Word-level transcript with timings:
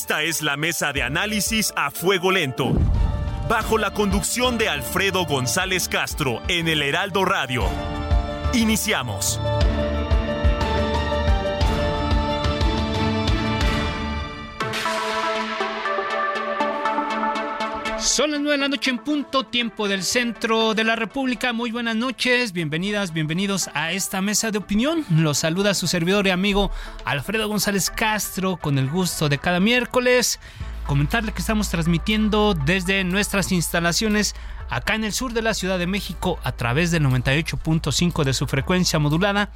Esta 0.00 0.22
es 0.22 0.42
la 0.42 0.56
mesa 0.56 0.92
de 0.92 1.02
análisis 1.02 1.72
a 1.74 1.90
fuego 1.90 2.30
lento. 2.30 2.72
Bajo 3.48 3.78
la 3.78 3.92
conducción 3.92 4.56
de 4.56 4.68
Alfredo 4.68 5.26
González 5.26 5.88
Castro 5.88 6.40
en 6.46 6.68
el 6.68 6.82
Heraldo 6.82 7.24
Radio. 7.24 7.64
Iniciamos. 8.54 9.40
Son 18.08 18.30
las 18.30 18.40
nueve 18.40 18.56
de 18.56 18.62
la 18.62 18.68
noche 18.68 18.90
en 18.90 18.98
punto, 18.98 19.44
tiempo 19.44 19.86
del 19.86 20.02
centro 20.02 20.72
de 20.72 20.82
la 20.82 20.96
República. 20.96 21.52
Muy 21.52 21.70
buenas 21.70 21.94
noches, 21.94 22.52
bienvenidas, 22.52 23.12
bienvenidos 23.12 23.68
a 23.74 23.92
esta 23.92 24.22
mesa 24.22 24.50
de 24.50 24.56
opinión. 24.56 25.04
Los 25.10 25.38
saluda 25.38 25.74
su 25.74 25.86
servidor 25.86 26.26
y 26.26 26.30
amigo 26.30 26.70
Alfredo 27.04 27.46
González 27.46 27.90
Castro 27.90 28.56
con 28.56 28.78
el 28.78 28.88
gusto 28.88 29.28
de 29.28 29.36
cada 29.36 29.60
miércoles. 29.60 30.40
Comentarle 30.86 31.32
que 31.32 31.40
estamos 31.40 31.68
transmitiendo 31.68 32.54
desde 32.54 33.04
nuestras 33.04 33.52
instalaciones 33.52 34.34
acá 34.70 34.94
en 34.94 35.04
el 35.04 35.12
sur 35.12 35.34
de 35.34 35.42
la 35.42 35.52
Ciudad 35.52 35.78
de 35.78 35.86
México 35.86 36.40
a 36.42 36.52
través 36.52 36.90
del 36.90 37.04
98.5 37.04 38.24
de 38.24 38.32
su 38.32 38.46
frecuencia 38.46 38.98
modulada 38.98 39.52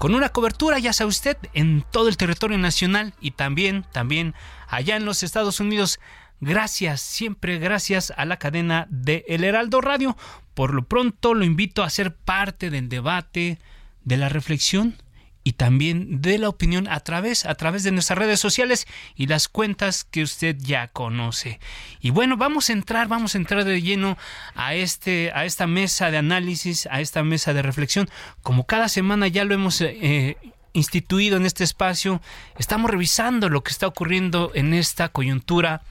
con 0.00 0.14
una 0.14 0.30
cobertura, 0.30 0.78
ya 0.78 0.94
sabe 0.94 1.08
usted, 1.08 1.36
en 1.52 1.84
todo 1.90 2.08
el 2.08 2.16
territorio 2.16 2.56
nacional 2.56 3.12
y 3.20 3.32
también, 3.32 3.84
también 3.92 4.34
allá 4.66 4.96
en 4.96 5.04
los 5.04 5.22
Estados 5.22 5.60
Unidos 5.60 6.00
Gracias, 6.40 7.02
siempre 7.02 7.58
gracias 7.58 8.14
a 8.16 8.24
la 8.24 8.38
cadena 8.38 8.86
de 8.88 9.26
El 9.28 9.44
Heraldo 9.44 9.82
Radio. 9.82 10.16
Por 10.54 10.72
lo 10.72 10.86
pronto 10.86 11.34
lo 11.34 11.44
invito 11.44 11.82
a 11.82 11.90
ser 11.90 12.14
parte 12.14 12.70
del 12.70 12.88
debate, 12.88 13.58
de 14.04 14.16
la 14.16 14.30
reflexión 14.30 14.96
y 15.44 15.52
también 15.52 16.22
de 16.22 16.38
la 16.38 16.48
opinión 16.48 16.88
a 16.88 17.00
través, 17.00 17.44
a 17.44 17.54
través 17.56 17.82
de 17.82 17.92
nuestras 17.92 18.18
redes 18.18 18.40
sociales 18.40 18.86
y 19.16 19.26
las 19.26 19.48
cuentas 19.48 20.04
que 20.04 20.22
usted 20.22 20.56
ya 20.58 20.88
conoce. 20.88 21.60
Y 22.00 22.08
bueno, 22.08 22.38
vamos 22.38 22.70
a 22.70 22.72
entrar, 22.72 23.06
vamos 23.06 23.34
a 23.34 23.38
entrar 23.38 23.64
de 23.64 23.82
lleno 23.82 24.16
a 24.54 24.74
este, 24.74 25.32
a 25.34 25.44
esta 25.44 25.66
mesa 25.66 26.10
de 26.10 26.16
análisis, 26.16 26.88
a 26.90 27.02
esta 27.02 27.22
mesa 27.22 27.52
de 27.52 27.60
reflexión. 27.60 28.08
Como 28.42 28.64
cada 28.64 28.88
semana 28.88 29.28
ya 29.28 29.44
lo 29.44 29.54
hemos 29.54 29.82
eh, 29.82 30.38
instituido 30.72 31.36
en 31.36 31.44
este 31.44 31.64
espacio, 31.64 32.22
estamos 32.58 32.90
revisando 32.90 33.50
lo 33.50 33.62
que 33.62 33.72
está 33.72 33.86
ocurriendo 33.86 34.52
en 34.54 34.72
esta 34.72 35.10
coyuntura 35.10 35.82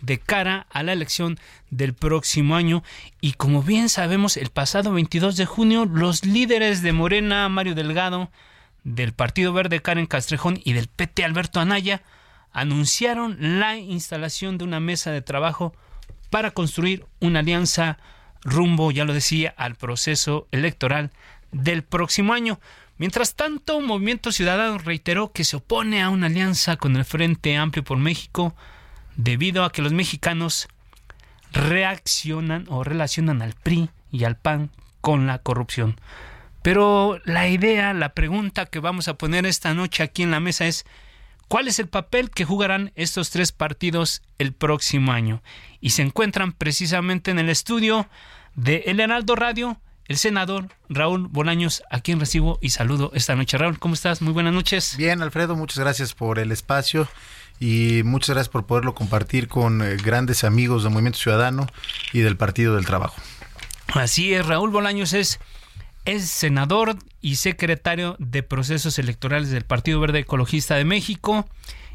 de 0.00 0.18
cara 0.18 0.66
a 0.70 0.82
la 0.82 0.92
elección 0.92 1.38
del 1.70 1.94
próximo 1.94 2.56
año 2.56 2.82
y 3.20 3.32
como 3.32 3.62
bien 3.62 3.88
sabemos 3.88 4.36
el 4.36 4.50
pasado 4.50 4.92
22 4.92 5.36
de 5.36 5.46
junio 5.46 5.84
los 5.84 6.24
líderes 6.24 6.82
de 6.82 6.92
Morena 6.92 7.48
Mario 7.48 7.74
Delgado 7.74 8.30
del 8.84 9.12
Partido 9.12 9.52
Verde 9.52 9.82
Karen 9.82 10.06
Castrejón 10.06 10.60
y 10.64 10.72
del 10.72 10.88
PT 10.88 11.24
Alberto 11.24 11.60
Anaya 11.60 12.02
anunciaron 12.52 13.36
la 13.60 13.76
instalación 13.76 14.58
de 14.58 14.64
una 14.64 14.80
mesa 14.80 15.10
de 15.10 15.22
trabajo 15.22 15.74
para 16.30 16.50
construir 16.50 17.06
una 17.20 17.40
alianza 17.40 17.98
rumbo, 18.42 18.90
ya 18.90 19.04
lo 19.04 19.12
decía, 19.12 19.54
al 19.56 19.74
proceso 19.74 20.46
electoral 20.50 21.10
del 21.52 21.82
próximo 21.82 22.32
año. 22.32 22.60
Mientras 22.98 23.34
tanto, 23.34 23.80
Movimiento 23.80 24.32
Ciudadano 24.32 24.78
reiteró 24.78 25.32
que 25.32 25.44
se 25.44 25.56
opone 25.56 26.02
a 26.02 26.08
una 26.08 26.26
alianza 26.26 26.76
con 26.76 26.96
el 26.96 27.04
Frente 27.04 27.56
Amplio 27.56 27.84
por 27.84 27.98
México 27.98 28.54
debido 29.18 29.64
a 29.64 29.72
que 29.72 29.82
los 29.82 29.92
mexicanos 29.92 30.68
reaccionan 31.52 32.64
o 32.68 32.84
relacionan 32.84 33.42
al 33.42 33.52
PRI 33.52 33.90
y 34.10 34.24
al 34.24 34.36
PAN 34.36 34.70
con 35.02 35.26
la 35.26 35.38
corrupción. 35.38 36.00
Pero 36.62 37.20
la 37.24 37.48
idea, 37.48 37.92
la 37.92 38.14
pregunta 38.14 38.66
que 38.66 38.78
vamos 38.78 39.08
a 39.08 39.14
poner 39.14 39.44
esta 39.44 39.74
noche 39.74 40.02
aquí 40.02 40.22
en 40.22 40.30
la 40.30 40.40
mesa 40.40 40.66
es 40.66 40.86
¿cuál 41.48 41.68
es 41.68 41.78
el 41.78 41.88
papel 41.88 42.30
que 42.30 42.44
jugarán 42.44 42.92
estos 42.94 43.30
tres 43.30 43.52
partidos 43.52 44.22
el 44.38 44.52
próximo 44.52 45.12
año? 45.12 45.42
Y 45.80 45.90
se 45.90 46.02
encuentran 46.02 46.52
precisamente 46.52 47.30
en 47.30 47.38
el 47.38 47.48
estudio 47.48 48.08
de 48.54 48.84
El 48.86 49.00
Heraldo 49.00 49.34
Radio 49.34 49.80
el 50.08 50.16
senador 50.16 50.68
Raúl 50.88 51.28
Bolaños, 51.28 51.82
a 51.90 52.00
quien 52.00 52.18
recibo 52.18 52.58
y 52.62 52.70
saludo 52.70 53.10
esta 53.14 53.36
noche. 53.36 53.58
Raúl, 53.58 53.78
¿cómo 53.78 53.92
estás? 53.92 54.22
Muy 54.22 54.32
buenas 54.32 54.54
noches. 54.54 54.96
Bien, 54.96 55.20
Alfredo, 55.20 55.54
muchas 55.54 55.78
gracias 55.78 56.14
por 56.14 56.38
el 56.38 56.50
espacio 56.50 57.06
y 57.60 58.02
muchas 58.04 58.34
gracias 58.34 58.48
por 58.48 58.66
poderlo 58.66 58.94
compartir 58.94 59.48
con 59.48 59.82
eh, 59.82 59.96
grandes 59.96 60.44
amigos 60.44 60.82
del 60.82 60.92
Movimiento 60.92 61.18
Ciudadano 61.18 61.66
y 62.12 62.20
del 62.20 62.36
Partido 62.36 62.76
del 62.76 62.86
Trabajo. 62.86 63.16
Así 63.88 64.34
es, 64.34 64.46
Raúl 64.46 64.70
Bolaños 64.70 65.12
es, 65.12 65.40
es 66.04 66.28
senador 66.30 66.96
y 67.20 67.36
secretario 67.36 68.16
de 68.18 68.42
procesos 68.42 68.98
electorales 68.98 69.50
del 69.50 69.64
Partido 69.64 69.98
Verde 70.00 70.20
Ecologista 70.20 70.76
de 70.76 70.84
México 70.84 71.48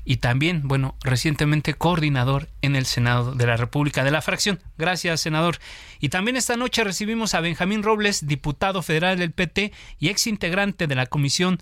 y 0.06 0.18
también, 0.18 0.68
bueno, 0.68 0.97
recientemente 1.02 1.75
coordinador 1.75 2.50
en 2.62 2.75
el 2.75 2.85
Senado 2.85 3.34
de 3.35 3.47
la 3.47 3.56
República 3.56 4.03
de 4.03 4.12
la 4.12 4.22
fracción. 4.22 4.59
Gracias, 4.78 5.22
senador. 5.22 5.59
Y 6.02 6.09
también 6.09 6.35
esta 6.35 6.57
noche 6.57 6.84
recibimos 6.84 7.35
a 7.35 7.40
Benjamín 7.40 7.84
Robles, 7.84 8.28
diputado 8.28 8.81
federal 8.81 9.19
del 9.19 9.31
PT 9.31 9.72
y 10.00 10.09
ex 10.09 10.28
integrante 10.28 10.88
de 10.88 10.96
la 10.96 11.06
Comisión 11.06 11.59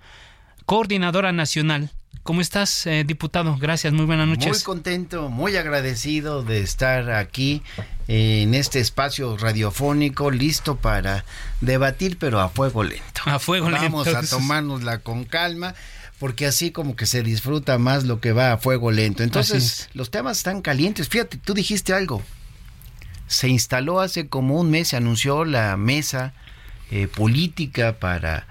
Coordinadora 0.66 1.31
Nacional 1.31 1.91
¿Cómo 2.23 2.39
estás, 2.41 2.85
eh, 2.85 3.03
diputado? 3.03 3.57
Gracias, 3.57 3.94
muy 3.94 4.05
buenas 4.05 4.27
noches. 4.27 4.47
Muy 4.47 4.61
contento, 4.61 5.29
muy 5.29 5.57
agradecido 5.57 6.44
de 6.44 6.61
estar 6.61 7.09
aquí 7.09 7.63
eh, 8.07 8.44
en 8.44 8.53
este 8.53 8.79
espacio 8.79 9.38
radiofónico, 9.38 10.29
listo 10.29 10.75
para 10.75 11.25
debatir, 11.61 12.19
pero 12.19 12.39
a 12.39 12.49
fuego 12.49 12.83
lento. 12.83 13.22
A 13.25 13.39
fuego 13.39 13.72
lento. 13.72 13.85
Vamos 13.85 14.07
a 14.07 14.22
tomárnosla 14.22 14.99
con 14.99 15.23
calma 15.23 15.73
porque 16.19 16.45
así 16.45 16.69
como 16.69 16.95
que 16.95 17.07
se 17.07 17.23
disfruta 17.23 17.79
más 17.79 18.03
lo 18.03 18.19
que 18.19 18.33
va 18.33 18.51
a 18.51 18.57
fuego 18.59 18.91
lento. 18.91 19.23
Entonces, 19.23 19.89
los 19.95 20.11
temas 20.11 20.38
están 20.38 20.61
calientes. 20.61 21.09
Fíjate, 21.09 21.38
tú 21.38 21.55
dijiste 21.55 21.91
algo. 21.95 22.22
Se 23.25 23.47
instaló 23.47 23.99
hace 23.99 24.28
como 24.28 24.59
un 24.59 24.69
mes, 24.69 24.89
se 24.89 24.97
anunció 24.97 25.43
la 25.43 25.75
mesa 25.75 26.33
eh, 26.91 27.07
política 27.07 27.97
para 27.99 28.45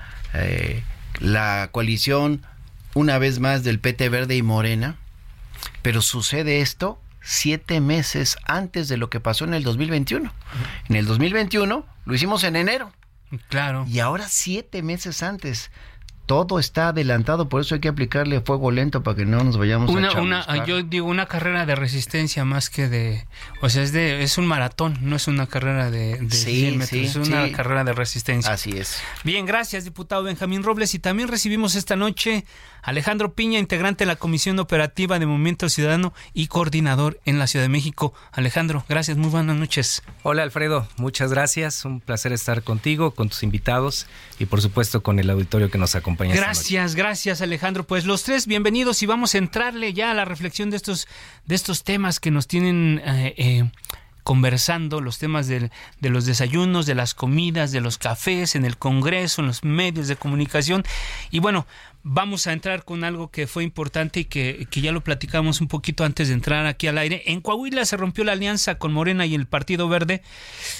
la 1.21 1.69
coalición 1.71 2.42
una 2.95 3.19
vez 3.19 3.41
más 3.41 3.65
del 3.65 3.81
PT 3.81 4.09
Verde 4.09 4.37
y 4.37 4.43
Morena, 4.43 4.97
pero 5.83 6.03
sucede 6.03 6.61
esto 6.61 7.01
siete 7.23 7.81
meses 7.81 8.37
antes 8.47 8.89
de 8.89 8.97
lo 8.97 9.11
que 9.11 9.21
pasó 9.21 9.45
en 9.45 9.55
el 9.55 9.62
2021. 9.62 10.33
En 10.89 10.97
el 10.97 11.06
2021 11.06 11.87
lo 12.05 12.15
hicimos 12.15 12.45
en 12.45 12.56
enero. 12.56 12.93
Claro. 13.49 13.84
Y 13.89 14.01
ahora 14.01 14.27
siete 14.28 14.83
meses 14.83 15.23
antes 15.23 15.71
todo 16.31 16.61
está 16.61 16.91
adelantado, 16.91 17.49
por 17.49 17.61
eso 17.61 17.75
hay 17.75 17.81
que 17.81 17.89
aplicarle 17.89 18.41
fuego 18.41 18.71
lento 18.71 19.03
para 19.03 19.17
que 19.17 19.27
no 19.27 19.43
nos 19.43 19.57
vayamos 19.57 19.91
una, 19.91 20.11
a 20.11 20.21
una 20.21 20.65
Yo 20.65 20.81
digo 20.81 21.09
una 21.09 21.27
carrera 21.27 21.67
de 21.67 21.75
resistencia 21.75 22.45
más 22.45 22.71
que 22.71 22.89
de, 22.89 23.27
o 23.63 23.69
sea, 23.69 23.83
es 23.83 23.91
de 23.91 24.23
es 24.23 24.39
un 24.39 24.47
maratón, 24.47 24.97
no 25.01 25.17
es 25.17 25.27
una 25.27 25.49
carrera 25.49 25.91
de, 25.91 26.19
de 26.19 26.31
100 26.31 26.79
metros, 26.79 27.01
es 27.01 27.17
una 27.17 27.51
carrera 27.51 27.83
de 27.83 27.95
resistencia. 27.95 28.53
Así 28.53 28.71
es. 28.79 29.03
Bien, 29.25 29.45
gracias, 29.45 29.83
diputado 29.83 30.22
Benjamín 30.22 30.63
Robles. 30.63 30.95
Y 30.95 31.01
también 31.01 31.27
recibimos 31.27 31.75
esta 31.75 31.97
noche 31.97 32.45
Alejandro 32.83 33.34
Piña, 33.34 33.59
integrante 33.59 34.04
de 34.04 34.07
la 34.07 34.15
Comisión 34.15 34.57
Operativa 34.60 35.19
de 35.19 35.27
Movimiento 35.27 35.69
Ciudadano 35.69 36.15
y 36.33 36.47
coordinador 36.47 37.19
en 37.25 37.41
la 37.41 37.49
Ciudad 37.49 37.65
de 37.65 37.71
México. 37.71 38.15
Alejandro, 38.31 38.84
gracias, 38.89 39.16
muy 39.16 39.31
buenas 39.31 39.57
noches. 39.57 40.04
Hola 40.22 40.45
Alfredo, 40.45 40.87
muchas 40.97 41.33
gracias, 41.33 41.84
un 41.84 42.01
placer 42.01 42.33
estar 42.33 42.63
contigo, 42.63 43.10
con 43.10 43.28
tus 43.28 43.43
invitados 43.43 44.07
y 44.39 44.47
por 44.47 44.63
supuesto 44.63 45.03
con 45.03 45.19
el 45.19 45.28
auditorio 45.28 45.72
que 45.72 45.78
nos 45.78 45.97
acompaña. 45.97 46.20
Gracias, 46.28 46.95
gracias 46.95 47.41
Alejandro. 47.41 47.87
Pues 47.87 48.05
los 48.05 48.22
tres 48.22 48.47
bienvenidos 48.47 49.03
y 49.03 49.07
vamos 49.07 49.34
a 49.34 49.39
entrarle 49.39 49.93
ya 49.93 50.11
a 50.11 50.15
la 50.15 50.25
reflexión 50.25 50.71
de 50.71 50.77
estos, 50.77 51.09
de 51.47 51.55
estos 51.55 51.84
temas 51.84 52.21
que 52.21 52.31
nos 52.31 52.47
tienen... 52.47 53.01
Eh, 53.05 53.34
eh, 53.37 53.71
conversando 54.22 55.01
los 55.01 55.19
temas 55.19 55.49
de, 55.49 55.71
los 56.01 56.25
desayunos, 56.27 56.87
de 56.87 56.95
las 56.95 57.15
comidas, 57.15 57.72
de 57.72 57.81
los 57.81 57.99
cafés, 57.99 58.55
en 58.55 58.65
el 58.65 58.77
Congreso, 58.77 59.41
en 59.41 59.49
los 59.49 59.65
medios 59.65 60.07
de 60.07 60.15
comunicación. 60.15 60.84
Y 61.31 61.41
bueno, 61.41 61.67
vamos 62.03 62.47
a 62.47 62.53
entrar 62.53 62.85
con 62.85 63.05
algo 63.05 63.31
que 63.31 63.47
fue 63.47 63.65
importante 63.65 64.21
y 64.21 64.25
que, 64.25 64.67
que, 64.71 64.81
ya 64.81 64.93
lo 64.93 65.03
platicamos 65.03 65.61
un 65.61 65.69
poquito 65.69 66.05
antes 66.05 66.29
de 66.29 66.35
entrar 66.35 66.67
aquí 66.67 66.87
al 66.87 66.99
aire. 66.99 67.23
En 67.27 67.41
Coahuila 67.41 67.85
se 67.85 67.97
rompió 67.97 68.25
la 68.25 68.33
alianza 68.33 68.77
con 68.77 68.93
Morena 68.93 69.27
y 69.27 69.35
el 69.35 69.47
Partido 69.47 69.89
Verde. 69.89 70.23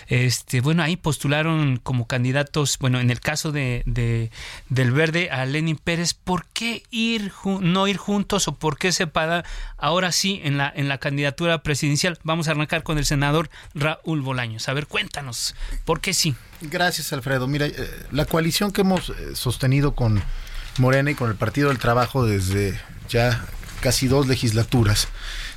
Este, 0.09 0.61
bueno, 0.61 0.83
ahí 0.83 0.97
postularon 0.97 1.79
como 1.79 2.07
candidatos, 2.07 2.79
bueno, 2.79 3.01
en 3.01 3.11
el 3.11 3.21
caso 3.21 3.53
de, 3.53 3.83
de 3.87 4.31
del 4.69 4.93
Verde 4.93 5.31
a 5.31 5.45
Lenin 5.45 5.77
Pérez. 5.77 6.15
¿Por 6.15 6.47
qué 6.47 6.83
ir 6.91 7.33
no 7.45 7.87
ir 7.87 7.97
juntos 7.97 8.49
o 8.49 8.57
por 8.57 8.79
qué 8.79 8.93
separar 8.93 9.45
ahora 9.77 10.13
sí 10.13 10.41
en 10.45 10.57
la 10.59 10.73
en 10.75 10.89
la 10.89 10.99
candidatura 10.99 11.63
presidencial? 11.63 12.19
Vamos 12.23 12.49
a 12.49 12.53
arrancar 12.53 12.83
con 12.83 12.99
el 12.99 13.05
senador 13.05 13.51
Raúl 13.75 14.23
Bolaños. 14.23 14.69
A 14.69 14.73
ver, 14.73 14.87
cuéntanos, 14.87 15.55
¿por 15.85 16.01
qué 16.01 16.15
sí? 16.15 16.35
Gracias, 16.63 17.13
Alfredo. 17.13 17.47
Mira, 17.47 17.67
eh, 17.67 17.75
la 18.11 18.27
coalición 18.27 18.71
que 18.71 18.83
hemos 18.83 19.11
eh, 19.11 19.35
sostenido 19.35 19.95
con 19.95 20.23
Morena 20.79 21.11
y 21.11 21.15
con 21.15 21.31
el 21.31 21.37
Partido 21.37 21.69
del 21.69 21.79
Trabajo 21.79 22.27
desde 22.27 22.79
ya 23.09 23.45
casi 23.81 24.09
dos 24.09 24.27
legislaturas, 24.29 25.09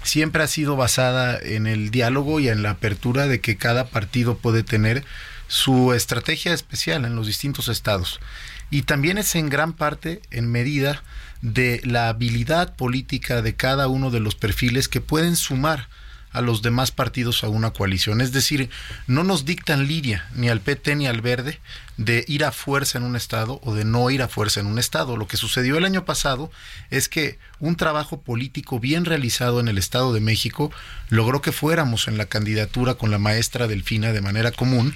siempre 0.03 0.43
ha 0.43 0.47
sido 0.47 0.75
basada 0.75 1.37
en 1.39 1.67
el 1.67 1.91
diálogo 1.91 2.39
y 2.39 2.49
en 2.49 2.63
la 2.63 2.71
apertura 2.71 3.27
de 3.27 3.39
que 3.41 3.57
cada 3.57 3.87
partido 3.87 4.37
puede 4.37 4.63
tener 4.63 5.03
su 5.47 5.93
estrategia 5.93 6.53
especial 6.53 7.05
en 7.05 7.15
los 7.15 7.27
distintos 7.27 7.67
estados. 7.67 8.19
Y 8.71 8.83
también 8.83 9.17
es 9.17 9.35
en 9.35 9.49
gran 9.49 9.73
parte 9.73 10.21
en 10.31 10.51
medida 10.51 11.03
de 11.41 11.81
la 11.83 12.09
habilidad 12.09 12.75
política 12.75 13.41
de 13.41 13.55
cada 13.55 13.87
uno 13.87 14.09
de 14.09 14.19
los 14.19 14.35
perfiles 14.35 14.87
que 14.87 15.01
pueden 15.01 15.35
sumar 15.35 15.89
a 16.33 16.41
los 16.41 16.61
demás 16.61 16.91
partidos 16.91 17.43
a 17.43 17.47
una 17.47 17.71
coalición. 17.71 18.19
Es 18.19 18.31
decir, 18.31 18.69
no 19.07 19.23
nos 19.23 19.45
dictan 19.45 19.87
liria 19.87 20.27
ni 20.35 20.49
al 20.49 20.59
PT 20.59 20.95
ni 20.95 21.07
al 21.07 21.21
Verde 21.21 21.59
de 21.97 22.25
ir 22.27 22.43
a 22.43 22.51
fuerza 22.51 22.97
en 22.97 23.03
un 23.03 23.15
estado 23.15 23.59
o 23.63 23.75
de 23.75 23.85
no 23.85 24.09
ir 24.09 24.21
a 24.21 24.27
fuerza 24.27 24.59
en 24.59 24.65
un 24.65 24.79
estado. 24.79 25.15
Lo 25.15 25.27
que 25.27 25.37
sucedió 25.37 25.77
el 25.77 25.85
año 25.85 26.05
pasado 26.05 26.51
es 26.89 27.07
que 27.07 27.37
un 27.59 27.75
trabajo 27.75 28.21
político 28.21 28.79
bien 28.79 29.05
realizado 29.05 29.59
en 29.59 29.67
el 29.67 29.77
Estado 29.77 30.13
de 30.13 30.19
México 30.19 30.71
logró 31.09 31.41
que 31.41 31.51
fuéramos 31.51 32.07
en 32.07 32.17
la 32.17 32.25
candidatura 32.25 32.95
con 32.95 33.11
la 33.11 33.19
maestra 33.19 33.67
Delfina 33.67 34.11
de 34.11 34.21
manera 34.21 34.51
común 34.51 34.95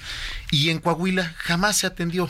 y 0.50 0.70
en 0.70 0.80
Coahuila 0.80 1.34
jamás 1.38 1.76
se 1.76 1.86
atendió 1.86 2.28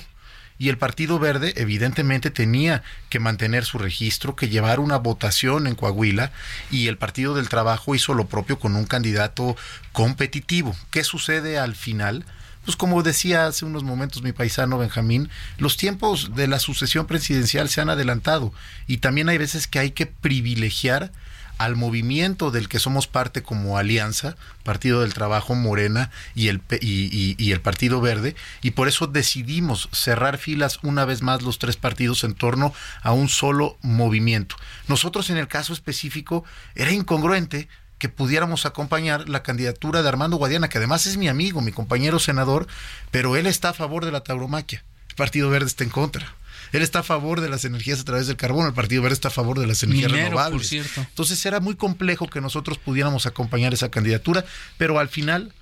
y 0.59 0.69
el 0.69 0.79
Partido 0.79 1.19
Verde 1.19 1.55
evidentemente 1.57 2.31
tenía 2.31 2.83
que 3.09 3.21
mantener 3.21 3.65
su 3.65 3.79
registro, 3.79 4.37
que 4.37 4.49
llevar 4.49 4.81
una 4.81 4.97
votación 4.97 5.67
en 5.67 5.75
Coahuila 5.75 6.33
y 6.71 6.89
el 6.89 6.99
Partido 6.99 7.35
del 7.35 7.49
Trabajo 7.49 7.95
hizo 7.95 8.15
lo 8.15 8.27
propio 8.27 8.59
con 8.59 8.75
un 8.77 8.85
candidato 8.85 9.57
competitivo. 9.93 10.77
¿Qué 10.91 11.05
sucede 11.05 11.59
al 11.59 11.77
final? 11.77 12.25
Pues 12.65 12.77
como 12.77 13.03
decía 13.03 13.47
hace 13.47 13.65
unos 13.65 13.83
momentos 13.83 14.23
mi 14.23 14.33
paisano 14.33 14.79
Benjamín, 14.79 15.31
los 15.57 15.77
tiempos 15.77 16.35
de 16.35 16.49
la 16.49 16.59
sucesión 16.59 17.07
presidencial 17.07 17.69
se 17.69 17.81
han 17.81 17.89
adelantado 17.89 18.53
y 18.87 18.99
también 18.99 19.29
hay 19.29 19.39
veces 19.39 19.67
que 19.67 19.79
hay 19.79 19.93
que 19.93 20.07
privilegiar 20.07 21.11
al 21.59 21.77
movimiento 21.77 22.51
del 22.51 22.69
que 22.69 22.79
somos 22.79 23.07
parte 23.07 23.43
como 23.43 23.79
alianza, 23.79 24.37
Partido 24.63 25.03
del 25.03 25.13
Trabajo, 25.13 25.55
Morena 25.55 26.11
y 26.35 26.49
el, 26.49 26.63
y, 26.81 27.53
el 27.53 27.61
Partido 27.61 28.01
Verde, 28.01 28.37
y 28.63 28.71
por 28.71 28.89
eso 28.89 29.07
decidimos 29.07 29.89
cerrar 29.93 30.39
filas 30.39 30.79
una 30.83 31.05
vez 31.05 31.21
más 31.21 31.43
los 31.43 31.59
tres 31.59 31.77
partidos 31.77 32.25
en 32.25 32.35
torno 32.35 32.73
a 33.03 33.13
un 33.13 33.29
solo 33.29 33.77
movimiento. 33.83 34.57
Nosotros 34.87 35.31
en 35.31 35.37
el 35.37 35.49
caso 35.49 35.73
específico 35.73 36.45
era 36.75 36.93
incongruente 36.93 37.69
que 37.99 38.09
pudiéramos 38.09 38.65
acompañar 38.65 39.29
la 39.29 39.43
candidatura 39.43 40.03
de 40.03 40.09
Armando 40.09 40.37
Guadiana, 40.37 40.69
que 40.69 40.79
además 40.79 41.07
es 41.07 41.17
mi 41.17 41.29
amigo, 41.29 41.61
mi 41.61 41.73
compañero 41.73 42.21
senador, 42.21 42.69
pero 43.11 43.37
él 43.37 43.47
está 43.47 43.71
a 43.71 43.75
favor 43.75 44.05
de 44.05 44.13
la 44.13 44.23
tauromaquia. 44.23 44.85
El 45.09 45.17
Partido 45.17 45.51
Verde 45.51 45.67
está 45.67 45.83
en 45.83 45.91
contra. 45.91 46.38
Él 46.73 46.83
está 46.83 47.01
a 47.01 47.03
favor 47.03 47.41
de 47.41 47.49
las 47.49 47.65
energías 47.65 48.01
a 48.01 48.05
través 48.05 48.27
del 48.27 48.37
carbón, 48.37 48.67
el 48.67 48.75
Partido 48.75 49.03
Verde 49.03 49.15
está 49.15 49.29
a 49.29 49.33
favor 49.33 49.59
de 49.59 49.67
las 49.67 49.83
energías 49.83 50.11
renovables. 50.11 50.73
Entonces 50.73 51.45
era 51.47 51.61
muy 51.61 51.75
complejo 51.75 52.29
que 52.29 52.41
nosotros 52.41 52.79
pudiéramos 52.79 53.27
acompañar 53.27 53.75
esa 53.75 53.91
candidatura, 53.91 54.45
pero 54.77 54.99
al 54.99 55.09
final 55.09 55.53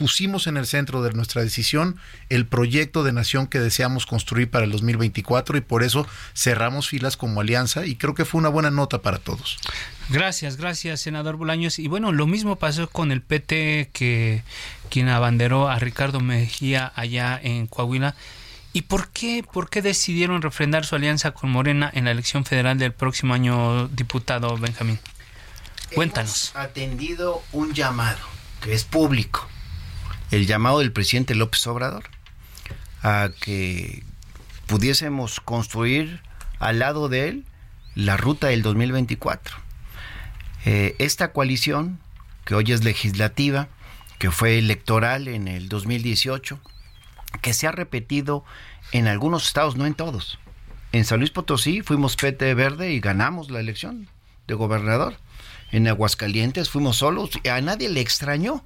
pusimos 0.00 0.46
en 0.46 0.56
el 0.56 0.66
centro 0.66 1.02
de 1.02 1.12
nuestra 1.12 1.42
decisión 1.42 1.96
el 2.30 2.46
proyecto 2.46 3.04
de 3.04 3.12
nación 3.12 3.46
que 3.46 3.60
deseamos 3.60 4.06
construir 4.06 4.48
para 4.48 4.64
el 4.64 4.72
2024 4.72 5.58
y 5.58 5.60
por 5.60 5.82
eso 5.82 6.06
cerramos 6.34 6.88
filas 6.88 7.18
como 7.18 7.42
alianza 7.42 7.84
y 7.84 7.96
creo 7.96 8.14
que 8.14 8.24
fue 8.24 8.38
una 8.38 8.48
buena 8.48 8.70
nota 8.70 9.02
para 9.02 9.18
todos. 9.18 9.58
Gracias, 10.08 10.56
gracias, 10.56 11.02
senador 11.02 11.36
Bolaños. 11.36 11.78
Y 11.78 11.86
bueno, 11.86 12.12
lo 12.12 12.26
mismo 12.26 12.56
pasó 12.56 12.88
con 12.88 13.12
el 13.12 13.20
PT 13.20 13.90
que 13.92 14.42
quien 14.88 15.10
abanderó 15.10 15.68
a 15.68 15.78
Ricardo 15.78 16.20
Mejía 16.20 16.90
allá 16.96 17.38
en 17.42 17.66
Coahuila 17.66 18.14
¿Y 18.72 18.82
por 18.82 19.08
qué, 19.08 19.44
por 19.52 19.68
qué 19.68 19.82
decidieron 19.82 20.42
refrendar 20.42 20.84
su 20.84 20.94
alianza 20.94 21.32
con 21.32 21.50
Morena 21.50 21.90
en 21.92 22.04
la 22.04 22.12
elección 22.12 22.44
federal 22.44 22.78
del 22.78 22.92
próximo 22.92 23.34
año, 23.34 23.88
diputado 23.88 24.56
Benjamín? 24.56 24.98
Cuéntanos. 25.94 26.52
Hemos 26.54 26.66
atendido 26.68 27.42
un 27.52 27.74
llamado 27.74 28.20
que 28.60 28.72
es 28.72 28.84
público, 28.84 29.48
el 30.30 30.46
llamado 30.46 30.78
del 30.78 30.92
presidente 30.92 31.34
López 31.34 31.66
Obrador, 31.66 32.04
a 33.02 33.30
que 33.40 34.04
pudiésemos 34.66 35.40
construir 35.40 36.20
al 36.60 36.78
lado 36.78 37.08
de 37.08 37.28
él 37.28 37.44
la 37.96 38.16
ruta 38.16 38.48
del 38.48 38.62
2024. 38.62 39.56
Eh, 40.64 40.94
esta 40.98 41.32
coalición, 41.32 41.98
que 42.44 42.54
hoy 42.54 42.70
es 42.70 42.84
legislativa, 42.84 43.68
que 44.18 44.30
fue 44.30 44.58
electoral 44.58 45.26
en 45.26 45.48
el 45.48 45.68
2018, 45.68 46.60
que 47.40 47.54
se 47.54 47.66
ha 47.66 47.72
repetido 47.72 48.44
en 48.92 49.06
algunos 49.06 49.46
estados, 49.46 49.76
no 49.76 49.86
en 49.86 49.94
todos. 49.94 50.38
En 50.92 51.04
San 51.04 51.20
Luis 51.20 51.30
Potosí 51.30 51.82
fuimos 51.82 52.16
PT 52.16 52.54
Verde 52.54 52.92
y 52.92 53.00
ganamos 53.00 53.50
la 53.50 53.60
elección 53.60 54.08
de 54.46 54.54
gobernador. 54.54 55.16
En 55.70 55.86
Aguascalientes 55.86 56.68
fuimos 56.68 56.96
solos 56.96 57.30
a 57.48 57.60
nadie 57.60 57.88
le 57.88 58.00
extrañó. 58.00 58.64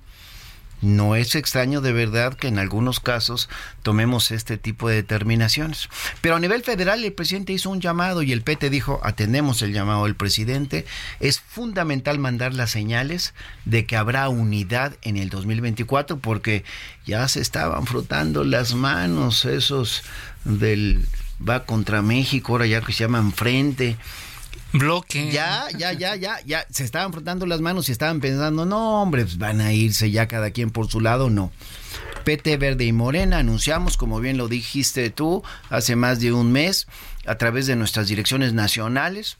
No 0.84 1.16
es 1.16 1.34
extraño 1.34 1.81
de 1.81 1.94
verdad 1.94 2.34
que 2.34 2.46
en 2.46 2.58
algunos 2.58 3.00
casos 3.00 3.48
tomemos 3.82 4.31
este 4.31 4.58
tipo 4.58 4.90
de 4.90 4.96
determinaciones. 4.96 5.88
Pero 6.20 6.36
a 6.36 6.40
nivel 6.40 6.62
federal 6.62 7.02
el 7.02 7.12
presidente 7.14 7.54
hizo 7.54 7.70
un 7.70 7.81
llamado 7.81 8.22
y 8.22 8.32
el 8.32 8.42
PT 8.42 8.69
dijo, 8.69 9.00
atendemos 9.02 9.62
el 9.62 9.72
llamado 9.72 10.04
del 10.04 10.14
presidente. 10.14 10.84
Es 11.20 11.40
fundamental 11.40 12.19
mandar 12.19 12.52
las 12.52 12.70
señales 12.70 13.32
de 13.64 13.86
que 13.86 13.96
habrá 13.96 14.28
unidad 14.28 14.94
en 15.00 15.16
el 15.16 15.31
2024 15.31 16.19
porque 16.19 16.64
ya 17.06 17.26
se 17.28 17.40
estaban 17.40 17.86
frotando 17.86 18.44
las 18.44 18.75
manos 18.75 19.46
esos 19.46 20.02
del 20.44 21.08
va 21.46 21.64
contra 21.64 22.02
México, 22.02 22.52
ahora 22.52 22.66
ya 22.66 22.82
que 22.82 22.92
se 22.92 23.04
llaman 23.04 23.32
frente 23.32 23.96
bloque. 24.72 25.30
Ya, 25.30 25.66
ya, 25.76 25.92
ya, 25.92 26.16
ya, 26.16 26.40
ya. 26.44 26.66
Se 26.70 26.84
estaban 26.84 27.12
frotando 27.12 27.46
las 27.46 27.60
manos 27.60 27.88
y 27.88 27.92
estaban 27.92 28.20
pensando, 28.20 28.64
no, 28.66 29.02
hombre, 29.02 29.22
pues 29.22 29.38
van 29.38 29.60
a 29.60 29.72
irse 29.72 30.10
ya 30.10 30.28
cada 30.28 30.50
quien 30.50 30.70
por 30.70 30.88
su 30.88 31.00
lado, 31.00 31.30
no. 31.30 31.52
PT 32.24 32.56
Verde 32.56 32.84
y 32.84 32.92
Morena 32.92 33.38
anunciamos, 33.38 33.96
como 33.96 34.20
bien 34.20 34.36
lo 34.38 34.48
dijiste 34.48 35.10
tú, 35.10 35.42
hace 35.68 35.94
más 35.94 36.20
de 36.20 36.32
un 36.32 36.52
mes, 36.52 36.88
a 37.26 37.36
través 37.36 37.67
de 37.67 37.76
nuestras 37.76 38.08
direcciones 38.08 38.52
nacionales, 38.52 39.36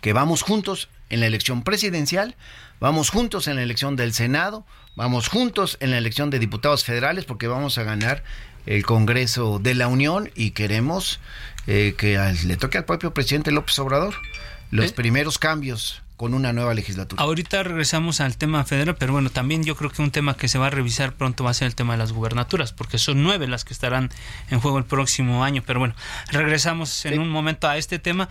que 0.00 0.12
vamos 0.12 0.42
juntos 0.42 0.88
en 1.10 1.20
la 1.20 1.26
elección 1.26 1.62
presidencial, 1.62 2.36
vamos 2.80 3.10
juntos 3.10 3.46
en 3.46 3.56
la 3.56 3.62
elección 3.62 3.96
del 3.96 4.14
Senado, 4.14 4.66
vamos 4.96 5.28
juntos 5.28 5.76
en 5.80 5.90
la 5.90 5.98
elección 5.98 6.30
de 6.30 6.38
diputados 6.38 6.84
federales, 6.84 7.24
porque 7.26 7.48
vamos 7.48 7.76
a 7.78 7.82
ganar 7.82 8.24
el 8.66 8.84
Congreso 8.84 9.58
de 9.58 9.74
la 9.74 9.88
Unión 9.88 10.30
y 10.34 10.52
queremos 10.52 11.20
eh, 11.66 11.94
que 11.96 12.18
le 12.44 12.56
toque 12.56 12.78
al 12.78 12.84
propio 12.84 13.14
presidente 13.14 13.50
López 13.50 13.78
Obrador 13.78 14.14
los 14.70 14.90
¿Eh? 14.90 14.94
primeros 14.94 15.38
cambios 15.38 16.02
con 16.16 16.34
una 16.34 16.52
nueva 16.52 16.72
legislatura. 16.72 17.20
Ahorita 17.20 17.64
regresamos 17.64 18.20
al 18.20 18.36
tema 18.36 18.64
federal, 18.64 18.94
pero 18.96 19.12
bueno, 19.12 19.28
también 19.30 19.64
yo 19.64 19.74
creo 19.74 19.90
que 19.90 20.02
un 20.02 20.12
tema 20.12 20.36
que 20.36 20.46
se 20.46 20.56
va 20.56 20.68
a 20.68 20.70
revisar 20.70 21.14
pronto 21.14 21.42
va 21.42 21.50
a 21.50 21.54
ser 21.54 21.66
el 21.66 21.74
tema 21.74 21.94
de 21.94 21.98
las 21.98 22.12
gubernaturas, 22.12 22.72
porque 22.72 22.98
son 22.98 23.24
nueve 23.24 23.48
las 23.48 23.64
que 23.64 23.72
estarán 23.72 24.10
en 24.48 24.60
juego 24.60 24.78
el 24.78 24.84
próximo 24.84 25.42
año. 25.42 25.64
Pero 25.66 25.80
bueno, 25.80 25.96
regresamos 26.30 27.04
en 27.06 27.18
un 27.18 27.28
momento 27.28 27.68
a 27.68 27.76
este 27.76 27.98
tema. 27.98 28.28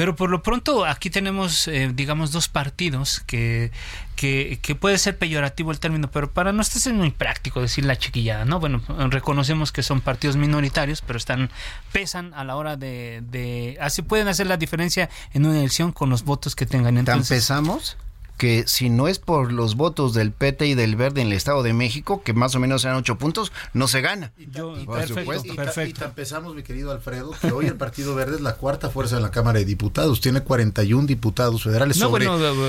Pero 0.00 0.16
por 0.16 0.30
lo 0.30 0.42
pronto 0.42 0.86
aquí 0.86 1.10
tenemos, 1.10 1.68
eh, 1.68 1.90
digamos, 1.94 2.32
dos 2.32 2.48
partidos 2.48 3.20
que, 3.26 3.70
que, 4.16 4.58
puede 4.80 4.96
ser 4.96 5.18
peyorativo 5.18 5.72
el 5.72 5.78
término, 5.78 6.10
pero 6.10 6.30
para 6.30 6.54
nosotros 6.54 6.86
es 6.86 6.94
muy 6.94 7.10
práctico 7.10 7.60
decir 7.60 7.84
la 7.84 7.98
chiquillada, 7.98 8.46
¿no? 8.46 8.60
Bueno, 8.60 8.80
reconocemos 9.10 9.72
que 9.72 9.82
son 9.82 10.00
partidos 10.00 10.36
minoritarios, 10.36 11.02
pero 11.02 11.18
están 11.18 11.50
pesan 11.92 12.32
a 12.32 12.44
la 12.44 12.56
hora 12.56 12.78
de, 12.78 13.22
de 13.30 13.76
así 13.78 14.00
pueden 14.00 14.28
hacer 14.28 14.46
la 14.46 14.56
diferencia 14.56 15.10
en 15.34 15.44
una 15.44 15.58
elección 15.58 15.92
con 15.92 16.08
los 16.08 16.24
votos 16.24 16.56
que 16.56 16.64
tengan. 16.64 16.96
Entonces, 16.96 17.46
¿Tan 17.46 17.58
pesamos? 17.58 17.98
Que 18.40 18.64
si 18.66 18.88
no 18.88 19.06
es 19.06 19.18
por 19.18 19.52
los 19.52 19.76
votos 19.76 20.14
del 20.14 20.32
PT 20.32 20.68
y 20.68 20.74
del 20.74 20.96
Verde 20.96 21.20
en 21.20 21.26
el 21.26 21.34
Estado 21.34 21.62
de 21.62 21.74
México, 21.74 22.22
que 22.22 22.32
más 22.32 22.54
o 22.54 22.58
menos 22.58 22.80
sean 22.80 22.96
ocho 22.96 23.18
puntos, 23.18 23.52
no 23.74 23.86
se 23.86 24.00
gana. 24.00 24.32
perfecto, 24.34 25.54
perfecto. 25.54 26.04
Y, 26.04 26.06
empezamos, 26.06 26.54
mi 26.54 26.62
querido 26.62 26.90
Alfredo, 26.90 27.32
que 27.38 27.52
hoy 27.52 27.66
el 27.66 27.76
Partido 27.76 28.14
Verde 28.14 28.36
es 28.36 28.40
la 28.40 28.54
cuarta 28.54 28.88
fuerza 28.88 29.18
en 29.18 29.22
la 29.24 29.30
Cámara 29.30 29.58
de 29.58 29.66
Diputados. 29.66 30.22
Tiene 30.22 30.40
41 30.40 31.06
diputados 31.06 31.64
federales 31.64 31.98
sobre, 31.98 32.24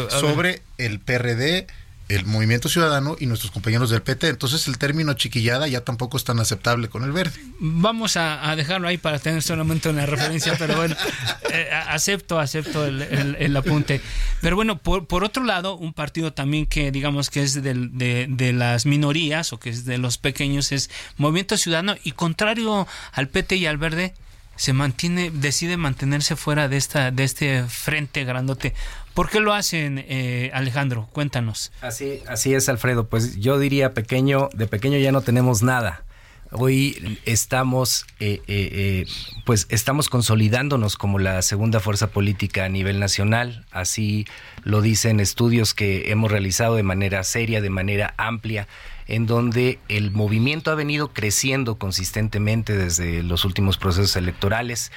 sobre 0.09 0.61
el 0.77 0.99
PRD, 0.99 1.67
el 2.15 2.25
Movimiento 2.25 2.69
Ciudadano 2.69 3.15
y 3.19 3.25
nuestros 3.25 3.51
compañeros 3.51 3.89
del 3.89 4.01
PT. 4.01 4.27
Entonces 4.27 4.67
el 4.67 4.77
término 4.77 5.13
chiquillada 5.13 5.67
ya 5.67 5.81
tampoco 5.81 6.17
es 6.17 6.23
tan 6.23 6.39
aceptable 6.39 6.89
con 6.89 7.03
el 7.03 7.11
verde. 7.11 7.39
Vamos 7.59 8.17
a, 8.17 8.55
dejarlo 8.55 8.87
ahí 8.87 8.97
para 8.97 9.19
tener 9.19 9.41
solamente 9.41 9.89
una 9.89 10.05
referencia, 10.05 10.55
pero 10.57 10.75
bueno, 10.75 10.95
eh, 11.51 11.69
acepto, 11.87 12.39
acepto 12.39 12.85
el, 12.85 13.55
apunte. 13.55 14.01
Pero 14.41 14.55
bueno, 14.55 14.77
por, 14.77 15.23
otro 15.23 15.43
lado, 15.43 15.75
un 15.77 15.93
partido 15.93 16.33
también 16.33 16.65
que 16.65 16.91
digamos 16.91 17.29
que 17.29 17.43
es 17.43 17.61
de, 17.61 18.27
de, 18.27 18.53
las 18.53 18.85
minorías 18.85 19.53
o 19.53 19.59
que 19.59 19.69
es 19.69 19.85
de 19.85 19.97
los 19.97 20.17
pequeños 20.17 20.71
es 20.71 20.89
Movimiento 21.17 21.57
Ciudadano 21.57 21.95
y 22.03 22.11
contrario 22.11 22.87
al 23.13 23.27
PT 23.29 23.55
y 23.55 23.65
al 23.65 23.77
verde, 23.77 24.13
se 24.55 24.73
mantiene, 24.73 25.31
decide 25.31 25.77
mantenerse 25.77 26.35
fuera 26.35 26.67
de 26.67 26.77
esta, 26.77 27.11
de 27.11 27.23
este 27.23 27.63
frente 27.63 28.23
grandote. 28.23 28.73
¿Por 29.13 29.29
qué 29.29 29.39
lo 29.39 29.53
hacen, 29.53 30.03
eh, 30.07 30.51
Alejandro? 30.53 31.09
Cuéntanos. 31.11 31.71
Así, 31.81 32.21
así 32.27 32.53
es, 32.53 32.69
Alfredo. 32.69 33.07
Pues 33.07 33.37
yo 33.37 33.59
diría 33.59 33.93
pequeño, 33.93 34.49
de 34.53 34.67
pequeño 34.67 34.97
ya 34.97 35.11
no 35.11 35.21
tenemos 35.21 35.63
nada. 35.63 36.03
Hoy 36.53 37.19
estamos, 37.25 38.05
eh, 38.19 38.41
eh, 38.47 39.05
pues 39.45 39.67
estamos 39.69 40.09
consolidándonos 40.09 40.97
como 40.97 41.17
la 41.17 41.41
segunda 41.43 41.79
fuerza 41.79 42.07
política 42.07 42.65
a 42.65 42.69
nivel 42.69 42.99
nacional. 42.99 43.65
Así 43.71 44.25
lo 44.63 44.81
dicen 44.81 45.21
estudios 45.21 45.73
que 45.73 46.11
hemos 46.11 46.29
realizado 46.29 46.75
de 46.75 46.83
manera 46.83 47.23
seria, 47.23 47.61
de 47.61 47.69
manera 47.69 48.13
amplia 48.17 48.67
en 49.11 49.27
donde 49.27 49.77
el 49.89 50.11
movimiento 50.11 50.71
ha 50.71 50.75
venido 50.75 51.09
creciendo 51.09 51.77
consistentemente 51.77 52.77
desde 52.77 53.23
los 53.23 53.43
últimos 53.43 53.77
procesos 53.77 54.15
electorales. 54.15 54.89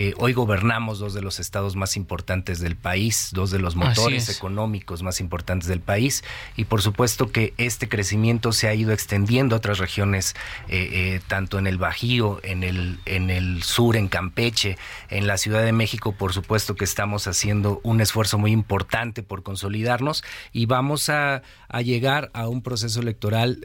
Eh, 0.00 0.14
hoy 0.18 0.32
gobernamos 0.32 1.00
dos 1.00 1.12
de 1.12 1.22
los 1.22 1.40
estados 1.40 1.74
más 1.74 1.96
importantes 1.96 2.60
del 2.60 2.76
país, 2.76 3.30
dos 3.32 3.50
de 3.50 3.58
los 3.58 3.74
motores 3.74 4.28
económicos 4.28 5.02
más 5.02 5.18
importantes 5.18 5.68
del 5.68 5.80
país. 5.80 6.22
Y 6.56 6.66
por 6.66 6.82
supuesto 6.82 7.32
que 7.32 7.52
este 7.56 7.88
crecimiento 7.88 8.52
se 8.52 8.68
ha 8.68 8.74
ido 8.76 8.92
extendiendo 8.92 9.56
a 9.56 9.58
otras 9.58 9.78
regiones, 9.78 10.36
eh, 10.68 10.88
eh, 10.92 11.20
tanto 11.26 11.58
en 11.58 11.66
el 11.66 11.78
Bajío, 11.78 12.38
en 12.44 12.62
el, 12.62 13.00
en 13.06 13.28
el 13.28 13.64
sur, 13.64 13.96
en 13.96 14.06
Campeche, 14.06 14.78
en 15.10 15.26
la 15.26 15.36
Ciudad 15.36 15.64
de 15.64 15.72
México, 15.72 16.12
por 16.12 16.32
supuesto 16.32 16.76
que 16.76 16.84
estamos 16.84 17.26
haciendo 17.26 17.80
un 17.82 18.00
esfuerzo 18.00 18.38
muy 18.38 18.52
importante 18.52 19.24
por 19.24 19.42
consolidarnos 19.42 20.22
y 20.52 20.66
vamos 20.66 21.08
a, 21.08 21.42
a 21.68 21.82
llegar 21.82 22.30
a 22.34 22.46
un 22.46 22.62
proceso 22.62 23.00
electoral 23.00 23.64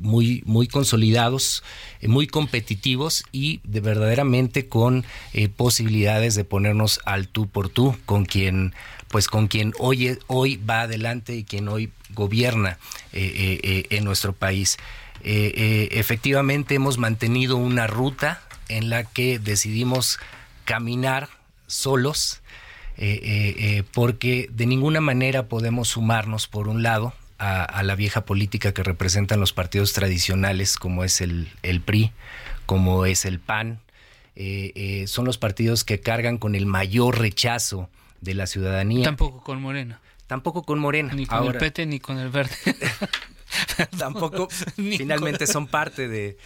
muy, 0.00 0.42
muy 0.46 0.66
consolidados, 0.66 1.62
muy 2.02 2.26
competitivos 2.26 3.22
y 3.30 3.60
de 3.62 3.78
verdaderamente 3.78 4.68
con 4.68 5.04
posibilidades 5.60 6.34
de 6.36 6.44
ponernos 6.44 7.00
al 7.04 7.28
tú 7.28 7.46
por 7.46 7.68
tú 7.68 7.94
con 8.06 8.24
quien 8.24 8.72
pues 9.08 9.28
con 9.28 9.46
quien 9.46 9.74
hoy, 9.78 10.18
hoy 10.26 10.56
va 10.56 10.80
adelante 10.80 11.34
y 11.34 11.44
quien 11.44 11.68
hoy 11.68 11.92
gobierna 12.14 12.78
eh, 13.12 13.20
eh, 13.22 13.60
eh, 13.62 13.86
en 13.90 14.04
nuestro 14.06 14.32
país. 14.32 14.78
efectivamente 15.22 16.76
hemos 16.76 16.96
mantenido 16.96 17.58
una 17.58 17.86
ruta 17.86 18.40
en 18.70 18.88
la 18.88 19.04
que 19.04 19.38
decidimos 19.38 20.18
caminar 20.64 21.28
solos 21.66 22.40
porque 23.92 24.48
de 24.50 24.64
ninguna 24.64 25.02
manera 25.02 25.46
podemos 25.46 25.88
sumarnos 25.88 26.46
por 26.46 26.68
un 26.68 26.82
lado 26.82 27.12
a, 27.38 27.82
la 27.82 27.96
vieja 27.96 28.24
política 28.24 28.72
que 28.72 28.82
representan 28.82 29.40
los 29.40 29.52
partidos 29.52 29.92
tradicionales 29.92 30.78
como 30.78 31.04
es 31.04 31.20
el, 31.20 31.50
el 31.62 31.82
PRI, 31.82 32.12
como 32.64 33.04
es 33.04 33.26
el 33.26 33.40
PAN, 33.40 33.78
eh, 34.36 34.72
eh, 34.74 35.06
son 35.06 35.24
los 35.24 35.38
partidos 35.38 35.84
que 35.84 36.00
cargan 36.00 36.38
con 36.38 36.54
el 36.54 36.66
mayor 36.66 37.18
rechazo 37.18 37.88
de 38.20 38.34
la 38.34 38.46
ciudadanía. 38.46 39.04
Tampoco 39.04 39.42
con 39.42 39.60
Morena. 39.60 40.00
Tampoco 40.26 40.62
con 40.62 40.78
Morena. 40.78 41.12
Ni 41.12 41.26
con 41.26 41.46
el 41.46 41.54
PT 41.54 41.86
ni 41.86 42.00
con 42.00 42.18
el 42.18 42.28
Verde. 42.28 42.54
tampoco 43.98 44.48
finalmente 44.76 45.46
son 45.46 45.66
parte 45.66 46.08
de 46.08 46.36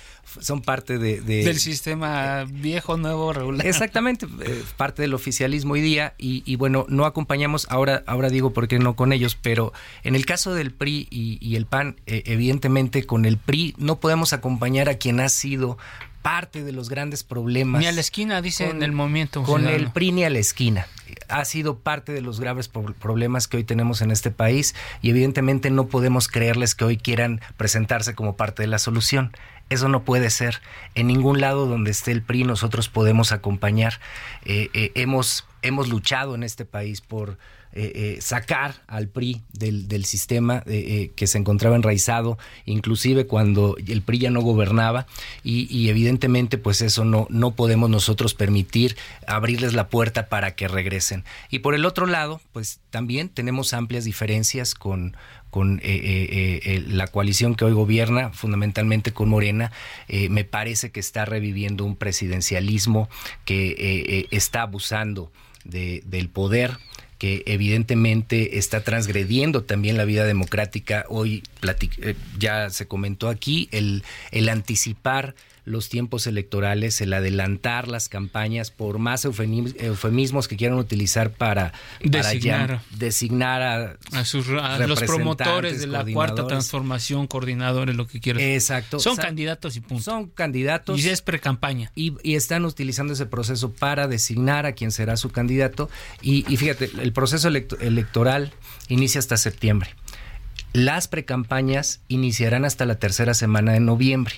son 0.41 0.63
parte 0.63 0.99
de, 0.99 1.21
del 1.21 1.59
sistema 1.59 2.45
viejo 2.45 2.97
nuevo 2.97 3.33
regular 3.33 3.67
exactamente 3.67 4.27
eh, 4.45 4.63
parte 4.77 5.03
del 5.03 5.15
oficialismo 5.15 5.75
hoy 5.75 5.81
día 5.81 6.15
y, 6.19 6.57
bueno 6.57 6.87
no 6.89 7.05
acompañamos 7.05 7.67
ahora 7.71 8.03
ahora 8.07 8.31
digo 8.31 8.53
por 8.53 8.69
qué 8.69 8.79
no 8.79 8.97
con 8.97 9.13
ellos 9.13 9.37
pero 9.41 9.73
en 10.03 10.15
el 10.15 10.25
caso 10.27 10.55
del 10.55 10.73
PRI 10.73 11.09
y, 11.11 11.57
el 11.57 11.67
PAN 11.67 11.97
evidentemente 12.07 13.05
con 13.05 13.25
el 13.25 13.39
PRI 13.39 13.75
no 13.79 14.01
podemos 14.01 14.33
acompañar 14.33 14.89
a 14.89 14.95
quien 14.95 15.21
ha 15.21 15.29
sido 15.29 15.79
parte 16.25 16.65
de 16.65 16.73
los 16.73 16.89
grandes 16.89 17.23
problemas. 17.23 17.83
Ni 17.83 17.87
a 17.87 17.93
la 17.93 18.01
esquina, 18.01 18.41
dice 18.41 18.71
en 18.71 18.83
el 18.83 18.93
momento. 18.93 19.43
Con 19.43 19.69
el 19.69 19.91
PRI 19.91 20.11
ni 20.11 20.25
a 20.25 20.31
la 20.31 20.39
esquina. 20.39 20.87
Ha 21.29 21.45
sido 21.45 21.81
parte 21.81 22.15
de 22.15 22.23
los 22.23 22.41
graves 22.41 22.69
problemas 22.69 23.47
que 23.47 23.59
hoy 23.59 23.65
tenemos 23.65 24.01
en 24.01 24.11
este 24.11 24.31
país 24.31 24.75
y 25.03 25.11
evidentemente 25.11 25.69
no 25.69 25.87
podemos 25.87 26.29
creerles 26.29 26.75
que 26.75 26.87
hoy 26.87 26.97
quieran 26.97 27.43
presentarse 27.59 28.15
como 28.15 28.37
parte 28.37 28.63
de 28.63 28.69
la 28.69 28.79
solución. 28.79 29.37
Eso 29.69 29.91
no 29.91 30.03
puede 30.05 30.31
ser. 30.31 30.63
En 30.95 31.09
ningún 31.09 31.43
lado 31.43 31.67
donde 31.67 31.91
esté 31.91 32.11
el 32.13 32.23
PRI 32.23 32.45
nosotros 32.45 32.89
podemos 32.89 33.31
acompañar. 33.31 34.01
Eh, 34.47 34.71
eh, 34.73 34.93
hemos, 34.95 35.47
hemos 35.61 35.89
luchado 35.89 36.35
en 36.35 36.43
este 36.43 36.65
país 36.65 37.03
por 37.03 37.37
eh, 37.77 37.91
eh, 37.97 38.21
sacar 38.21 38.77
al 38.87 39.09
PRI 39.09 39.43
del, 39.53 40.05
sistema 40.05 40.63
eh, 40.67 41.11
que 41.17 41.27
se 41.27 41.39
encontraba 41.39 41.75
enraizado, 41.75 42.39
inclusive 42.67 43.27
cuando 43.27 43.77
el 43.85 44.01
PRI 44.01 44.19
ya 44.19 44.31
no 44.31 44.43
gobernaba 44.43 45.09
y, 45.43 45.89
evidentemente 45.89 46.57
pues 46.57 46.83
eso 46.83 47.05
no, 47.05 47.27
no 47.31 47.57
podemos 47.57 47.91
nosotros 47.91 48.35
permitir 48.35 48.97
abrirles 49.27 49.75
la 49.75 49.89
puerta 49.89 50.29
para 50.29 50.55
que 50.55 50.69
regresen. 50.69 51.25
Y 51.51 51.61
por 51.61 51.75
el 51.75 51.85
otro 51.85 52.07
lado, 52.07 52.41
pues 52.53 52.79
también 52.91 53.29
tenemos 53.29 53.75
amplias 53.75 54.05
diferencias 54.05 54.77
con, 54.77 55.17
con 55.51 55.81
la 55.83 57.09
coalición 57.09 57.57
que 57.57 57.65
hoy 57.65 57.73
gobierna, 57.73 58.31
fundamentalmente 58.31 59.13
con 59.13 59.29
Morena, 59.29 59.73
me 60.09 60.45
parece 60.45 60.93
que 60.93 61.01
está 61.01 61.25
reviviendo 61.25 61.85
un 61.85 61.97
presidencialismo 61.97 63.09
que 63.45 64.29
está 64.31 64.63
abusando 64.63 65.33
de, 65.65 66.03
del 66.07 66.29
poder 66.29 66.79
que 67.19 67.43
evidentemente 67.47 68.59
está 68.59 68.83
transgrediendo 68.83 69.63
también 69.63 69.97
la 69.97 70.05
vida 70.05 70.25
democrática. 70.25 71.05
Hoy 71.09 71.43
eh, 71.63 72.15
ya 72.39 72.71
se 72.71 72.87
comentó 72.87 73.29
aquí 73.29 73.69
el, 73.73 74.03
el 74.31 74.49
anticipar 74.49 75.35
los 75.65 75.89
tiempos 75.89 76.27
electorales, 76.27 77.01
el 77.01 77.13
adelantar 77.13 77.89
las 77.89 78.09
campañas, 78.09 78.71
por 78.71 78.99
más 78.99 79.25
eufemismos 79.25 80.49
que 80.49 80.57
quieran 80.57 80.79
utilizar 80.79 81.31
para, 81.31 81.73
designar, 82.03 82.83
designar 82.91 83.63
a, 83.63 84.87
los 84.87 85.03
promotores 85.03 85.81
de 85.81 85.87
la 85.87 86.05
cuarta 86.05 86.47
transformación, 86.47 87.27
coordinadores, 87.27 87.97
lo 87.97 88.07
que 88.07 88.21
quieran. 88.21 88.43
Exacto. 88.43 89.01
Son 89.01 89.17
candidatos 89.17 89.77
y 89.77 89.81
punto. 89.81 90.05
Son 90.05 90.27
candidatos. 90.29 91.03
Y 91.03 91.09
es 91.09 91.23
pre-campaña. 91.23 91.91
Y, 91.95 92.15
están 92.35 92.65
utilizando 92.65 93.13
ese 93.13 93.27
proceso 93.27 93.73
para 93.73 94.09
designar 94.09 94.67
a 94.67 94.73
quien 94.73 94.91
será 94.91 95.17
su 95.17 95.31
candidato. 95.31 95.89
Y, 96.21 96.43
fíjate, 96.57 96.91
el 97.01 97.13
proceso 97.13 97.49
electoral 97.49 98.53
inicia 98.89 99.19
hasta 99.19 99.37
septiembre. 99.37 99.95
Las 100.75 101.07
precampañas 101.07 102.01
iniciarán 102.09 102.65
hasta 102.65 102.85
la 102.85 102.97
tercera 102.97 103.33
semana 103.33 103.73
de 103.73 103.79
noviembre 103.79 104.35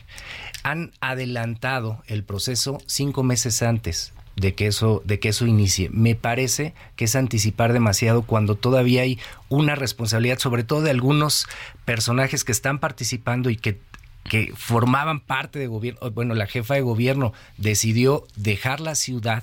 han 0.65 0.93
adelantado 1.01 2.03
el 2.09 2.25
proceso 2.25 2.77
cinco 2.85 3.23
meses 3.23 3.63
antes 3.63 4.13
de 4.37 4.55
que 4.55 4.67
eso 4.67 5.01
de 5.07 5.19
que 5.19 5.31
eso 5.31 5.47
inicie. 5.47 5.89
Me 5.89 6.15
parece 6.15 6.75
que 6.95 7.07
es 7.07 7.17
anticipar 7.17 7.73
demasiado 7.73 8.21
cuando 8.21 8.55
todavía 8.55 9.01
hay 9.01 9.19
una 9.49 9.77
responsabilidad, 9.77 10.39
sobre 10.39 10.63
todo 10.63 10.83
de 10.83 10.91
algunos 10.91 11.47
personajes 11.87 12.45
que 12.45 12.53
están 12.53 12.81
participando 12.81 13.49
y 13.49 13.57
que 13.57 13.81
que 14.29 14.53
formaban 14.55 15.21
parte 15.21 15.59
de 15.59 15.69
gobierno. 15.69 16.11
Bueno, 16.11 16.35
la 16.35 16.47
jefa 16.47 16.75
de 16.75 16.83
gobierno 16.83 17.33
decidió 17.57 18.27
dejar 18.37 18.81
la 18.81 18.95
ciudad, 18.95 19.43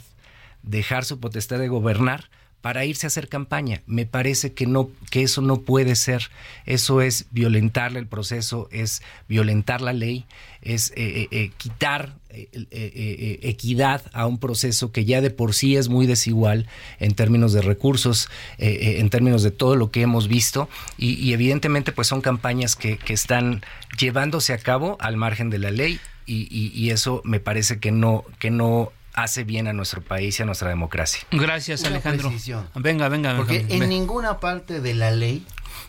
dejar 0.62 1.06
su 1.06 1.20
potestad 1.20 1.58
de 1.58 1.70
gobernar 1.70 2.30
para 2.64 2.86
irse 2.86 3.06
a 3.06 3.10
hacer 3.10 3.28
campaña. 3.28 3.82
Me 3.88 4.06
parece 4.06 4.54
que 4.54 4.66
no 4.68 4.90
que 5.10 5.24
eso 5.24 5.42
no 5.42 5.64
puede 5.64 5.98
ser. 5.98 6.32
Eso 6.66 7.02
es 7.02 7.26
violentarle 7.32 8.00
el 8.00 8.08
proceso, 8.08 8.70
es 8.72 9.02
violentar 9.28 9.82
la 9.82 9.92
ley, 9.92 10.26
es 10.62 10.92
eh, 10.92 10.94
eh, 10.96 11.28
eh, 11.32 11.52
quitar 11.58 12.16
equidad 12.32 14.02
a 14.14 14.26
un 14.26 14.40
proceso 14.40 14.92
que 14.94 15.04
ya 15.04 15.20
de 15.20 15.30
por 15.30 15.54
sí 15.54 15.76
es 15.76 15.90
muy 15.90 16.08
desigual 16.08 16.68
en 17.00 17.14
términos 17.14 17.54
de 17.54 17.62
recursos, 17.62 18.28
en 18.58 19.08
términos 19.12 19.44
de 19.44 19.52
todo 19.52 19.76
lo 19.76 19.92
que 19.92 20.02
hemos 20.02 20.28
visto 20.28 20.68
y, 20.98 21.32
evidentemente 21.32 21.92
pues 21.92 22.08
son 22.08 22.22
campañas 22.22 22.76
que, 22.76 22.98
que, 22.98 23.14
están 23.14 23.62
llevándose 24.00 24.54
a 24.54 24.58
cabo 24.58 24.98
al 25.00 25.16
margen 25.16 25.52
de 25.52 25.60
la 25.60 25.70
ley 25.70 26.00
y, 26.26 26.48
y 26.50 26.90
eso 26.90 27.22
me 27.24 27.40
parece 27.40 27.78
que 27.80 27.92
no 27.92 28.26
que 28.40 28.50
no 28.50 28.92
hace 29.14 29.44
bien 29.44 29.68
a 29.68 29.74
nuestro 29.74 30.02
país 30.02 30.40
y 30.40 30.44
a 30.44 30.46
nuestra 30.46 30.70
democracia. 30.70 31.22
Gracias, 31.32 31.84
Alejandro. 31.84 32.32
Venga, 32.76 33.10
venga, 33.10 33.38
Porque 33.38 33.66
en 33.70 33.90
ninguna 33.90 34.40
parte 34.40 34.82
de 34.82 34.94
la 34.94 35.12
ley, 35.12 35.46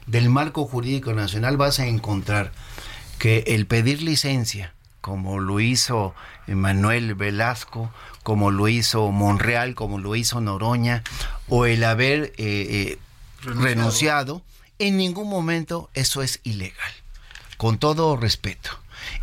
del 0.06 0.28
marco 0.28 0.66
jurídico 0.66 1.12
nacional, 1.12 1.56
vas 1.56 1.80
a 1.80 1.86
encontrar 1.86 2.52
que 3.18 3.44
el 3.48 3.66
pedir 3.66 4.02
licencia, 4.02 4.74
como 5.00 5.38
lo 5.38 5.60
hizo 5.60 6.14
Manuel 6.46 7.14
Velasco, 7.14 7.90
como 8.22 8.50
lo 8.50 8.68
hizo 8.68 9.10
Monreal, 9.10 9.74
como 9.74 9.98
lo 9.98 10.16
hizo 10.16 10.40
Noroña, 10.40 11.02
o 11.48 11.66
el 11.66 11.84
haber 11.84 12.32
eh, 12.36 12.36
eh, 12.38 12.98
renunciado 13.42 14.42
En 14.78 14.96
ningún 14.96 15.28
momento 15.28 15.90
eso 15.94 16.22
es 16.22 16.40
ilegal, 16.42 16.92
con 17.56 17.78
todo 17.78 18.16
respeto. 18.16 18.70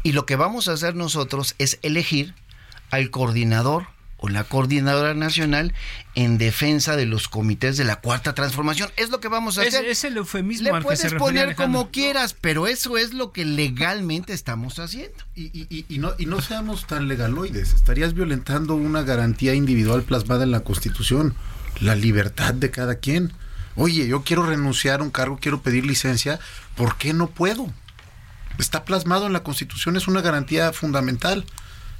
Y 0.04 0.12
lo 0.12 0.26
que 0.26 0.36
vamos 0.36 0.68
a 0.68 0.74
hacer 0.74 0.96
nosotros 0.96 1.56
es 1.58 1.80
elegir 1.82 2.36
al 2.92 3.10
coordinador 3.10 3.88
o 4.24 4.30
la 4.30 4.44
coordinadora 4.44 5.16
nacional 5.16 5.74
en 6.14 6.38
defensa 6.38 6.96
de 6.96 7.08
los 7.08 7.28
comités 7.28 7.76
de 7.78 7.86
la 7.86 7.96
cuarta 8.02 8.36
transformación. 8.36 8.92
Es 8.96 9.10
lo 9.10 9.20
que 9.20 9.28
vamos 9.30 9.58
a 9.58 9.62
hacer. 9.64 9.84
Es, 9.86 10.04
el 10.04 10.16
eufemismo 10.18 10.66
Le 10.66 10.70
al 10.70 10.78
que 10.82 10.84
puedes 10.84 11.00
se 11.00 11.16
poner 11.16 11.46
Alejandro. 11.46 11.80
como 11.80 11.90
quieras, 11.92 12.36
pero 12.40 12.68
eso 12.68 13.00
es 13.00 13.16
lo 13.16 13.32
que 13.32 13.46
legalmente 13.46 14.34
estamos 14.34 14.78
haciendo. 14.78 15.18
Y, 15.36 15.46
y- 15.60 15.66
y- 15.72 15.86
y 15.90 15.98
no, 15.98 16.14
y 16.20 16.28
no 16.28 16.40
seamos 16.40 16.86
tan 16.86 17.08
legaloides. 17.08 17.74
Estarías 17.74 18.14
violentando 18.14 18.76
una 18.76 19.02
garantía 19.02 19.56
individual 19.56 20.04
plasmada 20.04 20.44
en 20.44 20.52
la 20.52 20.60
Constitución, 20.60 21.34
la 21.80 21.96
libertad 21.96 22.54
de 22.54 22.70
cada 22.70 22.96
quien. 23.00 23.34
Oye, 23.76 24.06
yo 24.08 24.22
quiero 24.24 24.44
renunciar 24.46 25.00
a 25.00 25.04
un 25.04 25.10
cargo, 25.10 25.40
quiero 25.42 25.64
pedir 25.64 25.84
licencia, 25.86 26.40
¿por 26.76 26.96
qué 26.98 27.14
no 27.14 27.28
puedo? 27.32 27.74
Está 28.60 28.86
plasmado 28.86 29.26
en 29.26 29.34
la 29.34 29.42
Constitución, 29.42 29.96
es 29.96 30.08
una 30.08 30.22
garantía 30.22 30.72
fundamental. 30.74 31.46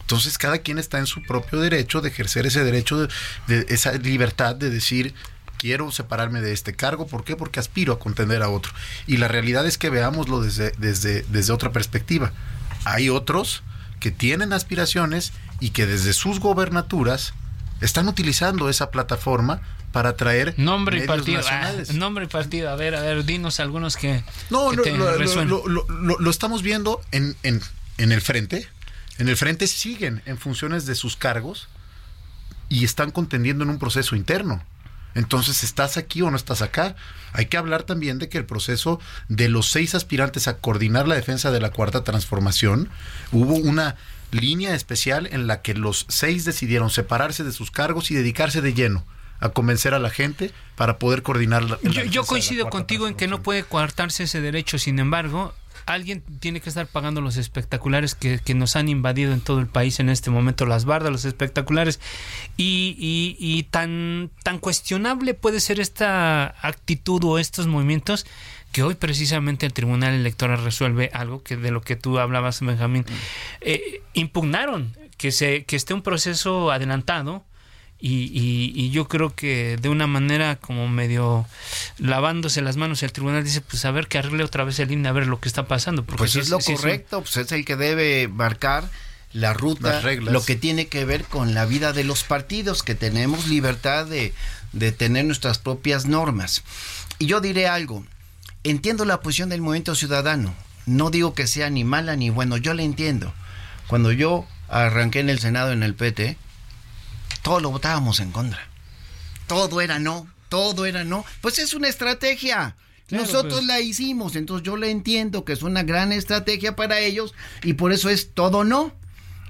Entonces 0.02 0.38
cada 0.38 0.58
quien 0.60 0.78
está 0.78 1.00
en 1.00 1.08
su 1.08 1.22
propio 1.24 1.60
derecho 1.60 2.02
de 2.02 2.10
ejercer 2.10 2.46
ese 2.46 2.64
derecho, 2.64 2.98
de, 2.98 3.08
de 3.48 3.66
esa 3.74 3.94
libertad 3.94 4.56
de 4.56 4.70
decir, 4.70 5.14
quiero 5.58 5.92
separarme 5.92 6.42
de 6.42 6.52
este 6.54 6.74
cargo. 6.74 7.08
¿Por 7.08 7.24
qué? 7.24 7.36
Porque 7.36 7.60
aspiro 7.60 7.94
a 7.94 8.00
contender 8.00 8.42
a 8.44 8.50
otro. 8.50 8.74
Y 9.08 9.18
la 9.18 9.28
realidad 9.28 9.66
es 9.66 9.78
que 9.78 9.90
veámoslo 9.90 10.42
desde, 10.42 10.72
desde, 10.78 11.24
desde 11.30 11.54
otra 11.54 11.72
perspectiva. 11.72 12.32
Hay 12.86 13.10
otros 13.10 13.64
que 14.00 14.12
tienen 14.12 14.52
aspiraciones 14.54 15.32
y 15.60 15.70
que 15.70 15.86
desde 15.86 16.14
sus 16.14 16.40
gobernaturas 16.40 17.34
están 17.82 18.08
utilizando 18.08 18.70
esa 18.70 18.90
plataforma 18.92 19.62
para 19.92 20.10
atraer 20.10 20.54
Nombre 20.58 21.04
y 21.04 21.08
partido. 21.08 21.40
Ah, 21.40 21.44
nacionales. 21.52 21.94
nombre 21.94 22.26
y 22.26 22.28
partido. 22.28 22.70
A 22.70 22.76
ver, 22.76 22.96
a 22.96 23.02
ver, 23.02 23.24
dinos 23.26 23.60
algunos 23.60 23.98
que, 23.98 24.24
No, 24.50 24.72
que 24.72 24.78
te 24.78 24.92
lo- 24.98 25.68
lo- 25.68 25.86
lo- 25.88 26.20
lo 26.20 26.30
estamos 26.32 26.64
viendo 26.64 27.02
en, 27.12 27.36
en, 27.44 27.62
en 27.98 28.12
el 28.12 28.22
frente. 28.22 28.68
En 29.22 29.30
el 29.30 29.38
frente 29.38 29.68
siguen 29.68 30.24
en 30.26 30.40
funciones 30.40 30.88
de 30.88 30.96
sus 30.96 31.16
cargos 31.16 31.68
y 32.70 32.86
están 32.86 33.12
contendiendo 33.12 33.64
en 33.64 33.70
un 33.70 33.78
proceso 33.78 34.16
interno. 34.16 34.64
Entonces, 35.14 35.64
¿estás 35.64 35.96
aquí 35.96 36.24
o 36.24 36.32
no 36.32 36.38
estás 36.38 36.64
acá? 36.64 36.96
Hay 37.32 37.46
que 37.46 37.58
hablar 37.58 37.84
también 37.84 38.18
de 38.18 38.30
que 38.30 38.40
el 38.40 38.48
proceso 38.48 39.00
de 39.28 39.48
los 39.48 39.70
seis 39.70 39.94
aspirantes 39.94 40.48
a 40.48 40.58
coordinar 40.58 41.08
la 41.08 41.14
defensa 41.14 41.52
de 41.52 41.60
la 41.60 41.70
cuarta 41.70 42.04
transformación, 42.04 42.90
hubo 43.32 43.54
una 43.54 43.96
línea 44.32 44.74
especial 44.74 45.30
en 45.32 45.46
la 45.46 45.62
que 45.62 45.76
los 45.76 46.08
seis 46.10 46.44
decidieron 46.44 46.90
separarse 46.90 47.44
de 47.44 47.52
sus 47.52 47.70
cargos 47.70 48.10
y 48.10 48.16
dedicarse 48.16 48.62
de 48.62 48.74
lleno 48.74 49.06
a 49.40 49.50
convencer 49.50 49.94
a 49.94 50.00
la 50.00 50.10
gente 50.10 50.52
para 50.76 50.98
poder 50.98 51.22
coordinar 51.22 51.62
la, 51.62 51.78
la 51.84 51.92
Yo, 51.92 52.06
yo 52.06 52.24
coincido 52.24 52.72
contigo 52.72 53.08
en 53.08 53.14
que 53.14 53.28
no 53.28 53.44
puede 53.44 53.62
coartarse 53.62 54.24
ese 54.24 54.42
derecho, 54.42 54.80
sin 54.80 54.98
embargo, 54.98 55.54
alguien 55.86 56.22
tiene 56.40 56.62
que 56.62 56.70
estar 56.70 56.88
pagando 56.88 57.22
los 57.22 57.38
espectaculares 57.38 58.16
que, 58.16 58.40
que 58.40 58.54
nos 58.54 58.76
han 58.76 58.90
invadido 58.90 59.34
en 59.34 59.42
todo 59.42 59.60
el 59.60 59.68
país 59.68 60.00
en 60.00 60.10
este 60.10 60.30
momento, 60.30 60.66
las 60.66 60.86
bardas, 60.86 61.12
los 61.12 61.26
espectaculares, 61.26 62.00
y, 62.58 62.96
y- 62.98 63.36
y 63.40 63.64
tan, 63.64 64.30
tan 64.44 64.60
cuestionable 64.60 65.34
puede 65.34 65.60
ser 65.60 65.80
esta 65.80 66.56
actitud 66.62 67.24
o 67.24 67.40
estos 67.40 67.68
movimientos 67.68 68.26
que 68.72 68.84
hoy 68.84 68.96
precisamente 68.96 69.66
el 69.66 69.74
Tribunal 69.74 70.14
Electoral 70.14 70.64
resuelve 70.64 71.10
algo 71.14 71.44
que 71.44 71.58
de 71.58 71.72
lo 71.72 71.82
que 71.82 71.96
tú 71.98 72.20
hablabas, 72.20 72.62
Benjamín. 72.62 73.04
Eh, 73.60 74.02
impugnaron 74.14 74.96
que, 75.18 75.32
se, 75.32 75.66
que 75.66 75.76
esté 75.76 75.94
un 75.94 76.02
proceso 76.04 76.72
adelantado 76.72 77.44
y, 78.02 78.24
y- 78.34 78.74
y 78.76 78.90
yo 78.90 79.08
creo 79.08 79.36
que 79.36 79.78
de 79.80 79.88
una 79.90 80.08
manera 80.08 80.56
como 80.56 80.88
medio 80.88 81.46
lavándose 82.00 82.62
las 82.62 82.78
manos 82.78 83.04
el 83.04 83.12
tribunal 83.12 83.44
dice 83.44 83.62
pues 83.62 83.86
a 83.86 83.92
ver 83.92 84.08
que 84.08 84.18
arregle 84.18 84.44
otra 84.44 84.64
vez 84.64 84.80
el 84.80 84.92
INE 84.92 85.08
a 85.08 85.12
ver 85.12 85.28
lo 85.28 85.40
que 85.40 85.48
está 85.48 85.68
pasando 85.68 86.04
porque 86.04 86.18
Pues 86.18 86.36
es 86.36 86.50
lo 86.50 86.58
un- 86.58 86.64
correcto, 86.64 87.22
pues 87.22 87.38
es 87.38 87.52
el 87.52 87.64
que 87.66 87.76
debe 87.76 88.28
marcar 88.28 88.90
la 89.34 89.54
ruta, 89.54 89.92
Las 89.94 90.04
reglas. 90.04 90.34
lo 90.34 90.44
que 90.44 90.56
tiene 90.56 90.88
que 90.88 91.06
ver 91.06 91.24
con 91.26 91.54
la 91.54 91.66
vida 91.66 91.94
de 91.94 92.04
los 92.04 92.24
partidos, 92.24 92.84
que 92.84 92.96
tenemos 92.96 93.48
libertad 93.48 94.06
de, 94.06 94.34
de 94.74 94.92
tener 94.92 95.24
nuestras 95.26 95.58
propias 95.58 96.06
normas. 96.06 96.64
Y 97.18 97.28
yo 97.28 97.40
diré 97.40 97.68
algo, 97.68 98.04
entiendo 98.66 99.06
la 99.06 99.22
posición 99.22 99.48
del 99.50 99.62
movimiento 99.62 99.96
ciudadano, 99.96 100.54
no 100.86 101.12
digo 101.12 101.34
que 101.34 101.48
sea 101.48 101.70
ni 101.70 101.84
mala 101.86 102.16
ni 102.18 102.30
bueno, 102.30 102.58
yo 102.58 102.74
la 102.74 102.82
entiendo. 102.84 103.32
Cuando 103.88 104.12
yo 104.12 104.46
arranqué 104.68 105.20
en 105.20 105.30
el 105.30 105.40
Senado 105.40 105.72
en 105.72 105.84
el 105.84 105.94
PT, 105.96 106.36
todos 107.42 107.62
lo 107.62 107.72
votábamos 107.72 108.20
en 108.20 108.32
contra. 108.32 108.60
Todo 109.48 109.82
era 109.82 110.00
no, 110.00 110.28
todo 110.50 110.86
era 110.86 111.04
no. 111.04 111.26
Pues 111.42 111.60
es 111.60 111.74
una 111.74 111.88
estrategia. 111.88 112.76
Claro, 113.08 113.26
Nosotros 113.26 113.56
pues. 113.56 113.66
la 113.66 113.82
hicimos, 113.82 114.36
entonces 114.36 114.66
yo 114.66 114.78
la 114.78 114.88
entiendo 114.88 115.44
que 115.44 115.54
es 115.54 115.64
una 115.64 115.84
gran 115.84 116.12
estrategia 116.14 116.76
para 116.76 117.00
ellos 117.00 117.34
y 117.64 117.74
por 117.74 117.92
eso 117.92 118.10
es 118.10 118.34
todo 118.34 118.64
no. 118.64 118.94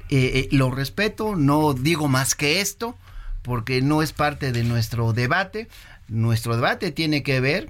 Eh, 0.09 0.31
eh, 0.35 0.47
lo 0.51 0.71
respeto, 0.71 1.35
no 1.35 1.73
digo 1.73 2.07
más 2.07 2.35
que 2.35 2.59
esto, 2.59 2.97
porque 3.43 3.81
no 3.81 4.01
es 4.01 4.11
parte 4.11 4.51
de 4.51 4.63
nuestro 4.63 5.13
debate. 5.13 5.69
Nuestro 6.07 6.55
debate 6.55 6.91
tiene 6.91 7.23
que 7.23 7.39
ver 7.39 7.69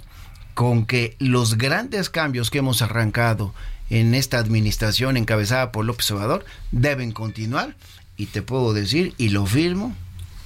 con 0.54 0.86
que 0.86 1.15
los 1.19 1.58
grandes 1.58 2.10
cambios 2.10 2.50
que 2.50 2.60
hemos 2.60 2.82
arrancado 2.82 3.54
en 3.89 4.15
esta 4.15 4.39
administración 4.39 5.17
encabezada 5.17 5.72
por 5.72 5.86
López 5.86 6.10
Obrador 6.12 6.46
deben 6.72 7.12
continuar 7.12 7.76
y 8.17 8.28
te 8.28 8.41
puedo 8.41 8.74
decir, 8.74 9.13
y 9.17 9.30
lo 9.30 9.46
firmo, 9.46 9.96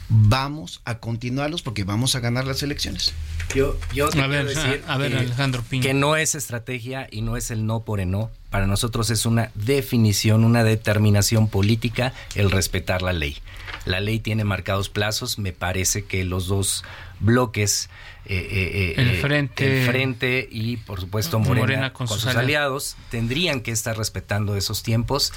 vamos 0.09 0.81
a 0.85 0.99
continuarlos 0.99 1.61
porque 1.61 1.83
vamos 1.83 2.15
a 2.15 2.19
ganar 2.19 2.45
las 2.45 2.61
elecciones. 2.63 3.13
Yo, 3.55 3.77
yo 3.93 4.09
te 4.09 4.21
A 4.21 4.27
ver, 4.27 4.45
decir 4.47 4.83
a- 4.87 4.93
a 4.93 4.97
ver, 4.97 5.11
que- 5.11 5.17
Alejandro 5.19 5.63
Piña. 5.63 5.83
Que 5.83 5.93
no 5.93 6.15
es 6.15 6.35
estrategia 6.35 7.07
y 7.11 7.21
no 7.21 7.37
es 7.37 7.51
el 7.51 7.65
no 7.65 7.81
por 7.83 7.99
el 7.99 8.09
no. 8.11 8.31
Para 8.49 8.67
nosotros 8.67 9.09
es 9.09 9.25
una 9.25 9.51
definición, 9.55 10.43
una 10.43 10.63
determinación 10.63 11.47
política 11.47 12.13
el 12.35 12.51
respetar 12.51 13.01
la 13.01 13.13
ley. 13.13 13.37
La 13.85 13.99
ley 13.99 14.19
tiene 14.19 14.43
marcados 14.43 14.89
plazos. 14.89 15.37
Me 15.37 15.51
parece 15.53 16.05
que 16.05 16.23
los 16.23 16.47
dos 16.47 16.83
bloques, 17.19 17.89
eh, 18.27 18.47
eh, 18.51 18.93
eh, 18.97 19.01
El 19.01 19.17
Frente- 19.17 19.81
el 19.81 19.87
Frente 19.87 20.47
y 20.51 20.77
por 20.77 20.99
supuesto 20.99 21.39
Morena, 21.39 21.59
Morena 21.61 21.93
con, 21.93 22.07
con 22.07 22.19
sus, 22.19 22.35
aliados, 22.35 22.95
tendrían 23.09 23.61
que 23.61 23.71
estar 23.71 23.97
respetando 23.97 24.55
esos 24.55 24.83
tiempos. 24.83 25.33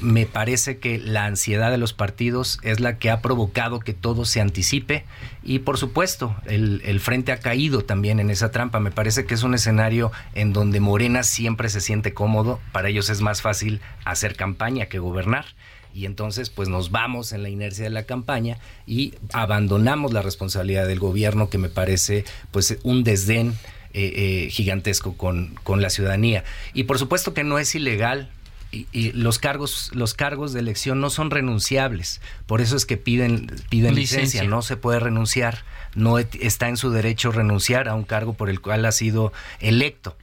Me 0.00 0.26
parece 0.26 0.78
que 0.78 0.98
la 0.98 1.24
ansiedad 1.24 1.70
de 1.70 1.78
los 1.78 1.92
partidos 1.92 2.58
es 2.62 2.80
la 2.80 2.98
que 2.98 3.10
ha 3.10 3.20
provocado 3.20 3.80
que 3.80 3.94
todo 3.94 4.24
se 4.24 4.40
anticipe 4.40 5.04
y 5.42 5.60
por 5.60 5.78
supuesto 5.78 6.36
el, 6.46 6.82
el 6.84 7.00
Frente 7.00 7.32
ha 7.32 7.40
caído 7.40 7.82
también 7.82 8.20
en 8.20 8.30
esa 8.30 8.50
trampa. 8.50 8.80
Me 8.80 8.90
parece 8.90 9.24
que 9.24 9.34
es 9.34 9.42
un 9.42 9.54
escenario 9.54 10.12
en 10.34 10.52
donde 10.52 10.80
Morena 10.80 11.22
siempre 11.22 11.68
se 11.70 11.80
siente 11.80 12.12
cómodo. 12.12 12.60
Para 12.72 12.88
ellos 12.88 13.08
es 13.08 13.20
más 13.22 13.40
fácil 13.42 13.80
hacer 14.04 14.36
campaña 14.36 14.86
que 14.86 14.98
gobernar 14.98 15.46
y 15.94 16.06
entonces 16.06 16.50
pues 16.50 16.68
nos 16.68 16.90
vamos 16.90 17.32
en 17.32 17.42
la 17.42 17.48
inercia 17.48 17.84
de 17.84 17.90
la 17.90 18.04
campaña 18.04 18.58
y 18.86 19.14
abandonamos 19.32 20.12
la 20.12 20.22
responsabilidad 20.22 20.86
del 20.86 20.98
gobierno 21.00 21.48
que 21.50 21.58
me 21.58 21.68
parece 21.68 22.24
pues 22.50 22.78
un 22.82 23.02
desdén 23.04 23.54
eh, 23.92 24.44
eh, 24.46 24.50
gigantesco 24.50 25.16
con, 25.16 25.54
con 25.64 25.82
la 25.82 25.90
ciudadanía. 25.90 26.44
Y 26.74 26.84
por 26.84 26.98
supuesto 26.98 27.34
que 27.34 27.42
no 27.44 27.58
es 27.58 27.74
ilegal. 27.74 28.30
Y, 28.72 28.86
y 28.92 29.10
los 29.10 29.40
cargos 29.40 29.90
los 29.94 30.14
cargos 30.14 30.52
de 30.52 30.60
elección 30.60 31.00
no 31.00 31.10
son 31.10 31.32
renunciables. 31.32 32.20
Por 32.46 32.60
eso 32.60 32.76
es 32.76 32.86
que 32.86 32.96
piden 32.96 33.48
piden 33.68 33.96
licencia, 33.96 34.20
Licencia. 34.42 34.44
no 34.44 34.62
se 34.62 34.76
puede 34.76 35.00
renunciar. 35.00 35.64
No 35.96 36.20
et- 36.20 36.36
está 36.40 36.68
en 36.68 36.76
su 36.76 36.92
derecho 36.92 37.32
renunciar 37.32 37.88
a 37.88 37.96
un 37.96 38.04
cargo 38.04 38.34
por 38.34 38.48
el 38.48 38.60
cual 38.60 38.84
ha 38.84 38.92
sido 38.92 39.32
electo. 39.58 40.16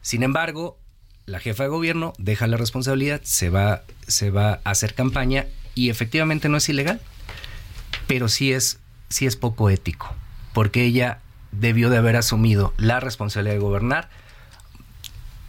Sin 0.00 0.22
embargo, 0.22 0.78
la 1.26 1.40
jefa 1.40 1.62
de 1.64 1.68
gobierno 1.70 2.12
deja 2.18 2.46
la 2.46 2.56
responsabilidad, 2.56 3.20
se 3.24 3.50
va, 3.50 3.82
se 4.06 4.30
va 4.30 4.60
a 4.64 4.70
hacer 4.70 4.94
campaña 4.94 5.46
y 5.74 5.90
efectivamente 5.90 6.48
no 6.48 6.56
es 6.58 6.68
ilegal, 6.68 7.00
pero 8.06 8.28
sí 8.28 8.52
es, 8.52 8.78
sí 9.08 9.26
es 9.26 9.36
poco 9.36 9.70
ético, 9.70 10.14
porque 10.52 10.84
ella 10.84 11.20
debió 11.52 11.88
de 11.90 11.96
haber 11.98 12.16
asumido 12.16 12.74
la 12.76 13.00
responsabilidad 13.00 13.54
de 13.54 13.60
gobernar. 13.60 14.10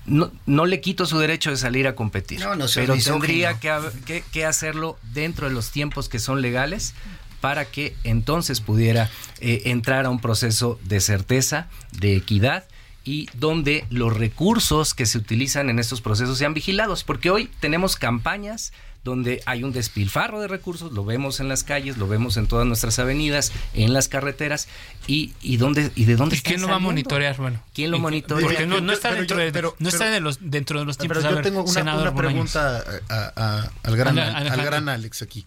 No, 0.06 0.32
no 0.46 0.66
le 0.68 0.82
quito 0.82 1.08
su 1.08 1.18
derecho 1.18 1.50
de 1.50 1.58
salir 1.58 1.88
a 1.88 1.96
competir, 1.96 2.40
No, 2.40 2.56
no 2.56 2.68
pero 2.76 2.96
tendría 2.96 3.60
que, 3.60 3.74
que- 4.06 4.24
que 4.32 4.46
hacerlo 4.46 5.00
dentro 5.14 5.48
de 5.48 5.54
los 5.54 5.72
tiempos 5.72 6.10
que 6.10 6.20
son 6.20 6.44
legales 6.44 6.94
para 7.42 7.66
que 7.66 7.96
entonces 8.04 8.62
pudiera 8.62 9.10
eh, 9.40 9.64
entrar 9.66 10.06
a 10.06 10.12
un 10.12 10.20
proceso 10.20 10.80
de 10.84 11.00
certeza, 11.00 11.68
de 11.92 12.16
equidad 12.16 12.66
y 13.06 13.30
donde 13.34 13.86
los 13.90 14.16
recursos 14.18 14.94
que 14.94 15.06
se 15.06 15.18
utilizan 15.20 15.70
en 15.70 15.80
estos 15.80 16.02
procesos 16.02 16.38
sean 16.38 16.54
vigilados, 16.54 17.04
porque 17.04 17.30
hoy 17.30 17.50
tenemos 17.62 17.96
campañas 17.96 18.74
donde 19.04 19.44
hay 19.46 19.64
un 19.64 19.72
despilfarro 19.72 20.42
de 20.42 20.48
recursos, 20.48 20.92
lo 20.92 21.06
vemos 21.06 21.40
en 21.40 21.48
las 21.48 21.64
calles, 21.64 21.98
lo 21.98 22.08
vemos 22.08 22.38
en 22.38 22.48
todas 22.48 22.66
nuestras 22.66 22.98
avenidas, 22.98 23.52
en 23.76 23.94
las 23.94 24.08
carreteras, 24.08 24.68
y, 25.06 25.34
y, 25.44 25.58
dónde, 25.58 25.92
y 25.96 26.06
de 26.06 26.16
dónde 26.16 26.38
¿Y 26.38 26.40
quién 26.42 26.60
lo 26.60 26.68
va 26.70 26.78
a 26.78 26.80
monitorear? 26.80 27.38
Bueno, 27.38 27.62
¿Quién 27.76 27.92
lo 27.92 27.98
¿Y- 27.98 28.02
monitorea? 28.02 28.44
Porque 28.48 28.66
no, 28.66 28.82
no 28.82 28.92
está 28.92 29.10
Pero 29.10 29.20
dentro 29.22 29.38
yo- 29.38 29.44
de, 29.46 29.52
pero- 29.52 29.76
no 29.78 29.90
está 29.90 30.00
pero- 30.06 30.12
de 30.12 30.20
los, 30.22 30.38
dentro 30.42 30.80
de 30.80 30.86
los 30.86 30.98
tiempos. 30.98 31.18
Pero 31.20 31.28
A 31.28 31.30
yo 31.30 31.36
ver, 31.36 31.46
tengo 31.46 31.62
una, 31.62 31.72
senador 31.72 32.02
una 32.02 32.10
Bolaños. 32.10 32.52
pregunta 32.52 32.84
a- 33.10 33.32
a- 33.36 33.72
al, 33.84 33.96
gran, 33.96 34.18
al 34.18 34.66
gran 34.66 34.90
Alex 34.90 35.22
aquí. 35.22 35.46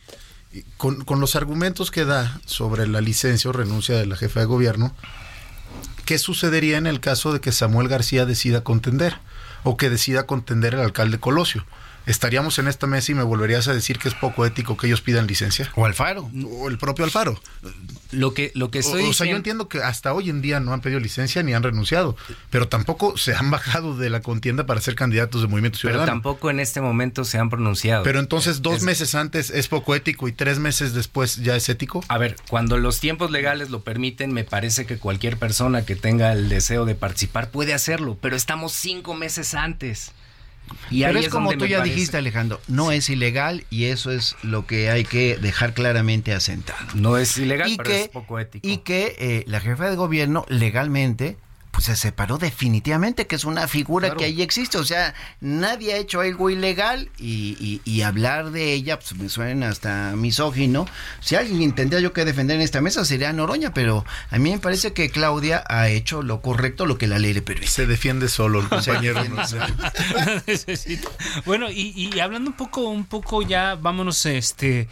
Con, 0.77 1.05
con 1.05 1.19
los 1.21 1.35
argumentos 1.35 1.91
que 1.91 2.05
da 2.05 2.41
sobre 2.47 2.87
la 2.87 3.01
licencia 3.01 3.51
o 3.51 3.53
renuncia 3.53 3.97
de 3.97 4.07
la 4.07 4.15
jefa 4.17 4.39
de 4.39 4.47
gobierno, 4.47 4.95
¿Qué 6.09 6.17
sucedería 6.17 6.79
en 6.79 6.87
el 6.87 7.01
caso 7.01 7.35
de 7.35 7.41
que 7.43 7.53
Samuel 7.53 7.87
García 7.87 8.25
decida 8.25 8.65
contender 8.65 9.19
o 9.63 9.77
que 9.77 9.91
decida 9.91 10.23
contender 10.23 10.73
el 10.73 10.81
alcalde 10.81 11.21
Colosio? 11.21 11.67
Estaríamos 12.09 12.59
en 12.59 12.69
esta 12.69 12.87
mesa 12.87 13.13
y 13.13 13.15
me 13.15 13.23
volverías 13.23 13.69
a 13.69 13.75
decir 13.75 13.99
que 13.99 14.09
es 14.09 14.15
poco 14.15 14.47
ético 14.47 14.77
que 14.77 14.87
ellos 14.87 15.03
pidan 15.03 15.27
licencia. 15.27 15.71
O 15.77 15.85
Alfaro. 15.85 16.31
O 16.51 16.69
el 16.69 16.79
propio 16.79 17.05
Alfaro. 17.05 17.41
Lo 18.11 18.33
que, 18.33 18.51
lo 18.55 18.71
que 18.71 18.79
estoy 18.79 19.03
o, 19.03 19.13
sea, 19.13 19.27
yo 19.27 19.37
entiendo 19.37 19.69
que 19.69 19.83
hasta 19.83 20.15
hoy 20.15 20.31
en 20.31 20.41
día 20.41 20.61
no 20.61 20.73
han 20.73 20.81
pedido 20.81 20.99
licencia 20.99 21.43
ni 21.43 21.53
han 21.53 21.63
renunciado, 21.63 22.17
pero 22.49 22.67
tampoco 22.67 23.19
se 23.19 23.35
han 23.35 23.51
bajado 23.53 23.97
de 23.97 24.09
la 24.09 24.23
contienda 24.23 24.65
para 24.65 24.81
ser 24.81 24.95
candidatos 24.95 25.43
de 25.43 25.49
Movimiento 25.49 25.79
Ciudadano. 25.79 26.05
Pero 26.05 26.13
tampoco 26.13 26.49
en 26.49 26.61
este 26.61 26.81
momento 26.81 27.25
se 27.25 27.39
han 27.39 27.51
pronunciado. 27.51 28.03
Pero 28.05 28.21
entonces 28.21 28.63
dos 28.63 28.83
meses 28.83 29.15
antes 29.15 29.51
es 29.51 29.69
poco 29.69 29.95
ético 29.95 30.29
y 30.29 30.33
tres 30.33 30.59
meses 30.59 30.95
después 30.95 31.37
ya 31.37 31.57
es 31.57 31.69
ético. 31.69 32.03
A 32.09 32.17
ver, 32.17 32.37
cuando 32.49 32.79
los 32.79 33.01
tiempos 33.01 33.31
legales 33.31 33.69
lo 33.69 33.81
permiten, 33.81 34.33
me 34.33 34.45
parece 34.45 34.87
que 34.87 34.97
cualquier 34.97 35.37
persona 35.37 35.85
que 35.85 35.95
tenga 35.95 36.33
el 36.33 36.49
deseo 36.49 36.87
de 36.87 36.95
participar 36.95 37.51
puede 37.51 37.75
hacerlo, 37.75 38.17
pero 38.21 38.35
estamos 38.35 38.73
cinco 38.73 39.15
meses 39.15 39.53
antes. 39.53 40.13
Y 40.91 41.03
Pero 41.03 41.19
es 41.19 41.29
como 41.29 41.53
tú 41.53 41.67
ya 41.67 41.83
dijiste, 41.83 42.17
Alejandro, 42.17 42.61
no 42.69 42.93
es 42.93 43.09
ilegal 43.11 43.65
y 43.71 43.85
eso 43.85 44.11
es 44.11 44.37
lo 44.43 44.67
que 44.67 44.91
hay 44.91 45.05
que 45.05 45.37
dejar 45.37 45.75
claramente 45.75 46.33
asentado. 46.33 46.79
No 46.95 47.19
es 47.19 47.37
ilegal, 47.39 47.73
pero 47.77 47.91
es 47.91 48.09
poco 48.09 48.39
ético. 48.39 48.67
Y 48.67 48.79
que 48.79 49.17
eh, 49.19 49.45
la 49.47 49.61
jefa 49.61 49.91
de 49.91 49.97
gobierno 49.97 50.45
legalmente 50.49 51.37
pues 51.71 51.87
se 51.87 51.97
separó 51.97 52.39
definitivamente, 52.39 53.27
que 53.27 53.37
es 53.37 53.45
una 53.45 53.69
figura 53.69 54.15
que 54.15 54.25
ahí 54.25 54.43
existe. 54.43 54.79
O 54.79 54.85
sea, 54.85 55.15
nadie 55.41 55.95
ha 55.95 55.97
hecho 55.97 56.21
algo 56.21 56.51
ilegal 56.51 57.11
y, 57.19 57.81
y, 57.85 58.03
hablar 58.03 58.51
de 58.51 58.73
ella, 58.73 58.99
pues 58.99 59.15
me 59.17 59.29
suena 59.29 59.69
hasta 59.69 60.15
misógino. 60.17 60.87
Si 61.21 61.37
alguien 61.37 61.75
tendría 61.75 62.01
yo 62.01 62.13
que 62.13 62.25
defender 62.25 62.57
en 62.57 62.63
esta 62.63 62.81
mesa 62.81 63.05
sería 63.05 63.33
Noroña, 63.33 63.75
pero 63.75 64.05
a 64.31 64.39
mí 64.39 64.51
me 64.51 64.59
parece 64.59 64.93
que 64.93 65.11
Claudia 65.11 65.65
ha 65.69 65.89
hecho 65.89 66.23
lo 66.23 66.41
correcto, 66.41 66.87
lo 66.87 66.99
que 66.99 67.07
la 67.07 67.19
ley 67.19 67.35
le 67.35 67.43
permite. 67.43 67.71
Se 67.71 67.87
defiende 67.87 68.29
solo 68.29 68.61
el 68.61 68.69
compañero. 68.69 69.19
bueno, 71.45 71.71
y, 71.71 71.93
y 71.95 72.21
hablando 72.21 72.51
un 72.51 72.57
poco, 72.57 72.89
un 72.89 73.05
poco 73.05 73.43
ya, 73.43 73.75
vámonos, 73.75 74.25
este 74.27 74.89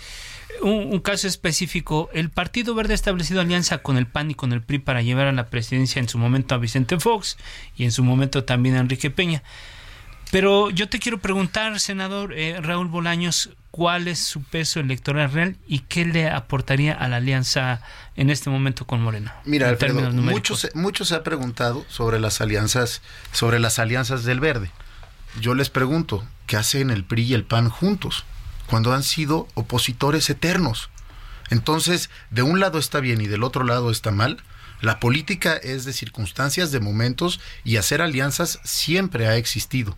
un, 0.62 1.01
caso 1.01 1.27
específico, 1.27 2.11
el 2.12 2.31
Partido 2.31 2.75
Verde 2.75 2.92
ha 2.92 2.95
establecido 2.95 3.40
alianza 3.40 3.79
con 3.79 3.97
el 3.97 4.07
PAN 4.07 4.31
y 4.31 4.35
con 4.35 4.53
el 4.53 4.62
PRI 4.62 4.79
para 4.79 5.03
llevar 5.03 5.27
a 5.27 5.33
la 5.33 5.47
presidencia 5.47 6.01
en 6.01 6.09
su 6.09 6.19
momento 6.19 6.55
a 6.55 6.59
Vicente 6.59 6.99
Fox 6.99 7.37
y 7.77 7.85
en 7.85 7.92
su 7.92 8.05
momento 8.05 8.45
también 8.45 8.77
a 8.77 8.81
Enrique 8.81 9.11
Peña. 9.11 9.42
Pero 10.31 10.71
yo 10.71 10.88
te 10.88 10.99
quiero 10.99 11.19
preguntar, 11.19 11.79
senador 11.79 12.35
eh, 12.35 12.61
Raúl 12.61 12.88
Bolaños, 12.88 13.51
cuál 13.71 14.09
es 14.09 14.19
su 14.19 14.42
peso 14.42 14.81
electoral 14.81 15.31
real 15.31 15.57
y 15.69 15.81
qué 15.81 16.05
le 16.05 16.29
aportaría 16.29 16.95
a 16.95 17.09
la 17.09 17.16
alianza 17.16 17.81
en 18.16 18.31
este 18.31 18.51
momento 18.51 18.87
con 18.87 19.03
Moreno. 19.03 19.31
Mira, 19.45 19.69
Alfredo, 19.69 20.11
muchos 20.12 20.69
muchos 20.75 21.09
se 21.09 21.14
ha 21.14 21.23
preguntado 21.23 21.85
sobre 21.88 22.19
las 22.19 22.40
alianzas, 22.40 23.03
sobre 23.33 23.61
las 23.61 23.79
alianzas 23.79 24.25
del 24.25 24.40
Verde. 24.40 24.71
Yo 25.40 25.55
les 25.55 25.71
pregunto, 25.71 26.27
¿qué 26.47 26.57
hacen 26.57 26.90
el 26.90 27.05
PRI 27.05 27.23
y 27.23 27.35
el 27.35 27.45
PAN 27.45 27.69
juntos? 27.69 28.25
Cuando 28.66 28.92
han 28.92 29.02
sido 29.02 29.48
opositores 29.55 30.29
eternos. 30.31 30.90
Entonces, 31.50 32.11
de 32.31 32.42
un 32.42 32.61
lado 32.61 32.79
está 32.79 33.00
bien 33.00 33.20
y 33.20 33.26
del 33.26 33.44
otro 33.44 33.64
lado 33.64 33.90
está 33.90 34.11
mal. 34.11 34.42
La 34.81 35.00
política 35.00 35.55
es 35.55 35.85
de 35.85 35.92
circunstancias, 35.92 36.70
de 36.70 36.81
momentos, 36.81 37.40
y 37.64 37.76
hacer 37.76 38.02
alianzas 38.02 38.59
siempre 38.64 39.26
ha 39.26 39.37
existido. 39.37 39.96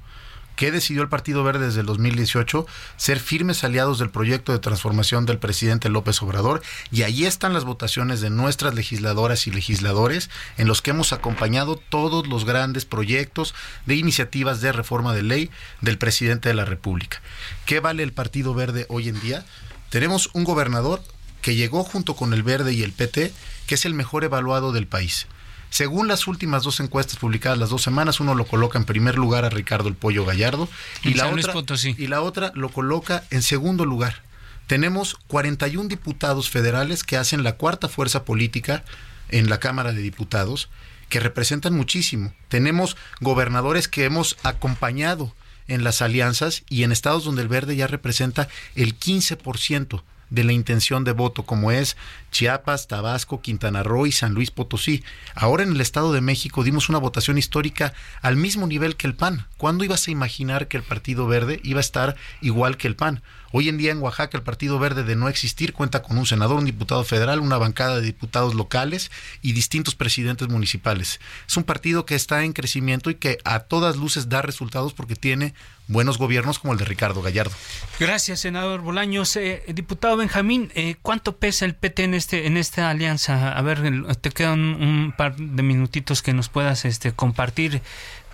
¿Qué 0.59 0.73
decidió 0.73 1.03
el 1.03 1.09
Partido 1.09 1.45
Verde 1.45 1.67
desde 1.67 1.83
el 1.83 1.87
2018? 1.87 2.67
Ser 2.97 3.21
firmes 3.21 3.63
aliados 3.63 4.01
del 4.01 4.11
proyecto 4.11 4.51
de 4.51 4.59
transformación 4.59 5.25
del 5.25 5.39
presidente 5.39 5.89
López 5.89 6.21
Obrador. 6.21 6.63
Y 6.91 7.03
ahí 7.03 7.27
están 7.27 7.53
las 7.53 7.65
votaciones 7.65 8.21
de 8.21 8.31
nuestras 8.31 8.75
legisladoras 8.75 9.47
y 9.47 9.53
legisladores 9.53 10.31
en 10.57 10.67
los 10.67 10.83
que 10.83 10.91
hemos 10.91 11.13
acompañado 11.13 11.77
todos 11.77 12.27
los 12.27 12.45
grandes 12.45 12.87
proyectos 12.87 13.55
de 13.87 13.95
iniciativas 13.95 14.61
de 14.61 14.73
reforma 14.73 15.15
de 15.15 15.23
ley 15.23 15.51
del 15.81 15.97
presidente 15.97 16.49
de 16.49 16.57
la 16.57 16.65
República. 16.65 17.23
¿Qué 17.65 17.79
vale 17.79 18.03
el 18.03 18.13
Partido 18.13 18.53
Verde 18.53 18.85
hoy 18.89 19.09
en 19.09 19.21
día? 19.21 19.45
Tenemos 19.91 20.29
un 20.33 20.43
gobernador 20.43 21.05
que 21.41 21.55
llegó 21.55 21.85
junto 21.85 22.17
con 22.17 22.35
el 22.35 22.43
Verde 22.43 22.73
y 22.73 22.83
el 22.83 22.91
PT, 22.91 23.33
que 23.69 23.77
es 23.77 23.85
el 23.85 23.95
mejor 23.95 24.25
evaluado 24.25 24.73
del 24.73 24.89
país 24.89 25.29
según 25.71 26.09
las 26.09 26.27
últimas 26.27 26.63
dos 26.63 26.81
encuestas 26.81 27.17
publicadas 27.19 27.59
las 27.59 27.71
dos 27.71 27.83
semanas, 27.83 28.21
uno 28.21 28.35
lo 28.35 28.47
coloca 28.47 28.79
en 28.79 28.85
primer 28.85 29.17
lugar 29.17 29.45
a 29.45 29.51
Ricardo 29.51 29.89
el 29.89 29.95
Pollo 29.95 30.25
Gallardo 30.25 30.69
y 31.03 31.15
la, 31.15 31.29
otra, 31.29 31.55
y 31.97 32.07
la 32.07 32.23
otra 32.23 32.53
lo 32.55 32.71
coloca 32.71 33.25
en 33.31 33.43
segundo 33.43 33.85
lugar. 33.85 34.23
Tenemos 34.67 35.17
41 35.29 35.89
diputados 35.89 36.51
federales 36.51 37.03
que 37.03 37.17
hacen 37.17 37.43
la 37.43 37.57
cuarta 37.57 37.89
fuerza 37.89 38.25
política 38.25 38.85
en 39.31 39.49
la 39.49 39.61
Cámara 39.61 39.93
de 39.93 40.03
Diputados, 40.03 40.69
que 41.09 41.21
representan 41.21 41.75
muchísimo. 41.75 42.35
Tenemos 42.49 42.97
gobernadores 43.21 43.89
que 43.89 44.05
hemos 44.05 44.37
acompañado 44.43 45.35
en 45.69 45.85
las 45.85 46.03
alianzas 46.03 46.65
y 46.69 46.83
en 46.83 46.93
estados 46.93 47.25
donde 47.25 47.43
el 47.43 47.49
verde 47.49 47.77
ya 47.77 47.87
representa 47.87 48.49
el 48.75 48.99
15% 48.99 50.03
de 50.31 50.45
la 50.45 50.53
intención 50.53 51.05
de 51.05 51.13
voto, 51.13 51.45
como 51.45 51.71
es 51.71 51.97
Chiapas, 52.31 52.89
Tabasco, 52.89 53.41
Quintana 53.41 53.83
Roo 53.83 54.07
y 54.07 54.13
San 54.13 54.35
Luis 54.35 54.51
Potosí. 54.51 55.05
Ahora 55.35 55.63
en 55.63 55.73
el 55.73 55.81
Estado 55.81 56.13
de 56.13 56.21
México 56.21 56.65
dimos 56.65 56.89
una 56.89 56.99
votación 56.99 57.39
histórica 57.39 57.93
al 58.23 58.37
mismo 58.37 58.67
nivel 58.67 58.97
que 58.97 59.07
el 59.07 59.15
PAN. 59.15 59.47
¿Cuándo 59.57 59.85
ibas 59.85 60.07
a 60.09 60.11
imaginar 60.11 60.69
que 60.69 60.77
el 60.77 60.83
Partido 60.83 61.27
Verde 61.27 61.61
iba 61.65 61.79
a 61.79 61.81
estar 61.81 62.17
igual 62.41 62.77
que 62.77 62.89
el 62.89 62.97
PAN? 62.97 63.23
Hoy 63.51 63.71
en 63.71 63.79
día 63.79 63.93
en 63.93 64.03
Oaxaca 64.03 64.37
el 64.37 64.43
Partido 64.43 64.79
Verde 64.79 65.05
de 65.05 65.17
no 65.17 65.29
existir 65.29 65.73
cuenta 65.73 66.03
con 66.03 66.19
un 66.19 66.27
senador, 66.27 66.59
un 66.59 66.67
diputado 66.67 67.03
federal, 67.03 67.41
una 67.41 67.57
bancada 67.57 67.97
de 67.97 68.03
diputados 68.03 68.55
locales 68.55 69.11
y 69.41 69.53
distintos 69.53 69.95
presidentes 69.95 70.49
municipales. 70.49 71.19
Es 71.49 71.57
un 71.57 71.65
partido 71.65 72.05
que 72.05 72.15
está 72.15 72.45
en 72.45 72.53
crecimiento 72.53 73.09
y 73.09 73.15
que 73.15 73.39
a 73.45 73.61
todas 73.61 73.97
luces 73.97 74.29
da 74.29 74.43
resultados 74.43 74.93
porque 74.93 75.17
tiene 75.17 75.55
buenos 75.87 76.19
gobiernos 76.19 76.59
como 76.59 76.75
el 76.75 76.79
de 76.79 76.85
Ricardo 76.85 77.23
Gallardo. 77.23 77.55
Gracias, 77.99 78.41
senador 78.41 78.83
Bolaños. 78.83 79.35
Eh, 79.37 79.65
diputado 79.69 80.19
Benjamín, 80.19 80.71
eh, 80.75 80.97
¿cuánto 81.01 81.39
pesa 81.39 81.65
el 81.65 81.75
PT 81.75 82.05
en 82.05 82.15
este 82.19 82.47
en 82.47 82.57
esta 82.57 82.91
alianza? 82.91 83.53
A 83.53 83.63
ver, 83.63 83.81
te 84.21 84.31
quedan 84.31 84.61
un 84.61 85.15
par 85.17 85.37
de 85.37 85.63
minutitos 85.63 86.21
que 86.23 86.35
nos 86.35 86.49
puedas 86.49 86.85
este 86.85 87.13
compartir 87.13 87.81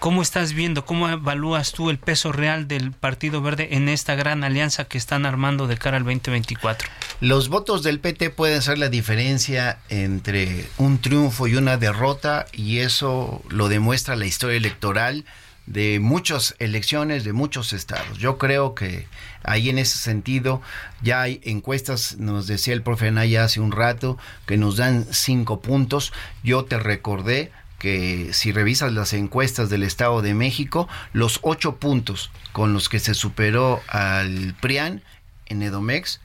¿Cómo 0.04 0.20
estás 0.20 0.52
viendo, 0.52 0.84
cómo 0.84 1.08
evalúas 1.08 1.72
tú 1.72 1.88
el 1.88 1.98
peso 1.98 2.30
real 2.30 2.68
del 2.68 2.92
Partido 2.92 3.40
Verde 3.40 3.68
en 3.70 3.88
esta 3.88 4.14
gran 4.14 4.44
alianza 4.44 4.84
que 4.84 4.98
están 4.98 5.24
armando 5.24 5.66
de 5.66 5.78
cara 5.78 5.96
al 5.96 6.04
2024? 6.04 6.90
Los 7.20 7.48
votos 7.48 7.82
del 7.82 8.00
PT 8.00 8.28
pueden 8.28 8.60
ser 8.60 8.76
la 8.76 8.90
diferencia 8.90 9.78
entre 9.88 10.66
un 10.76 11.00
triunfo 11.00 11.46
y 11.46 11.56
una 11.56 11.78
derrota 11.78 12.44
y 12.52 12.80
eso 12.80 13.42
lo 13.48 13.68
demuestra 13.68 14.14
la 14.14 14.26
historia 14.26 14.58
electoral 14.58 15.24
de 15.66 15.98
muchas 16.00 16.54
elecciones 16.58 17.24
de 17.24 17.32
muchos 17.32 17.72
estados. 17.72 18.18
Yo 18.18 18.38
creo 18.38 18.74
que 18.74 19.06
ahí 19.42 19.70
en 19.70 19.78
ese 19.78 19.98
sentido 19.98 20.60
ya 21.02 21.22
hay 21.22 21.40
encuestas, 21.44 22.18
nos 22.18 22.46
decía 22.46 22.74
el 22.74 22.82
profe 22.82 23.08
Anaya 23.08 23.44
hace 23.44 23.60
un 23.60 23.72
rato, 23.72 24.18
que 24.46 24.56
nos 24.56 24.76
dan 24.76 25.06
cinco 25.10 25.60
puntos. 25.60 26.12
Yo 26.42 26.64
te 26.64 26.78
recordé 26.78 27.50
que 27.78 28.30
si 28.32 28.52
revisas 28.52 28.92
las 28.92 29.12
encuestas 29.12 29.68
del 29.68 29.82
Estado 29.82 30.22
de 30.22 30.34
México, 30.34 30.88
los 31.12 31.38
ocho 31.42 31.76
puntos 31.76 32.30
con 32.52 32.72
los 32.72 32.88
que 32.88 32.98
se 32.98 33.14
superó 33.14 33.82
al 33.88 34.54
PRIAN 34.60 35.02
en 35.46 35.62
Edomex 35.62 36.20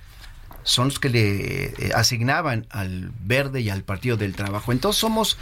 son 0.70 0.86
los 0.86 1.00
que 1.00 1.10
le 1.10 1.66
eh, 1.66 1.92
asignaban 1.96 2.68
al 2.70 3.12
Verde 3.26 3.62
y 3.62 3.70
al 3.70 3.84
Partido 3.84 4.18
del 4.18 4.36
Trabajo. 4.36 4.72
Entonces 4.72 5.00
somos, 5.00 5.38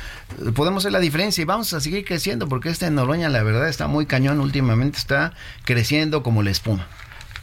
podemos 0.55 0.83
hacer 0.83 0.93
la 0.93 0.99
diferencia 0.99 1.41
y 1.41 1.45
vamos 1.45 1.73
a 1.73 1.81
seguir 1.81 2.05
creciendo 2.05 2.47
porque 2.47 2.69
esta 2.69 2.89
Noroña 2.89 3.29
la 3.29 3.43
verdad 3.43 3.67
está 3.67 3.87
muy 3.87 4.05
cañón 4.05 4.39
últimamente, 4.39 4.97
está 4.97 5.33
creciendo 5.65 6.23
como 6.23 6.43
la 6.43 6.51
espuma 6.51 6.87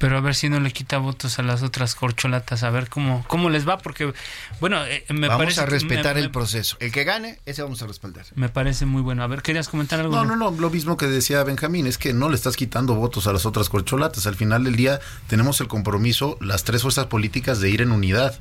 pero 0.05 0.19
a 0.19 0.21
ver 0.21 0.35
si 0.35 0.51
no 0.51 0.61
le 0.61 0.71
quita 0.71 0.99
votos 0.99 1.39
a 1.39 1.43
las 1.43 1.63
otras 1.63 1.95
corcholatas, 1.95 2.63
a 2.63 2.69
ver 2.69 2.91
cómo, 2.91 3.25
cómo 3.27 3.49
les 3.49 3.67
va, 3.67 3.79
porque, 3.79 4.13
bueno, 4.61 4.85
eh, 4.85 5.03
me 5.09 5.29
vamos 5.29 5.57
a 5.57 5.65
respetar 5.65 6.19
el 6.19 6.31
proceso. 6.31 6.77
El 6.79 6.93
que 6.93 7.05
gane, 7.05 7.39
ese 7.47 7.63
vamos 7.63 7.81
a 7.81 7.87
respaldar. 7.87 8.27
Me 8.35 8.51
parece 8.51 8.85
muy 8.85 9.01
bueno. 9.01 9.23
A 9.23 9.29
ver, 9.29 9.41
¿querías 9.41 9.67
comentar 9.71 10.01
algo? 10.01 10.15
No, 10.15 10.27
no, 10.27 10.37
no, 10.37 10.51
lo 10.51 10.69
mismo 10.69 10.99
que 10.99 11.07
decía 11.07 11.43
Benjamín, 11.43 11.87
es 11.87 11.97
que 11.97 12.13
no 12.13 12.29
le 12.29 12.35
estás 12.35 12.55
quitando 12.55 12.95
votos 12.95 13.27
a 13.29 13.33
las 13.33 13.47
otras 13.47 13.71
corcholatas. 13.71 14.27
Al 14.27 14.35
final 14.35 14.65
del 14.65 14.77
día 14.77 15.01
tenemos 15.27 15.63
el 15.63 15.69
compromiso, 15.69 16.37
las 16.43 16.65
tres 16.65 16.83
fuerzas 16.83 17.07
políticas, 17.07 17.61
de 17.61 17.71
ir 17.71 17.81
en 17.81 17.91
unidad. 17.91 18.39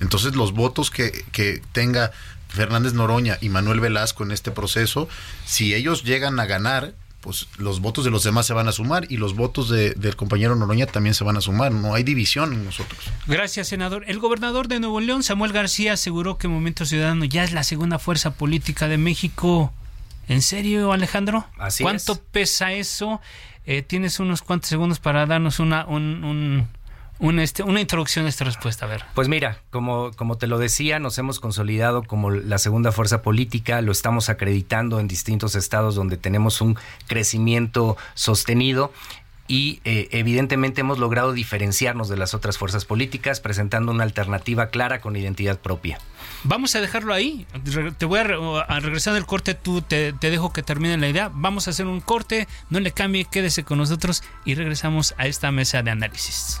Entonces 0.00 0.36
los 0.36 0.54
votos 0.54 0.90
que, 0.90 1.26
que 1.32 1.60
tenga 1.72 2.12
Fernández 2.48 2.94
Noroña 2.94 3.36
y 3.42 3.50
Manuel 3.50 3.80
Velasco 3.80 4.24
en 4.24 4.30
este 4.30 4.52
proceso, 4.52 5.06
si 5.44 5.74
ellos 5.74 6.02
llegan 6.02 6.40
a 6.40 6.46
ganar, 6.46 6.94
pues 7.20 7.48
los 7.58 7.80
votos 7.80 8.04
de 8.04 8.10
los 8.10 8.22
demás 8.22 8.46
se 8.46 8.54
van 8.54 8.68
a 8.68 8.72
sumar 8.72 9.06
y 9.10 9.16
los 9.16 9.34
votos 9.34 9.68
del 9.68 10.16
compañero 10.16 10.54
Noroña 10.54 10.86
también 10.86 11.14
se 11.14 11.24
van 11.24 11.36
a 11.36 11.40
sumar. 11.40 11.72
No 11.72 11.94
hay 11.94 12.04
división 12.04 12.52
en 12.52 12.64
nosotros. 12.64 13.00
Gracias, 13.26 13.68
senador. 13.68 14.04
El 14.06 14.18
gobernador 14.18 14.68
de 14.68 14.78
Nuevo 14.80 15.00
León, 15.00 15.22
Samuel 15.22 15.52
García, 15.52 15.94
aseguró 15.94 16.38
que 16.38 16.48
Movimiento 16.48 16.86
Ciudadano 16.86 17.24
ya 17.24 17.44
es 17.44 17.52
la 17.52 17.64
segunda 17.64 17.98
fuerza 17.98 18.34
política 18.34 18.86
de 18.86 18.98
México. 18.98 19.72
¿En 20.28 20.42
serio, 20.42 20.92
Alejandro? 20.92 21.46
¿Cuánto 21.80 22.20
pesa 22.20 22.72
eso? 22.72 23.20
Eh, 23.64 23.82
tienes 23.82 24.20
unos 24.20 24.42
cuantos 24.42 24.68
segundos 24.70 24.98
para 25.00 25.26
darnos 25.26 25.58
una, 25.58 25.86
un, 25.86 26.66
una, 27.18 27.42
este, 27.42 27.62
una 27.62 27.80
introducción 27.80 28.26
a 28.26 28.28
esta 28.28 28.44
respuesta, 28.44 28.86
a 28.86 28.88
ver. 28.88 29.04
Pues 29.14 29.28
mira, 29.28 29.58
como, 29.70 30.12
como 30.12 30.38
te 30.38 30.46
lo 30.46 30.58
decía, 30.58 30.98
nos 30.98 31.18
hemos 31.18 31.40
consolidado 31.40 32.02
como 32.02 32.30
la 32.30 32.58
segunda 32.58 32.92
fuerza 32.92 33.22
política, 33.22 33.80
lo 33.82 33.92
estamos 33.92 34.28
acreditando 34.28 35.00
en 35.00 35.08
distintos 35.08 35.54
estados 35.54 35.94
donde 35.94 36.16
tenemos 36.16 36.60
un 36.60 36.78
crecimiento 37.06 37.96
sostenido 38.14 38.92
y 39.48 39.80
eh, 39.84 40.08
evidentemente 40.12 40.82
hemos 40.82 40.98
logrado 40.98 41.32
diferenciarnos 41.32 42.08
de 42.10 42.18
las 42.18 42.34
otras 42.34 42.58
fuerzas 42.58 42.84
políticas 42.84 43.40
presentando 43.40 43.90
una 43.90 44.04
alternativa 44.04 44.68
clara 44.68 45.00
con 45.00 45.16
identidad 45.16 45.58
propia. 45.58 45.98
Vamos 46.44 46.76
a 46.76 46.80
dejarlo 46.80 47.14
ahí. 47.14 47.46
Te 47.96 48.04
voy 48.04 48.18
a, 48.20 48.24
regresar 48.80 49.14
del 49.14 49.24
corte, 49.24 49.54
tú 49.54 49.80
te, 49.80 50.12
te, 50.12 50.30
dejo 50.30 50.52
que 50.52 50.62
termine 50.62 50.98
la 50.98 51.08
idea. 51.08 51.30
Vamos 51.32 51.66
a 51.66 51.70
hacer 51.70 51.86
un 51.86 52.00
corte, 52.00 52.46
no 52.68 52.78
le 52.78 52.92
cambie, 52.92 53.24
quédese 53.24 53.64
con 53.64 53.78
nosotros 53.78 54.22
y 54.44 54.54
regresamos 54.54 55.14
a 55.16 55.26
esta 55.26 55.50
mesa 55.50 55.82
de 55.82 55.90
análisis. 55.90 56.60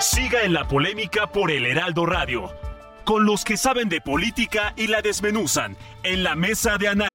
Siga 0.00 0.44
en 0.44 0.54
la 0.54 0.66
polémica 0.66 1.26
por 1.26 1.50
el 1.50 1.66
Heraldo 1.66 2.06
Radio, 2.06 2.50
con 3.04 3.26
los 3.26 3.44
que 3.44 3.58
saben 3.58 3.90
de 3.90 4.00
política 4.00 4.72
y 4.74 4.86
la 4.86 5.02
desmenuzan 5.02 5.76
en 6.02 6.22
la 6.24 6.34
mesa 6.34 6.78
de 6.78 6.88
análisis. 6.88 7.10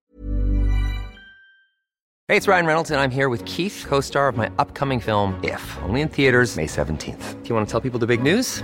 Hey, 2.28 2.38
it's 2.38 2.48
Ryan 2.48 2.68
Reynolds, 2.68 2.92
and 2.92 3.02
I'm 3.02 3.10
here 3.10 3.28
with 3.28 3.44
Keith, 3.46 3.86
co 3.88 4.02
star 4.02 4.28
of 4.28 4.38
my 4.38 4.52
upcoming 4.60 5.00
film, 5.00 5.40
If, 5.44 5.62
only 5.82 6.02
in 6.02 6.10
theaters, 6.10 6.56
May 6.56 6.68
17th. 6.68 7.42
Do 7.42 7.50
you 7.50 7.56
want 7.56 7.68
to 7.68 7.72
tell 7.72 7.82
people 7.82 8.00
the 8.00 8.06
big 8.06 8.22
news? 8.22 8.64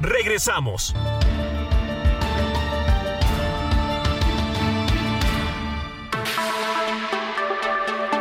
Regresamos. 0.00 0.94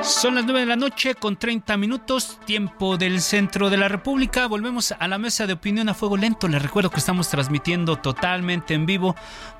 Son 0.03 0.35
las 0.35 0.43
9 0.43 0.59
de 0.59 0.65
la 0.65 0.75
noche 0.75 1.15
con 1.15 1.37
30 1.37 1.77
minutos, 1.77 2.37
tiempo 2.45 2.97
del 2.97 3.21
centro 3.21 3.69
de 3.69 3.77
la 3.77 3.87
República. 3.87 4.47
Volvemos 4.47 4.91
a 4.91 5.07
la 5.07 5.17
mesa 5.17 5.47
de 5.47 5.53
opinión 5.53 5.87
a 5.87 5.93
fuego 5.93 6.17
lento. 6.17 6.49
Les 6.49 6.61
recuerdo 6.61 6.89
que 6.89 6.99
estamos 6.99 7.29
transmitiendo 7.29 7.95
totalmente 7.95 8.73
en 8.73 8.85
vivo 8.85 9.15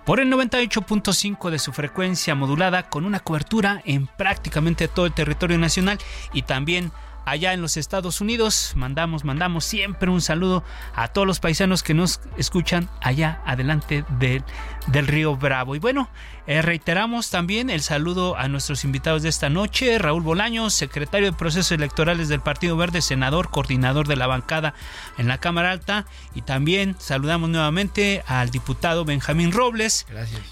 por 0.05 0.19
el 0.19 0.29
98.5 0.29 1.49
de 1.49 1.59
su 1.59 1.71
frecuencia 1.71 2.35
modulada 2.35 2.89
con 2.89 3.05
una 3.05 3.21
cobertura 3.21 3.81
en 3.85 4.07
prácticamente 4.07 4.89
todo 4.89 5.05
el 5.05 5.13
territorio 5.13 5.57
nacional 5.57 5.97
y 6.33 6.41
también 6.41 6.91
allá 7.25 7.53
en 7.53 7.61
los 7.61 7.77
Estados 7.77 8.21
Unidos. 8.21 8.73
Mandamos, 8.75 9.23
mandamos 9.23 9.65
siempre 9.65 10.09
un 10.09 10.21
saludo 10.21 10.63
a 10.95 11.07
todos 11.09 11.27
los 11.27 11.39
paisanos 11.39 11.83
que 11.83 11.93
nos 11.93 12.19
escuchan 12.37 12.89
allá 13.01 13.41
adelante 13.45 14.05
del, 14.19 14.43
del 14.87 15.07
río 15.07 15.35
Bravo. 15.35 15.75
Y 15.75 15.79
bueno, 15.79 16.09
eh, 16.45 16.61
reiteramos 16.61 17.29
también 17.29 17.69
el 17.69 17.81
saludo 17.81 18.37
a 18.37 18.49
nuestros 18.49 18.83
invitados 18.83 19.23
de 19.23 19.29
esta 19.29 19.49
noche, 19.49 19.97
Raúl 19.97 20.23
Bolaños, 20.23 20.73
secretario 20.73 21.31
de 21.31 21.37
Procesos 21.37 21.71
Electorales 21.71 22.27
del 22.27 22.41
Partido 22.41 22.75
Verde, 22.75 23.01
senador, 23.01 23.49
coordinador 23.49 24.07
de 24.07 24.17
la 24.17 24.27
bancada 24.27 24.73
en 25.17 25.29
la 25.29 25.37
Cámara 25.37 25.71
Alta, 25.71 26.05
y 26.35 26.41
también 26.41 26.97
saludamos 26.99 27.49
nuevamente 27.49 28.23
al 28.27 28.51
diputado 28.51 29.05
Benjamín 29.05 29.53
Robles, 29.53 30.05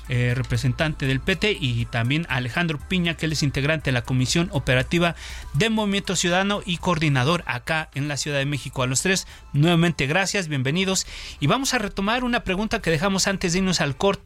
eh, 0.08 0.34
representante 0.34 1.08
del 1.08 1.20
PT, 1.20 1.58
y 1.60 1.86
también 1.86 2.26
a 2.30 2.36
Alejandro 2.36 2.80
Piña, 2.80 3.16
que 3.16 3.26
él 3.26 3.34
es 3.34 3.44
integrante 3.44 3.90
de 3.90 3.94
la 3.94 4.04
Comisión 4.04 4.48
Operativa 4.54 5.16
de 5.54 5.70
Movimiento 5.70 6.16
Ciudadano 6.16 6.62
y 6.66 6.78
coordinador 6.78 7.44
acá 7.48 7.90
en 7.96 8.08
la 8.08 8.16
Ciudad 8.16 8.38
de 8.38 8.46
México. 8.46 8.82
A 8.82 8.88
los 8.88 9.02
tres, 9.02 9.28
nuevamente 9.52 10.08
gracias, 10.08 10.48
bienvenidos. 10.48 11.06
Y 11.42 11.48
vamos 11.48 11.74
a 11.74 11.80
retomar 11.80 12.24
una 12.24 12.46
pregunta 12.46 12.82
que 12.82 12.92
dejamos 12.92 13.28
antes 13.28 13.52
de 13.52 13.60
irnos 13.60 13.82
al 13.82 13.98
corte 13.98 14.21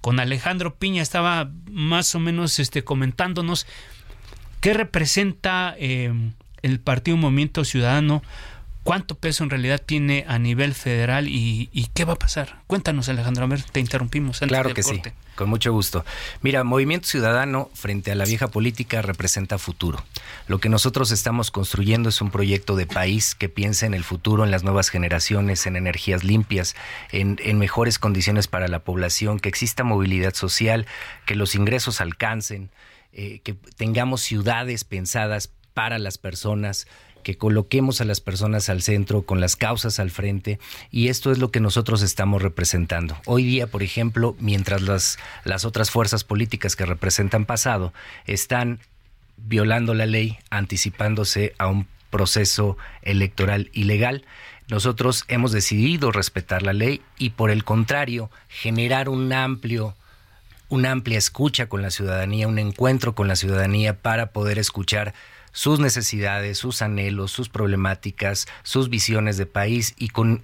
con 0.00 0.20
Alejandro 0.20 0.74
Piña 0.74 1.02
estaba 1.02 1.50
más 1.70 2.14
o 2.14 2.20
menos 2.20 2.58
este, 2.58 2.84
comentándonos 2.84 3.66
qué 4.60 4.74
representa 4.74 5.74
eh, 5.78 6.12
el 6.62 6.80
Partido 6.80 7.16
Movimiento 7.16 7.64
Ciudadano, 7.64 8.22
cuánto 8.82 9.14
peso 9.14 9.44
en 9.44 9.50
realidad 9.50 9.82
tiene 9.84 10.24
a 10.28 10.38
nivel 10.38 10.74
federal 10.74 11.28
y, 11.28 11.68
qué 11.94 12.04
va 12.04 12.14
a 12.14 12.18
pasar. 12.18 12.62
Cuéntanos, 12.66 13.08
Alejandro, 13.08 13.44
a 13.44 13.48
ver, 13.48 13.62
te 13.62 13.80
interrumpimos. 13.80 14.40
claro 14.40 14.72
que 14.74 14.82
sí, 14.82 15.02
con 15.34 15.48
mucho 15.48 15.72
gusto. 15.72 16.04
Mira, 16.42 16.64
Movimiento 16.64 17.08
Ciudadano 17.08 17.70
frente 17.74 18.12
a 18.12 18.14
la 18.14 18.24
vieja 18.24 18.48
política 18.48 19.02
representa 19.02 19.58
futuro. 19.58 20.02
Lo 20.46 20.58
que 20.58 20.68
nosotros 20.68 21.10
estamos 21.10 21.50
construyendo 21.50 22.08
es 22.08 22.20
un 22.20 22.30
proyecto 22.30 22.76
de 22.76 22.86
país 22.86 23.34
que 23.34 23.48
piensa 23.48 23.86
en 23.86 23.94
el 23.94 24.04
futuro, 24.04 24.44
en 24.44 24.50
las 24.50 24.64
nuevas 24.64 24.88
generaciones, 24.88 25.66
en 25.66 25.76
energías 25.76 26.24
limpias, 26.24 26.74
en, 27.10 27.38
en 27.42 27.58
mejores 27.58 27.98
condiciones 27.98 28.48
para 28.48 28.68
la 28.68 28.80
población, 28.80 29.40
que 29.40 29.48
exista 29.48 29.84
movilidad 29.84 30.34
social, 30.34 30.86
que 31.26 31.34
los 31.34 31.54
ingresos 31.54 32.00
alcancen, 32.00 32.70
eh, 33.12 33.40
que 33.42 33.54
tengamos 33.76 34.20
ciudades 34.20 34.84
pensadas 34.84 35.50
para 35.74 35.98
las 35.98 36.18
personas, 36.18 36.86
que 37.30 37.38
coloquemos 37.38 38.00
a 38.00 38.04
las 38.04 38.20
personas 38.20 38.68
al 38.70 38.82
centro, 38.82 39.22
con 39.22 39.40
las 39.40 39.54
causas 39.54 40.00
al 40.00 40.10
frente, 40.10 40.58
y 40.90 41.10
esto 41.10 41.30
es 41.30 41.38
lo 41.38 41.52
que 41.52 41.60
nosotros 41.60 42.02
estamos 42.02 42.42
representando. 42.42 43.16
Hoy 43.24 43.44
día, 43.44 43.68
por 43.68 43.84
ejemplo, 43.84 44.34
mientras 44.40 44.82
las, 44.82 45.16
las 45.44 45.64
otras 45.64 45.92
fuerzas 45.92 46.24
políticas 46.24 46.74
que 46.74 46.86
representan 46.86 47.44
pasado 47.44 47.92
están 48.26 48.80
violando 49.36 49.94
la 49.94 50.06
ley, 50.06 50.38
anticipándose 50.50 51.54
a 51.58 51.68
un 51.68 51.86
proceso 52.10 52.76
electoral 53.02 53.70
ilegal, 53.74 54.24
nosotros 54.68 55.24
hemos 55.28 55.52
decidido 55.52 56.10
respetar 56.10 56.64
la 56.64 56.72
ley 56.72 57.00
y 57.16 57.30
por 57.30 57.52
el 57.52 57.62
contrario, 57.62 58.28
generar 58.48 59.08
un 59.08 59.32
amplio 59.32 59.94
una 60.70 60.92
amplia 60.92 61.18
escucha 61.18 61.68
con 61.68 61.82
la 61.82 61.90
ciudadanía, 61.90 62.46
un 62.46 62.58
encuentro 62.58 63.14
con 63.14 63.26
la 63.26 63.34
ciudadanía 63.34 63.98
para 63.98 64.30
poder 64.30 64.58
escuchar 64.58 65.14
sus 65.52 65.80
necesidades, 65.80 66.58
sus 66.58 66.82
anhelos, 66.82 67.32
sus 67.32 67.48
problemáticas, 67.48 68.46
sus 68.62 68.88
visiones 68.90 69.36
de 69.36 69.46
país 69.46 69.94
y 69.98 70.08
con 70.08 70.42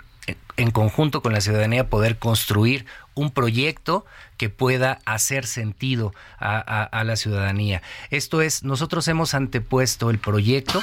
en 0.57 0.71
conjunto 0.71 1.23
con 1.23 1.33
la 1.33 1.41
ciudadanía 1.41 1.89
poder 1.89 2.19
construir 2.19 2.87
un 3.15 3.31
proyecto 3.31 4.05
que 4.37 4.49
pueda 4.51 4.99
hacer 5.05 5.47
sentido 5.47 6.13
a, 6.39 6.59
a, 6.83 7.05
la 7.05 7.17
ciudadanía. 7.17 7.83
Esto 8.11 8.43
es, 8.43 8.65
nosotros 8.65 9.07
hemos 9.09 9.35
antepuesto 9.35 10.11
el 10.11 10.19
proyecto, 10.19 10.83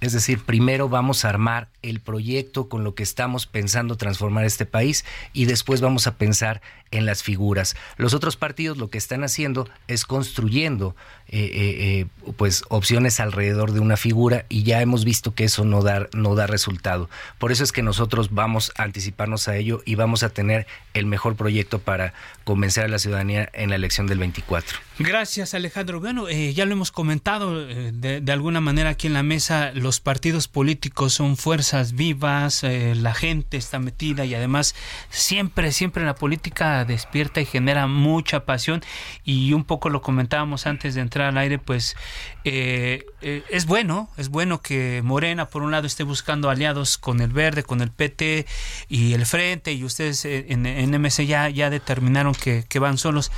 es 0.00 0.12
decir, 0.12 0.44
primero 0.44 0.88
vamos 0.88 1.24
a 1.24 1.30
armar 1.30 1.68
el 1.84 2.00
proyecto 2.00 2.68
con 2.68 2.82
lo 2.82 2.94
que 2.94 3.02
estamos 3.02 3.46
pensando 3.46 3.96
transformar 3.96 4.44
este 4.44 4.66
país 4.66 5.04
y 5.32 5.44
después 5.44 5.80
vamos 5.80 6.06
a 6.06 6.16
pensar 6.16 6.62
en 6.90 7.06
las 7.06 7.22
figuras. 7.22 7.76
Los 7.96 8.14
otros 8.14 8.36
partidos 8.36 8.78
lo 8.78 8.88
que 8.88 8.98
están 8.98 9.24
haciendo 9.24 9.68
es 9.88 10.04
construyendo 10.04 10.94
eh, 11.28 11.50
eh, 11.52 12.00
eh, 12.00 12.32
pues 12.36 12.64
opciones 12.68 13.18
alrededor 13.18 13.72
de 13.72 13.80
una 13.80 13.96
figura 13.96 14.44
y 14.48 14.62
ya 14.62 14.80
hemos 14.80 15.04
visto 15.04 15.34
que 15.34 15.44
eso 15.44 15.64
no 15.64 15.82
da, 15.82 16.08
no 16.12 16.34
da 16.34 16.46
resultado. 16.46 17.10
Por 17.38 17.50
eso 17.50 17.64
es 17.64 17.72
que 17.72 17.82
nosotros 17.82 18.32
vamos 18.32 18.72
a 18.76 18.84
anticiparnos 18.84 19.48
a 19.48 19.56
ello 19.56 19.82
y 19.84 19.96
vamos 19.96 20.22
a 20.22 20.28
tener 20.28 20.66
el 20.92 21.06
mejor 21.06 21.34
proyecto 21.34 21.80
para 21.80 22.14
convencer 22.44 22.84
a 22.84 22.88
la 22.88 22.98
ciudadanía 22.98 23.48
en 23.52 23.70
la 23.70 23.76
elección 23.76 24.06
del 24.06 24.18
24. 24.18 24.78
Gracias 24.98 25.54
Alejandro. 25.54 25.98
Bueno, 25.98 26.30
ya 26.30 26.64
lo 26.66 26.72
hemos 26.72 26.92
comentado 26.92 27.66
de, 27.66 28.20
de 28.20 28.32
alguna 28.32 28.60
manera 28.60 28.90
aquí 28.90 29.08
en 29.08 29.14
la 29.14 29.24
mesa, 29.24 29.72
los 29.72 29.98
partidos 29.98 30.46
políticos 30.46 31.14
son 31.14 31.36
fuerza 31.36 31.73
vivas, 31.94 32.64
eh, 32.64 32.94
la 32.94 33.14
gente 33.14 33.56
está 33.56 33.78
metida 33.78 34.24
y 34.24 34.34
además 34.34 34.74
siempre, 35.10 35.72
siempre 35.72 36.04
la 36.04 36.14
política 36.14 36.84
despierta 36.84 37.40
y 37.40 37.46
genera 37.46 37.86
mucha 37.86 38.44
pasión. 38.44 38.82
Y 39.24 39.52
un 39.52 39.64
poco 39.64 39.90
lo 39.90 40.02
comentábamos 40.02 40.66
antes 40.66 40.94
de 40.94 41.00
entrar 41.00 41.28
al 41.28 41.38
aire, 41.38 41.58
pues 41.58 41.96
eh, 42.44 43.04
eh, 43.20 43.42
es 43.50 43.66
bueno, 43.66 44.08
es 44.16 44.28
bueno 44.28 44.60
que 44.60 45.02
Morena 45.04 45.48
por 45.48 45.62
un 45.62 45.70
lado 45.70 45.86
esté 45.86 46.04
buscando 46.04 46.50
aliados 46.50 46.98
con 46.98 47.20
el 47.20 47.32
Verde, 47.32 47.62
con 47.62 47.80
el 47.80 47.90
PT 47.90 48.46
y 48.88 49.14
el 49.14 49.26
Frente 49.26 49.72
y 49.72 49.84
ustedes 49.84 50.24
en, 50.24 50.66
en 50.66 50.90
MC 51.00 51.26
ya, 51.26 51.48
ya 51.48 51.70
determinaron 51.70 52.34
que, 52.34 52.64
que 52.68 52.78
van 52.78 52.98
solos 52.98 53.30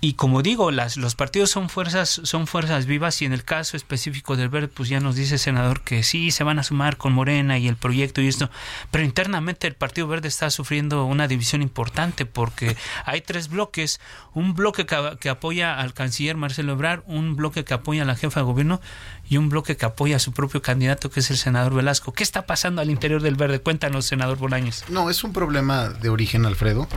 y 0.00 0.14
como 0.14 0.42
digo, 0.42 0.70
las, 0.70 0.96
los 0.96 1.14
partidos 1.14 1.50
son 1.50 1.68
fuerzas, 1.68 2.20
son 2.24 2.46
fuerzas 2.46 2.86
vivas 2.86 3.22
y 3.22 3.24
en 3.24 3.32
el 3.32 3.44
caso 3.44 3.76
específico 3.76 4.36
del 4.36 4.48
Verde, 4.48 4.68
pues 4.68 4.88
ya 4.88 5.00
nos 5.00 5.16
dice 5.16 5.34
el 5.34 5.40
senador 5.40 5.80
que 5.80 6.02
sí, 6.02 6.30
se 6.30 6.44
van 6.44 6.58
a 6.58 6.62
sumar 6.62 6.96
con 6.96 7.12
Morena 7.12 7.58
y 7.58 7.66
el 7.66 7.76
proyecto 7.76 8.20
y 8.20 8.28
esto, 8.28 8.50
pero 8.90 9.04
internamente 9.04 9.66
el 9.66 9.74
Partido 9.74 10.06
Verde 10.06 10.28
está 10.28 10.50
sufriendo 10.50 11.04
una 11.06 11.28
división 11.28 11.62
importante 11.62 12.26
porque 12.26 12.76
hay 13.04 13.22
tres 13.22 13.48
bloques, 13.48 14.00
un 14.34 14.54
bloque 14.54 14.84
que, 14.84 15.16
que 15.18 15.28
apoya 15.30 15.78
al 15.78 15.94
canciller 15.94 16.36
Marcelo 16.36 16.72
Ebrard, 16.72 17.02
un 17.06 17.34
bloque 17.34 17.64
que 17.64 17.74
apoya 17.74 18.02
a 18.02 18.06
la 18.06 18.16
jefa 18.16 18.40
de 18.40 18.44
gobierno 18.44 18.80
y 19.28 19.38
un 19.38 19.48
bloque 19.48 19.76
que 19.76 19.86
apoya 19.86 20.16
a 20.16 20.20
su 20.20 20.32
propio 20.32 20.62
candidato 20.62 21.10
que 21.10 21.20
es 21.20 21.30
el 21.30 21.36
senador 21.36 21.74
Velasco. 21.74 22.12
¿Qué 22.12 22.22
está 22.22 22.46
pasando 22.46 22.82
al 22.82 22.90
interior 22.90 23.22
del 23.22 23.34
Verde? 23.34 23.60
Cuéntanos, 23.60 24.04
senador 24.04 24.38
Bolaños. 24.38 24.84
No, 24.88 25.10
es 25.10 25.24
un 25.24 25.32
problema 25.32 25.88
de 25.88 26.08
origen, 26.10 26.46
Alfredo. 26.46 26.88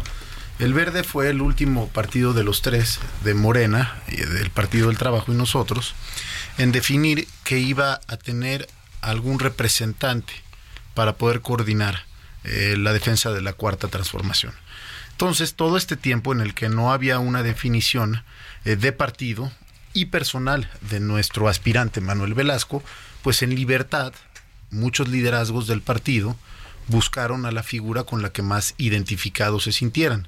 El 0.60 0.74
Verde 0.74 1.06
fue 1.06 1.30
el 1.30 1.42
último 1.42 1.88
partido 1.88 2.34
de 2.34 2.44
los 2.44 2.62
tres, 2.62 3.00
de 3.24 3.34
Morena, 3.34 3.96
del 4.10 4.50
Partido 4.50 4.88
del 4.90 4.98
Trabajo 4.98 5.32
y 5.32 5.36
nosotros, 5.36 5.96
en 6.58 6.74
definir 6.74 7.30
que 7.46 7.60
iba 7.60 8.02
a 8.08 8.18
tener 8.18 8.68
algún 9.00 9.40
representante 9.40 10.34
para 10.96 11.14
poder 11.14 11.40
coordinar 11.40 12.04
eh, 12.44 12.76
la 12.78 12.92
defensa 12.92 13.32
de 13.32 13.42
la 13.42 13.54
cuarta 13.54 13.88
transformación. 13.88 14.52
Entonces, 15.12 15.56
todo 15.56 15.78
este 15.78 15.96
tiempo 15.96 16.34
en 16.34 16.42
el 16.42 16.54
que 16.54 16.68
no 16.68 16.92
había 16.92 17.20
una 17.20 17.42
definición 17.42 18.26
eh, 18.66 18.76
de 18.76 18.92
partido 18.92 19.54
y 19.94 20.08
personal 20.08 20.70
de 20.82 21.00
nuestro 21.00 21.48
aspirante 21.48 22.02
Manuel 22.02 22.34
Velasco, 22.34 22.84
pues 23.22 23.42
en 23.44 23.56
libertad, 23.56 24.12
muchos 24.72 25.08
liderazgos 25.08 25.68
del 25.68 25.82
partido, 25.82 26.36
buscaron 26.90 27.46
a 27.46 27.52
la 27.52 27.64
figura 27.64 28.04
con 28.04 28.22
la 28.22 28.32
que 28.32 28.42
más 28.42 28.76
identificados 28.78 29.64
se 29.64 29.72
sintieran. 29.72 30.28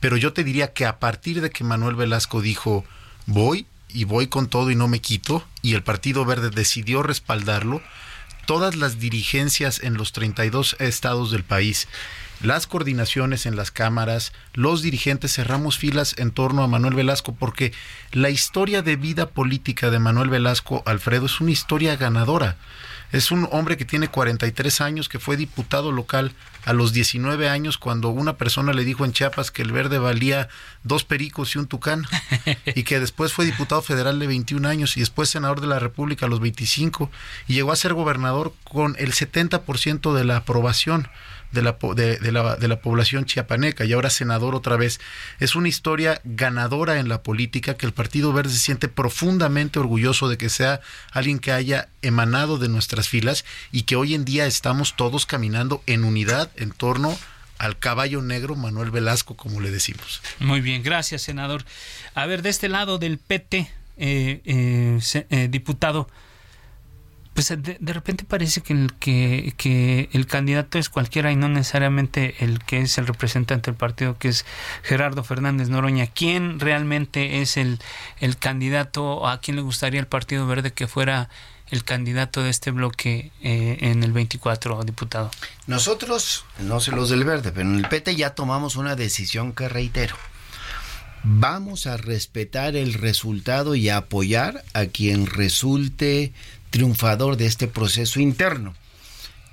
Pero 0.00 0.16
yo 0.16 0.32
te 0.32 0.44
diría 0.44 0.72
que 0.72 0.86
a 0.86 0.98
partir 0.98 1.40
de 1.40 1.50
que 1.50 1.64
Manuel 1.64 1.96
Velasco 1.96 2.40
dijo, 2.40 2.84
voy 3.26 3.66
y 3.88 4.04
voy 4.04 4.28
con 4.28 4.48
todo 4.48 4.70
y 4.70 4.76
no 4.76 4.88
me 4.88 5.00
quito, 5.00 5.44
y 5.62 5.74
el 5.74 5.82
Partido 5.82 6.24
Verde 6.24 6.50
decidió 6.50 7.02
respaldarlo, 7.02 7.82
todas 8.46 8.76
las 8.76 8.98
dirigencias 8.98 9.80
en 9.82 9.94
los 9.94 10.12
32 10.12 10.76
estados 10.78 11.30
del 11.30 11.44
país, 11.44 11.88
las 12.42 12.66
coordinaciones 12.66 13.46
en 13.46 13.56
las 13.56 13.70
cámaras, 13.70 14.32
los 14.52 14.82
dirigentes 14.82 15.34
cerramos 15.34 15.78
filas 15.78 16.14
en 16.18 16.30
torno 16.30 16.62
a 16.62 16.68
Manuel 16.68 16.94
Velasco 16.94 17.34
porque 17.34 17.72
la 18.12 18.28
historia 18.28 18.82
de 18.82 18.96
vida 18.96 19.30
política 19.30 19.90
de 19.90 19.98
Manuel 19.98 20.28
Velasco, 20.28 20.82
Alfredo, 20.84 21.26
es 21.26 21.40
una 21.40 21.52
historia 21.52 21.96
ganadora. 21.96 22.58
Es 23.12 23.30
un 23.30 23.48
hombre 23.52 23.76
que 23.76 23.84
tiene 23.84 24.08
43 24.08 24.80
años, 24.80 25.08
que 25.08 25.18
fue 25.18 25.36
diputado 25.36 25.92
local 25.92 26.32
a 26.64 26.72
los 26.72 26.92
19 26.92 27.48
años 27.48 27.78
cuando 27.78 28.08
una 28.08 28.36
persona 28.36 28.72
le 28.72 28.84
dijo 28.84 29.04
en 29.04 29.12
Chiapas 29.12 29.52
que 29.52 29.62
el 29.62 29.70
verde 29.70 29.98
valía 29.98 30.48
dos 30.82 31.04
pericos 31.04 31.54
y 31.54 31.58
un 31.58 31.68
tucán 31.68 32.04
y 32.74 32.82
que 32.82 32.98
después 32.98 33.32
fue 33.32 33.44
diputado 33.44 33.82
federal 33.82 34.18
de 34.18 34.26
21 34.26 34.68
años 34.68 34.96
y 34.96 35.00
después 35.00 35.30
senador 35.30 35.60
de 35.60 35.68
la 35.68 35.78
República 35.78 36.26
a 36.26 36.28
los 36.28 36.40
25 36.40 37.10
y 37.46 37.54
llegó 37.54 37.70
a 37.70 37.76
ser 37.76 37.94
gobernador 37.94 38.52
con 38.64 38.96
el 38.98 39.12
70% 39.12 40.12
de 40.12 40.24
la 40.24 40.38
aprobación 40.38 41.08
de 41.52 41.62
la, 41.62 41.76
de, 41.94 42.32
la, 42.32 42.56
de 42.56 42.68
la 42.68 42.80
población 42.80 43.24
chiapaneca 43.24 43.84
y 43.84 43.92
ahora 43.92 44.10
senador 44.10 44.54
otra 44.54 44.76
vez. 44.76 45.00
Es 45.38 45.54
una 45.56 45.68
historia 45.68 46.20
ganadora 46.24 46.98
en 46.98 47.08
la 47.08 47.22
política 47.22 47.76
que 47.76 47.86
el 47.86 47.92
Partido 47.92 48.32
Verde 48.32 48.50
se 48.50 48.58
siente 48.58 48.88
profundamente 48.88 49.78
orgulloso 49.78 50.28
de 50.28 50.38
que 50.38 50.48
sea 50.48 50.80
alguien 51.12 51.38
que 51.38 51.52
haya 51.52 51.88
emanado 52.02 52.58
de 52.58 52.68
nuestras 52.68 53.08
filas 53.08 53.44
y 53.72 53.82
que 53.82 53.96
hoy 53.96 54.14
en 54.14 54.24
día 54.24 54.46
estamos 54.46 54.96
todos 54.96 55.26
caminando 55.26 55.82
en 55.86 56.04
unidad 56.04 56.50
en 56.56 56.70
torno 56.70 57.16
al 57.58 57.78
caballo 57.78 58.22
negro 58.22 58.54
Manuel 58.54 58.90
Velasco, 58.90 59.34
como 59.34 59.60
le 59.60 59.70
decimos. 59.70 60.20
Muy 60.38 60.60
bien, 60.60 60.82
gracias, 60.82 61.22
senador. 61.22 61.64
A 62.14 62.26
ver, 62.26 62.42
de 62.42 62.50
este 62.50 62.68
lado 62.68 62.98
del 62.98 63.18
PT, 63.18 63.70
eh, 63.96 64.40
eh, 64.44 65.00
eh, 65.30 65.48
diputado, 65.50 66.08
pues 67.36 67.48
de, 67.48 67.92
repente 67.92 68.24
parece 68.24 68.62
que 68.62 68.72
el, 68.72 68.94
que, 68.94 70.08
el 70.10 70.26
candidato 70.26 70.78
es 70.78 70.88
cualquiera 70.88 71.30
y 71.30 71.36
no 71.36 71.50
necesariamente 71.50 72.34
el 72.42 72.60
que 72.60 72.80
es 72.80 72.96
el 72.96 73.06
representante 73.06 73.70
del 73.70 73.76
partido, 73.76 74.16
que 74.18 74.28
es 74.28 74.46
Gerardo 74.82 75.22
Fernández 75.22 75.68
Noroña. 75.68 76.06
¿Quién 76.06 76.58
realmente 76.58 77.42
es 77.42 77.58
el, 77.58 77.78
el 78.20 78.38
candidato? 78.38 79.28
¿A 79.28 79.42
quién 79.42 79.56
le 79.56 79.62
gustaría 79.62 80.00
el 80.00 80.06
Partido 80.06 80.46
Verde 80.46 80.72
que 80.72 80.86
fuera 80.86 81.28
el 81.68 81.84
candidato 81.84 82.42
de 82.42 82.48
este 82.48 82.70
bloque 82.70 83.32
eh, 83.42 83.76
en 83.82 84.02
el 84.02 84.12
24, 84.12 84.82
diputado? 84.84 85.30
Nosotros, 85.66 86.46
no 86.60 86.80
sé 86.80 86.92
los 86.92 87.10
del 87.10 87.24
Verde, 87.24 87.52
pero 87.52 87.68
en 87.68 87.76
el 87.76 87.86
PT 87.86 88.16
ya 88.16 88.30
tomamos 88.30 88.76
una 88.76 88.96
decisión 88.96 89.52
que 89.52 89.68
reitero. 89.68 90.16
Vamos 91.28 91.88
a 91.88 91.96
respetar 91.96 92.76
el 92.76 92.94
resultado 92.94 93.74
y 93.74 93.88
apoyar 93.88 94.62
a 94.74 94.86
quien 94.86 95.26
resulte 95.26 96.32
triunfador 96.70 97.36
de 97.36 97.46
este 97.46 97.66
proceso 97.66 98.20
interno, 98.20 98.74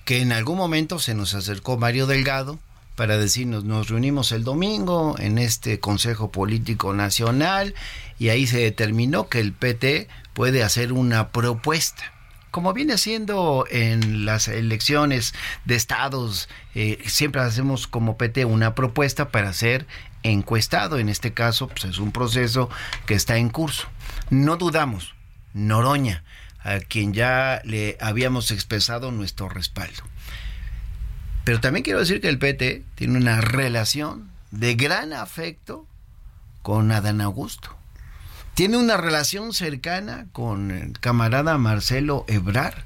que 0.05 0.21
en 0.21 0.33
algún 0.33 0.55
momento 0.55 0.99
se 0.99 1.15
nos 1.15 1.33
acercó 1.33 1.75
Mario 1.79 2.05
Delgado 2.05 2.59
para 2.95 3.17
decirnos, 3.17 3.63
nos 3.63 3.89
reunimos 3.89 4.31
el 4.33 4.43
domingo 4.43 5.15
en 5.17 5.39
este 5.39 5.79
Consejo 5.79 6.31
Político 6.31 6.93
Nacional 6.93 7.73
y 8.19 8.29
ahí 8.29 8.45
se 8.45 8.59
determinó 8.59 9.27
que 9.27 9.39
el 9.39 9.51
PT 9.51 10.07
puede 10.35 10.61
hacer 10.61 10.93
una 10.93 11.29
propuesta 11.29 12.12
como 12.53 12.71
viene 12.71 12.93
haciendo 12.93 13.65
en 13.71 14.25
las 14.25 14.47
elecciones 14.47 15.33
de 15.65 15.73
estados, 15.73 16.49
eh, 16.75 17.01
siempre 17.07 17.41
hacemos 17.41 17.87
como 17.87 18.15
PT 18.15 18.45
una 18.45 18.75
propuesta 18.75 19.29
para 19.29 19.51
ser 19.53 19.87
encuestado. 20.21 20.99
En 20.99 21.09
este 21.09 21.33
caso, 21.33 21.67
pues 21.67 21.85
es 21.85 21.97
un 21.97 22.11
proceso 22.11 22.69
que 23.07 23.15
está 23.15 23.37
en 23.37 23.49
curso. 23.49 23.87
No 24.29 24.57
dudamos, 24.57 25.15
Noroña 25.55 26.23
a 26.59 26.77
quien 26.77 27.15
ya 27.15 27.59
le 27.65 27.97
habíamos 27.99 28.51
expresado 28.51 29.11
nuestro 29.11 29.49
respaldo. 29.49 30.03
Pero 31.45 31.59
también 31.59 31.83
quiero 31.83 32.01
decir 32.01 32.21
que 32.21 32.29
el 32.29 32.37
PT 32.37 32.83
tiene 32.93 33.17
una 33.17 33.41
relación 33.41 34.29
de 34.51 34.75
gran 34.75 35.11
afecto 35.11 35.87
con 36.61 36.91
Adán 36.91 37.19
Augusto. 37.19 37.75
Tiene 38.53 38.77
una 38.77 38.97
relación 38.97 39.53
cercana 39.53 40.27
con 40.31 40.71
el 40.71 40.99
camarada 40.99 41.57
Marcelo 41.57 42.23
Ebrar. 42.27 42.85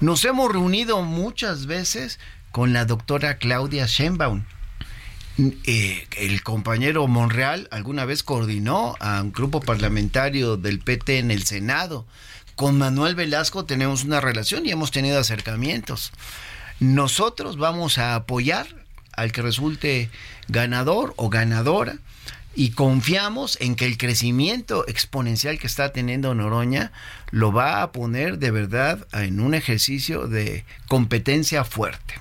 Nos 0.00 0.24
hemos 0.24 0.50
reunido 0.50 1.02
muchas 1.02 1.66
veces 1.66 2.18
con 2.50 2.72
la 2.72 2.84
doctora 2.84 3.36
Claudia 3.36 3.86
Sheinbaum. 3.86 4.44
Eh, 5.64 6.06
el 6.18 6.42
compañero 6.42 7.06
Monreal 7.06 7.68
alguna 7.70 8.04
vez 8.04 8.22
coordinó 8.22 8.96
a 9.00 9.22
un 9.22 9.32
grupo 9.32 9.60
parlamentario 9.60 10.56
del 10.56 10.78
PT 10.78 11.18
en 11.18 11.30
el 11.30 11.44
Senado 11.44 12.06
con 12.56 12.78
Manuel 12.78 13.14
Velasco 13.14 13.64
tenemos 13.64 14.04
una 14.04 14.20
relación 14.20 14.66
y 14.66 14.70
hemos 14.70 14.90
tenido 14.90 15.18
acercamientos. 15.18 16.12
Nosotros 16.80 17.56
vamos 17.56 17.98
a 17.98 18.14
apoyar 18.14 18.66
al 19.14 19.32
que 19.32 19.42
resulte 19.42 20.10
ganador 20.48 21.14
o 21.16 21.28
ganadora 21.28 21.96
y 22.54 22.70
confiamos 22.70 23.56
en 23.60 23.74
que 23.74 23.86
el 23.86 23.98
crecimiento 23.98 24.86
exponencial 24.88 25.58
que 25.58 25.66
está 25.66 25.92
teniendo 25.92 26.34
Noroña 26.34 26.92
lo 27.30 27.52
va 27.52 27.82
a 27.82 27.92
poner 27.92 28.38
de 28.38 28.50
verdad 28.50 29.06
en 29.12 29.40
un 29.40 29.54
ejercicio 29.54 30.28
de 30.28 30.64
competencia 30.88 31.64
fuerte. 31.64 32.14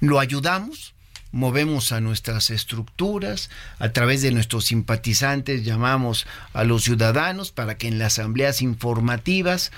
Lo 0.00 0.20
ayudamos 0.20 0.94
movemos 1.36 1.92
a 1.92 2.00
nuestras 2.00 2.48
estructuras, 2.48 3.50
a 3.78 3.90
través 3.90 4.22
de 4.22 4.30
nuestros 4.30 4.64
simpatizantes 4.64 5.64
llamamos 5.64 6.26
a 6.54 6.64
los 6.64 6.84
ciudadanos 6.84 7.52
para 7.52 7.76
que 7.76 7.88
en 7.88 7.98
las 7.98 8.18
asambleas 8.18 8.62
informativas, 8.62 9.70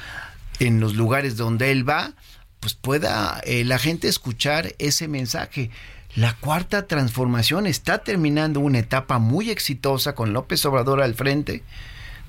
en 0.61 0.79
los 0.79 0.94
lugares 0.94 1.37
donde 1.37 1.72
él 1.72 1.88
va, 1.88 2.12
pues 2.61 2.74
pueda 2.74 3.40
eh, 3.44 3.64
la 3.64 3.79
gente 3.79 4.07
escuchar 4.07 4.74
ese 4.79 5.09
mensaje. 5.09 5.70
La 6.14 6.35
cuarta 6.35 6.87
transformación 6.87 7.66
está 7.66 7.99
terminando 7.99 8.61
una 8.61 8.79
etapa 8.79 9.18
muy 9.18 9.51
exitosa 9.51 10.14
con 10.14 10.33
López 10.33 10.64
Obrador 10.64 11.03
al 11.03 11.14
frente. 11.14 11.62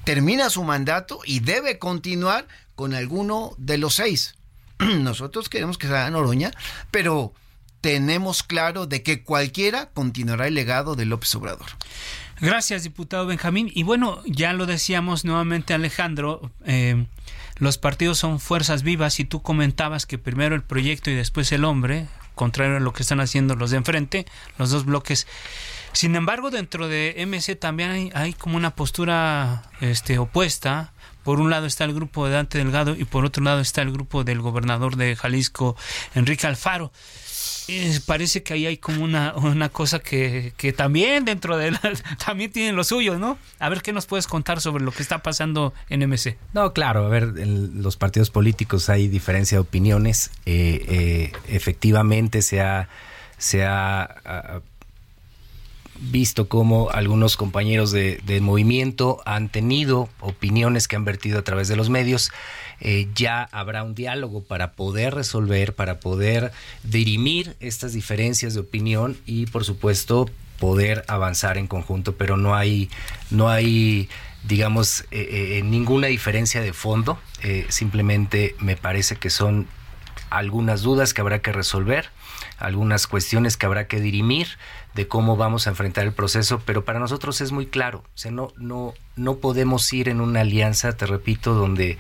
Termina 0.04 0.50
su 0.50 0.64
mandato 0.64 1.20
y 1.26 1.40
debe 1.40 1.80
continuar 1.80 2.48
con 2.76 2.94
alguno 2.94 3.54
de 3.58 3.78
los 3.78 3.96
seis. 3.96 4.36
Nosotros 4.80 5.50
queremos 5.50 5.78
que 5.78 5.88
sea 5.88 6.10
Noroña, 6.10 6.52
pero 6.92 7.34
tenemos 7.82 8.44
claro 8.44 8.86
de 8.86 9.04
que 9.04 9.24
cualquiera 9.24 9.90
continuará 9.90 10.48
el 10.48 10.54
legado 10.54 10.96
de 10.96 11.06
López 11.06 11.34
Obrador. 11.36 11.68
Gracias, 12.42 12.84
diputado 12.84 13.26
Benjamín. 13.26 13.72
Y 13.74 13.84
bueno, 13.84 14.22
ya 14.26 14.54
lo 14.54 14.66
decíamos 14.66 15.26
nuevamente 15.26 15.74
Alejandro, 15.74 16.52
eh, 16.66 17.06
los 17.58 17.78
partidos 17.78 18.18
son 18.18 18.40
fuerzas 18.40 18.84
vivas 18.84 19.20
y 19.20 19.26
tú 19.26 19.42
comentabas 19.42 20.06
que 20.06 20.18
primero 20.18 20.56
el 20.56 20.64
proyecto 20.64 21.12
y 21.12 21.16
después 21.16 21.52
el 21.52 21.66
hombre, 21.66 22.08
contrario 22.40 22.78
a 22.78 22.80
lo 22.80 22.94
que 22.94 23.04
están 23.04 23.20
haciendo 23.20 23.56
los 23.56 23.70
de 23.70 23.78
enfrente, 23.78 24.26
los 24.58 24.70
dos 24.70 24.86
bloques. 24.86 25.28
Sin 25.92 26.16
embargo, 26.16 26.52
dentro 26.52 26.88
de 26.88 27.14
MC 27.28 27.60
también 27.60 28.12
hay, 28.14 28.32
como 28.32 28.56
una 28.56 28.76
postura 28.76 29.64
este, 29.82 30.20
opuesta. 30.20 30.94
Por 31.26 31.42
un 31.42 31.50
lado 31.50 31.66
está 31.66 31.84
el 31.84 31.94
grupo 31.94 32.26
de 32.26 32.32
Dante 32.32 32.58
Delgado 32.58 32.96
y 32.96 33.04
por 33.04 33.26
otro 33.26 33.44
lado 33.44 33.60
está 33.60 33.82
el 33.82 33.92
grupo 33.92 34.24
del 34.24 34.40
gobernador 34.40 34.96
de 34.96 35.18
Jalisco, 35.18 35.76
Enrique 36.16 36.48
Alfaro 36.48 36.94
parece 38.06 38.44
que 38.44 38.54
ahí 38.54 38.66
hay 38.66 38.78
como 38.78 39.04
una, 39.04 39.34
una 39.36 39.70
cosa 39.70 40.00
que, 40.00 40.54
que 40.58 40.74
también 40.74 41.26
dentro 41.26 41.58
de 41.58 41.72
la, 41.72 41.80
también 42.26 42.52
tienen 42.52 42.76
lo 42.76 42.84
suyo, 42.84 43.18
¿no? 43.18 43.38
A 43.60 43.70
ver 43.70 43.82
qué 43.82 43.94
nos 43.94 44.06
puedes 44.06 44.28
contar 44.28 44.62
sobre 44.62 44.84
lo 44.84 44.92
que 44.92 45.02
está 45.02 45.20
pasando 45.20 45.74
en 45.90 46.08
MC. 46.08 46.38
No, 46.54 46.74
claro, 46.74 47.06
a 47.06 47.10
ver, 47.10 47.34
en 47.38 47.82
los 47.82 47.98
partidos 47.98 48.30
políticos 48.30 48.90
hay 48.90 49.08
diferencia 49.08 49.58
de 49.58 49.62
opiniones. 49.62 50.32
Eh, 50.46 50.86
eh, 50.88 51.32
efectivamente 51.48 52.42
se 52.42 52.62
ha, 52.62 52.90
se 53.38 53.66
ha, 53.66 54.62
visto 56.02 56.48
cómo 56.48 56.90
algunos 56.92 57.36
compañeros 57.36 57.92
de, 57.92 58.22
de 58.26 58.40
movimiento 58.40 59.22
han 59.26 59.50
tenido 59.50 60.08
opiniones 60.22 60.88
que 60.88 60.96
han 60.96 61.04
vertido 61.04 61.40
a 61.40 61.42
través 61.42 61.68
de 61.68 61.76
los 61.76 61.90
medios 61.90 62.32
eh, 62.82 63.08
ya 63.16 63.44
habrá 63.52 63.84
un 63.84 63.96
diálogo 63.96 64.44
para 64.44 64.74
poder 64.74 65.14
resolver, 65.14 65.74
para 65.74 66.00
poder 66.00 66.52
dirimir 66.84 67.56
estas 67.60 67.94
diferencias 67.94 68.54
de 68.54 68.62
opinión 68.62 69.18
y 69.26 69.46
por 69.48 69.66
supuesto 69.66 70.30
poder 70.60 71.04
avanzar 71.08 71.58
en 71.58 71.68
conjunto, 71.68 72.16
pero 72.16 72.38
no 72.38 72.56
hay, 72.56 72.90
no 73.30 73.50
hay 73.50 74.10
digamos, 74.44 75.02
eh, 75.12 75.58
eh, 75.58 75.62
ninguna 75.64 76.08
diferencia 76.08 76.62
de 76.62 76.72
fondo, 76.72 77.20
simplemente 77.68 78.56
me 78.60 78.78
parece 78.78 79.18
que 79.18 79.30
son 79.30 79.68
algunas 80.30 80.82
dudas 80.82 81.14
que 81.14 81.22
habrá 81.22 81.40
que 81.40 81.52
resolver, 81.52 82.10
algunas 82.60 83.08
cuestiones 83.08 83.58
que 83.58 83.66
habrá 83.66 83.88
que 83.88 84.00
dirimir 84.00 84.58
de 84.96 85.08
cómo 85.08 85.38
vamos 85.38 85.68
a 85.68 85.72
enfrentar 85.72 86.06
el 86.06 86.14
proceso, 86.14 86.62
pero 86.66 86.84
para 86.84 87.00
nosotros 87.00 87.42
es 87.42 87.52
muy 87.52 87.68
claro, 87.68 88.04
o 88.14 88.18
sea, 88.18 88.32
no, 88.32 88.52
no, 88.58 88.94
no 89.16 89.38
podemos 89.38 89.92
ir 89.94 90.10
en 90.10 90.20
una 90.20 90.42
alianza, 90.42 90.94
te 90.94 91.06
repito, 91.06 91.54
donde 91.54 91.98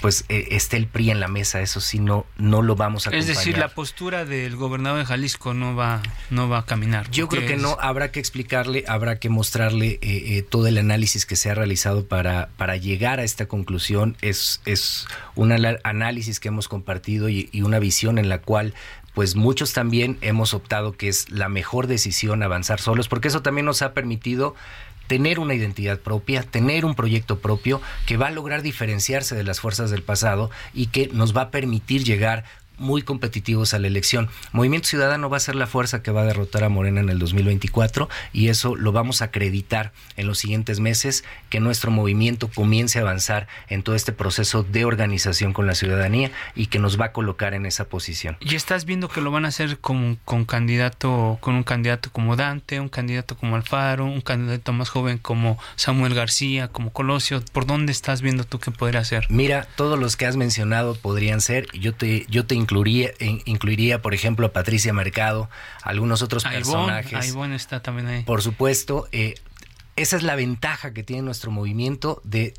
pues 0.00 0.24
eh, 0.28 0.48
esté 0.50 0.76
el 0.76 0.86
PRI 0.86 1.10
en 1.10 1.20
la 1.20 1.28
mesa, 1.28 1.60
eso 1.60 1.80
sí 1.80 1.98
no 1.98 2.26
no 2.36 2.62
lo 2.62 2.76
vamos 2.76 3.06
a 3.06 3.10
Es 3.10 3.26
decir, 3.26 3.56
la 3.58 3.68
postura 3.68 4.24
del 4.24 4.56
gobernador 4.56 4.98
de 4.98 5.06
Jalisco 5.06 5.54
no 5.54 5.74
va 5.74 6.02
no 6.30 6.48
va 6.48 6.58
a 6.58 6.66
caminar. 6.66 7.10
Yo 7.10 7.28
creo 7.28 7.46
que 7.46 7.56
no, 7.56 7.76
habrá 7.80 8.12
que 8.12 8.20
explicarle, 8.20 8.84
habrá 8.88 9.18
que 9.18 9.30
mostrarle 9.30 9.98
eh, 10.02 10.36
eh, 10.36 10.42
todo 10.42 10.66
el 10.66 10.78
análisis 10.78 11.24
que 11.24 11.36
se 11.36 11.50
ha 11.50 11.54
realizado 11.54 12.06
para 12.06 12.50
para 12.56 12.76
llegar 12.76 13.20
a 13.20 13.24
esta 13.24 13.46
conclusión. 13.46 14.16
Es 14.20 14.60
es 14.66 15.06
un 15.34 15.52
análisis 15.52 16.40
que 16.40 16.48
hemos 16.48 16.68
compartido 16.68 17.28
y, 17.28 17.48
y 17.52 17.62
una 17.62 17.78
visión 17.78 18.18
en 18.18 18.28
la 18.28 18.40
cual 18.42 18.74
pues 19.16 19.34
muchos 19.34 19.72
también 19.72 20.18
hemos 20.20 20.52
optado 20.52 20.92
que 20.92 21.08
es 21.08 21.30
la 21.30 21.48
mejor 21.48 21.86
decisión 21.86 22.42
avanzar 22.42 22.82
solos, 22.82 23.08
porque 23.08 23.28
eso 23.28 23.40
también 23.40 23.64
nos 23.64 23.80
ha 23.80 23.94
permitido 23.94 24.54
tener 25.06 25.38
una 25.38 25.54
identidad 25.54 25.98
propia, 25.98 26.42
tener 26.42 26.84
un 26.84 26.94
proyecto 26.94 27.38
propio 27.38 27.80
que 28.04 28.18
va 28.18 28.26
a 28.26 28.30
lograr 28.30 28.60
diferenciarse 28.60 29.34
de 29.34 29.42
las 29.42 29.58
fuerzas 29.58 29.90
del 29.90 30.02
pasado 30.02 30.50
y 30.74 30.88
que 30.88 31.08
nos 31.14 31.34
va 31.34 31.40
a 31.40 31.50
permitir 31.50 32.04
llegar 32.04 32.44
muy 32.78 33.02
competitivos 33.02 33.74
a 33.74 33.78
la 33.78 33.86
elección. 33.86 34.28
Movimiento 34.52 34.88
Ciudadano 34.88 35.28
va 35.28 35.36
a 35.36 35.40
ser 35.40 35.54
la 35.54 35.66
fuerza 35.66 36.02
que 36.02 36.10
va 36.10 36.22
a 36.22 36.26
derrotar 36.26 36.64
a 36.64 36.68
Morena 36.68 37.00
en 37.00 37.08
el 37.08 37.18
2024 37.18 38.08
y 38.32 38.48
eso 38.48 38.76
lo 38.76 38.92
vamos 38.92 39.22
a 39.22 39.26
acreditar 39.26 39.92
en 40.16 40.26
los 40.26 40.38
siguientes 40.38 40.80
meses, 40.80 41.24
que 41.50 41.60
nuestro 41.60 41.90
movimiento 41.90 42.48
comience 42.48 42.98
a 42.98 43.02
avanzar 43.02 43.48
en 43.68 43.82
todo 43.82 43.94
este 43.94 44.12
proceso 44.12 44.62
de 44.62 44.84
organización 44.84 45.52
con 45.52 45.66
la 45.66 45.74
ciudadanía 45.74 46.30
y 46.54 46.66
que 46.66 46.78
nos 46.78 47.00
va 47.00 47.06
a 47.06 47.12
colocar 47.12 47.54
en 47.54 47.66
esa 47.66 47.88
posición. 47.88 48.36
Y 48.40 48.54
estás 48.54 48.84
viendo 48.84 49.08
que 49.08 49.20
lo 49.20 49.30
van 49.30 49.44
a 49.44 49.48
hacer 49.48 49.78
con, 49.78 50.18
con 50.24 50.44
candidato, 50.44 51.38
con 51.40 51.54
un 51.54 51.62
candidato 51.62 52.10
como 52.12 52.36
Dante, 52.36 52.80
un 52.80 52.88
candidato 52.88 53.36
como 53.36 53.56
Alfaro, 53.56 54.04
un 54.04 54.20
candidato 54.20 54.72
más 54.72 54.88
joven 54.88 55.18
como 55.18 55.58
Samuel 55.76 56.14
García, 56.14 56.68
como 56.68 56.92
Colosio. 56.92 57.42
¿Por 57.52 57.66
dónde 57.66 57.92
estás 57.92 58.22
viendo 58.22 58.44
tú 58.44 58.58
que 58.58 58.70
podría 58.70 59.04
ser? 59.04 59.26
Mira, 59.28 59.66
todos 59.76 59.98
los 59.98 60.16
que 60.16 60.26
has 60.26 60.36
mencionado 60.36 60.94
podrían 60.94 61.40
ser. 61.40 61.66
Yo 61.72 61.94
te, 61.94 62.26
yo 62.28 62.46
te 62.46 62.54
incluiría, 62.66 63.12
incluiría, 63.44 64.02
por 64.02 64.12
ejemplo, 64.12 64.46
a 64.46 64.52
Patricia 64.52 64.92
Mercado, 64.92 65.48
algunos 65.82 66.20
otros 66.22 66.42
personajes. 66.44 67.34
está 67.54 67.80
también 67.80 68.08
ahí. 68.08 68.22
Por 68.24 68.42
supuesto, 68.42 69.08
eh, 69.12 69.34
esa 69.94 70.16
es 70.16 70.22
la 70.24 70.34
ventaja 70.34 70.92
que 70.92 71.04
tiene 71.04 71.22
nuestro 71.22 71.50
movimiento 71.50 72.20
de 72.24 72.54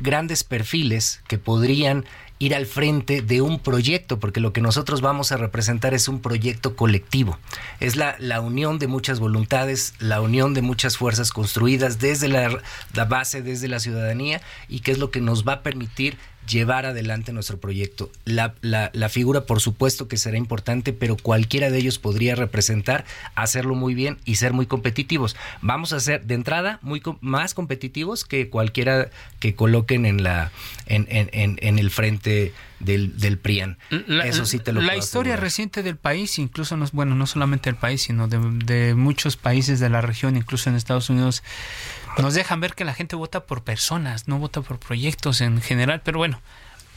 grandes 0.00 0.44
perfiles 0.44 1.22
que 1.26 1.38
podrían 1.38 2.04
ir 2.38 2.54
al 2.54 2.66
frente 2.66 3.20
de 3.20 3.42
un 3.42 3.58
proyecto, 3.58 4.20
porque 4.20 4.38
lo 4.38 4.52
que 4.52 4.60
nosotros 4.60 5.00
vamos 5.00 5.32
a 5.32 5.36
representar 5.36 5.92
es 5.92 6.06
un 6.06 6.20
proyecto 6.20 6.76
colectivo. 6.76 7.36
Es 7.80 7.96
la, 7.96 8.14
la 8.20 8.40
unión 8.40 8.78
de 8.78 8.86
muchas 8.86 9.18
voluntades, 9.18 9.94
la 9.98 10.20
unión 10.20 10.54
de 10.54 10.62
muchas 10.62 10.96
fuerzas 10.96 11.32
construidas 11.32 11.98
desde 11.98 12.28
la, 12.28 12.62
la 12.94 13.04
base, 13.06 13.42
desde 13.42 13.66
la 13.66 13.80
ciudadanía, 13.80 14.40
y 14.68 14.80
que 14.80 14.92
es 14.92 14.98
lo 14.98 15.10
que 15.10 15.20
nos 15.20 15.46
va 15.46 15.54
a 15.54 15.62
permitir 15.64 16.16
llevar 16.48 16.86
adelante 16.86 17.32
nuestro 17.32 17.58
proyecto. 17.58 18.10
La, 18.24 18.54
la, 18.62 19.08
figura, 19.08 19.44
por 19.44 19.60
supuesto 19.60 20.08
que 20.08 20.16
será 20.16 20.36
importante, 20.36 20.92
pero 20.92 21.16
cualquiera 21.16 21.70
de 21.70 21.78
ellos 21.78 21.98
podría 21.98 22.34
representar, 22.34 23.04
hacerlo 23.34 23.74
muy 23.74 23.94
bien 23.94 24.18
y 24.24 24.36
ser 24.36 24.52
muy 24.52 24.66
competitivos. 24.66 25.36
Vamos 25.60 25.92
a 25.92 26.00
ser, 26.00 26.24
de 26.24 26.34
entrada, 26.34 26.78
muy 26.82 27.02
más 27.20 27.54
competitivos 27.54 28.24
que 28.24 28.48
cualquiera 28.48 29.10
que 29.40 29.54
coloquen 29.54 30.06
en, 30.06 30.22
la, 30.22 30.50
en, 30.86 31.06
en, 31.10 31.58
en 31.60 31.78
el 31.78 31.90
frente 31.90 32.52
del, 32.80 33.18
del 33.18 33.38
PRIAN. 33.38 33.78
Eso 34.24 34.44
sí 34.46 34.58
te 34.58 34.72
lo 34.72 34.80
La 34.80 34.96
historia 34.96 35.36
reciente 35.36 35.82
del 35.82 35.96
país, 35.96 36.38
incluso, 36.38 36.76
no, 36.76 36.86
bueno, 36.92 37.14
no 37.14 37.26
solamente 37.26 37.70
del 37.70 37.78
país, 37.78 38.02
sino 38.02 38.28
de, 38.28 38.38
de 38.64 38.94
muchos 38.94 39.36
países 39.36 39.80
de 39.80 39.88
la 39.88 40.00
región, 40.00 40.36
incluso 40.36 40.70
en 40.70 40.76
Estados 40.76 41.10
Unidos, 41.10 41.42
nos 42.22 42.34
dejan 42.34 42.60
ver 42.60 42.74
que 42.74 42.84
la 42.84 42.94
gente 42.94 43.16
vota 43.16 43.44
por 43.44 43.62
personas, 43.62 44.28
no 44.28 44.38
vota 44.38 44.60
por 44.60 44.78
proyectos 44.78 45.40
en 45.40 45.60
general, 45.60 46.02
pero 46.04 46.18
bueno, 46.18 46.40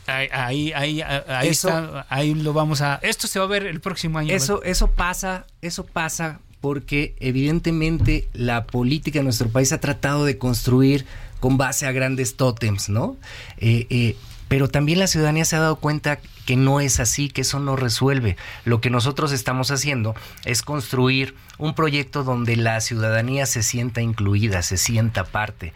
ahí 0.08 0.72
ahí 0.74 1.02
ahí, 1.02 1.48
está, 1.48 2.06
ahí 2.10 2.34
lo 2.34 2.54
vamos 2.54 2.82
a 2.82 3.00
esto 3.02 3.28
se 3.28 3.40
va 3.40 3.46
a 3.46 3.48
ver 3.48 3.66
el 3.66 3.82
próximo 3.82 4.20
año. 4.20 4.34
Eso 4.34 4.64
eso 4.64 4.88
pasa, 4.88 5.46
eso 5.62 5.86
pasa 5.86 6.40
porque 6.60 7.16
evidentemente 7.20 8.28
la 8.34 8.66
política 8.66 9.20
en 9.20 9.26
nuestro 9.26 9.50
país 9.50 9.72
ha 9.72 9.80
tratado 9.80 10.26
de 10.26 10.38
construir 10.38 11.06
con 11.40 11.58
base 11.58 11.88
a 11.88 11.92
grandes 11.92 12.38
tótems, 12.38 12.88
¿no? 12.88 13.18
Eh, 13.58 13.88
eh, 13.90 14.16
pero 14.52 14.68
también 14.68 15.00
la 15.00 15.08
ciudadanía 15.08 15.46
se 15.46 15.56
ha 15.56 15.62
dado 15.62 15.78
cuenta 15.78 16.20
que 16.46 16.58
no 16.58 16.82
es 16.82 17.00
así, 17.00 17.30
que 17.30 17.40
eso 17.40 17.62
no 17.62 17.78
resuelve. 17.78 18.36
Lo 18.66 18.82
que 18.82 18.90
nosotros 18.90 19.32
estamos 19.32 19.72
haciendo 19.72 20.14
es 20.44 20.62
construir 20.62 21.36
un 21.58 21.74
proyecto 21.74 22.26
donde 22.26 22.58
la 22.58 22.82
ciudadanía 22.82 23.46
se 23.46 23.64
sienta 23.64 24.02
incluida, 24.02 24.62
se 24.62 24.76
sienta 24.76 25.24
parte. 25.24 25.72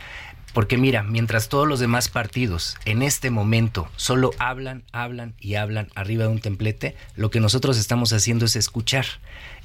Porque 0.51 0.78
mira, 0.78 1.03
mientras 1.03 1.47
todos 1.47 1.65
los 1.65 1.80
demás 1.80 2.09
partidos 2.09 2.76
en 2.84 3.01
este 3.01 3.30
momento 3.30 3.88
solo 3.95 4.32
hablan, 4.39 4.84
hablan 4.91 5.36
y 5.39 5.55
hablan 5.55 5.88
arriba 5.95 6.26
de 6.26 6.32
un 6.32 6.41
templete, 6.41 6.97
lo 7.15 7.32
que 7.32 7.39
nosotros 7.39 7.78
estamos 7.78 8.11
haciendo 8.11 8.43
es 8.43 8.57
escuchar. 8.57 9.05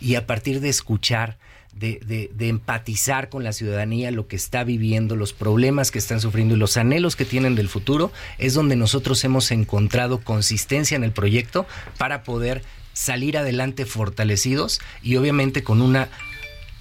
Y 0.01 0.15
a 0.15 0.29
partir 0.29 0.61
de 0.61 0.69
escuchar, 0.69 1.37
de, 1.73 2.31
de, 2.35 2.49
empatizar 2.49 3.29
con 3.29 3.45
la 3.45 3.53
ciudadanía, 3.53 4.11
lo 4.11 4.27
que 4.27 4.37
está 4.37 4.65
viviendo, 4.65 5.17
los 5.17 5.33
problemas 5.33 5.91
que 5.91 5.99
están 5.99 6.21
sufriendo 6.21 6.55
y 6.55 6.59
los 6.59 6.77
anhelos 6.77 7.17
que 7.17 7.25
tienen 7.25 7.55
del 7.55 7.69
futuro, 7.69 8.13
es 8.39 8.55
donde 8.55 8.77
nosotros 8.77 9.23
hemos 9.25 9.51
encontrado 9.51 10.21
consistencia 10.23 10.97
en 10.97 11.05
el 11.05 11.13
proyecto 11.13 11.67
para 11.97 12.23
poder 12.23 12.63
salir 12.93 13.39
adelante 13.39 13.87
fortalecidos 13.87 14.81
y 15.03 15.17
obviamente 15.17 15.63
con 15.63 15.81
una 15.81 16.09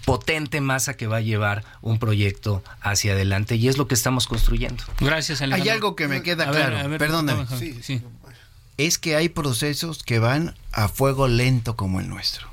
potente 0.06 0.60
masa 0.60 0.96
que 0.96 1.08
va 1.08 1.18
a 1.18 1.22
llevar 1.22 1.64
un 1.82 2.00
proyecto 2.00 2.64
hacia 2.82 3.14
adelante 3.14 3.56
y 3.56 3.68
es 3.68 3.78
lo 3.78 3.88
que 3.88 3.94
estamos 3.94 4.28
construyendo. 4.28 4.84
Gracias, 5.00 5.42
Alejandro. 5.42 5.72
Hay 5.72 5.76
algo 5.76 5.96
que 5.96 6.08
me 6.08 6.24
queda 6.24 6.50
claro, 6.50 6.98
perdóname. 6.98 7.46
Es 8.78 8.98
que 8.98 9.16
hay 9.16 9.30
procesos 9.30 10.04
que 10.04 10.20
van 10.20 10.56
a 10.72 10.88
fuego 10.88 11.28
lento 11.28 11.76
como 11.76 12.00
el 12.00 12.08
nuestro. 12.08 12.50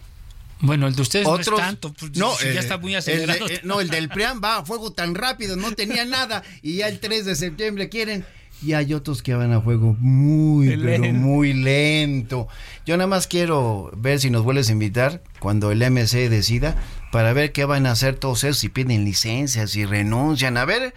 Bueno, 0.61 0.86
el 0.86 0.94
de 0.94 1.02
ustedes 1.02 1.26
no 1.26 1.38
es 1.38 1.46
tanto, 1.46 1.92
pues, 1.92 2.16
no, 2.16 2.38
ya 2.38 2.46
eh, 2.46 2.59
está 2.59 2.78
muy 2.78 2.94
acelerado. 2.94 3.46
Eh, 3.48 3.61
no, 3.62 3.80
el 3.80 3.90
del 3.90 4.09
PRIAM 4.09 4.40
va 4.42 4.59
a 4.59 4.64
fuego 4.64 4.92
tan 4.92 5.14
rápido, 5.14 5.57
no 5.57 5.72
tenía 5.72 6.04
nada 6.04 6.42
y 6.62 6.76
ya 6.76 6.88
el 6.88 6.98
3 6.98 7.26
de 7.26 7.36
septiembre 7.36 7.88
quieren 7.88 8.24
y 8.62 8.72
hay 8.72 8.94
otros 8.94 9.22
que 9.22 9.34
van 9.34 9.52
a 9.52 9.61
fuego 9.61 9.96
muy, 10.00 10.76
pero 10.76 11.12
muy 11.12 11.52
lento. 11.52 12.48
Yo 12.86 12.96
nada 12.96 13.07
más 13.07 13.26
quiero 13.26 13.90
ver 13.96 14.18
si 14.20 14.30
nos 14.30 14.44
vuelves 14.44 14.68
a 14.70 14.72
invitar 14.72 15.22
cuando 15.40 15.70
el 15.72 15.78
MC 15.90 16.28
decida 16.30 16.76
para 17.16 17.32
ver 17.32 17.50
qué 17.50 17.64
van 17.64 17.86
a 17.86 17.92
hacer 17.92 18.16
todos 18.16 18.44
esos, 18.44 18.58
si 18.58 18.68
piden 18.68 19.06
licencias, 19.06 19.70
si 19.70 19.86
renuncian, 19.86 20.58
a 20.58 20.66
ver, 20.66 20.92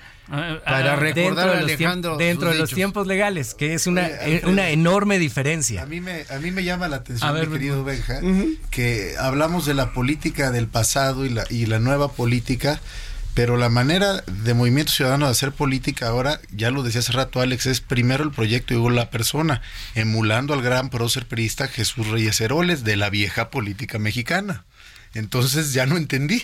para 0.65 0.97
recordar 0.97 1.47
a 1.47 1.59
Alejandro. 1.59 2.17
dentro 2.17 2.49
de 2.49 2.57
los 2.57 2.71
tiempos 2.71 3.07
legales, 3.07 3.53
que 3.53 3.73
es 3.73 3.87
una, 3.87 4.05
eh, 4.05 4.41
una 4.45 4.69
enorme 4.69 5.17
diferencia. 5.17 5.81
A 5.81 5.85
mí 5.85 6.01
me, 6.01 6.25
a 6.29 6.39
mí 6.39 6.51
me 6.51 6.65
llama 6.65 6.89
la 6.89 6.97
atención, 6.97 7.39
mi 7.39 7.47
querido 7.47 7.85
Benja, 7.85 8.19
que 8.69 9.15
hablamos 9.17 9.65
de 9.65 9.75
la 9.75 9.93
política 9.93 10.51
del 10.51 10.67
pasado 10.67 11.25
y 11.25 11.29
la, 11.29 11.45
y 11.49 11.67
la 11.67 11.79
nueva 11.79 12.11
política 12.11 12.81
Pero 13.33 13.55
la 13.55 13.69
manera 13.69 14.21
de 14.27 14.53
Movimiento 14.53 14.91
Ciudadano 14.91 15.27
de 15.27 15.31
hacer 15.31 15.53
política 15.53 16.09
ahora, 16.09 16.41
ya 16.51 16.69
lo 16.69 16.83
decía 16.83 16.99
hace 16.99 17.13
rato 17.13 17.39
Alex, 17.39 17.65
es 17.67 17.79
primero 17.79 18.25
el 18.25 18.31
proyecto 18.31 18.73
y 18.73 18.75
luego 18.75 18.89
la 18.89 19.09
persona, 19.09 19.61
emulando 19.95 20.53
al 20.53 20.61
gran 20.61 20.89
prócer 20.89 21.27
priista 21.27 21.69
Jesús 21.69 22.07
Reyes 22.07 22.41
Heroles 22.41 22.83
de 22.83 22.97
la 22.97 23.09
vieja 23.09 23.49
política 23.49 23.99
mexicana. 23.99 24.65
Entonces 25.13 25.73
ya 25.73 25.85
no 25.85 25.97
entendí 25.97 26.43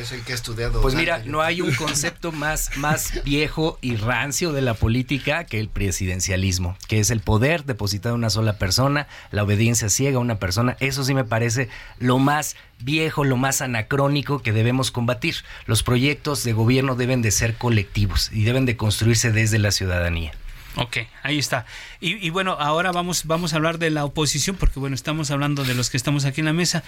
es 0.00 0.12
el 0.12 0.22
que 0.22 0.32
ha 0.32 0.34
estudiado. 0.34 0.80
Pues 0.80 0.94
mira, 0.94 1.22
no 1.24 1.42
hay 1.42 1.60
un 1.60 1.72
concepto 1.74 2.32
más, 2.32 2.76
más 2.76 3.22
viejo 3.24 3.78
y 3.80 3.96
rancio 3.96 4.52
de 4.52 4.62
la 4.62 4.74
política 4.74 5.44
que 5.44 5.60
el 5.60 5.68
presidencialismo, 5.68 6.76
que 6.88 7.00
es 7.00 7.10
el 7.10 7.20
poder 7.20 7.64
depositado 7.64 8.14
en 8.14 8.20
una 8.20 8.30
sola 8.30 8.58
persona, 8.58 9.06
la 9.30 9.42
obediencia 9.42 9.88
ciega 9.88 10.16
a 10.16 10.20
una 10.20 10.38
persona. 10.38 10.76
Eso 10.80 11.04
sí 11.04 11.14
me 11.14 11.24
parece 11.24 11.68
lo 11.98 12.18
más 12.18 12.56
viejo, 12.80 13.24
lo 13.24 13.36
más 13.36 13.62
anacrónico 13.62 14.42
que 14.42 14.52
debemos 14.52 14.90
combatir. 14.90 15.36
Los 15.66 15.82
proyectos 15.82 16.44
de 16.44 16.52
gobierno 16.52 16.96
deben 16.96 17.22
de 17.22 17.30
ser 17.30 17.54
colectivos 17.54 18.30
y 18.32 18.44
deben 18.44 18.66
de 18.66 18.76
construirse 18.76 19.32
desde 19.32 19.58
la 19.58 19.70
ciudadanía. 19.70 20.32
Ok, 20.76 20.98
ahí 21.22 21.38
está. 21.38 21.66
Y, 22.00 22.14
y, 22.24 22.30
bueno, 22.30 22.52
ahora 22.58 22.90
vamos, 22.90 23.26
vamos 23.26 23.52
a 23.52 23.56
hablar 23.56 23.78
de 23.78 23.90
la 23.90 24.04
oposición, 24.04 24.56
porque 24.56 24.80
bueno, 24.80 24.94
estamos 24.94 25.30
hablando 25.30 25.64
de 25.64 25.74
los 25.74 25.88
que 25.88 25.96
estamos 25.96 26.24
aquí 26.24 26.40
en 26.40 26.46
la 26.46 26.52
mesa. 26.52 26.82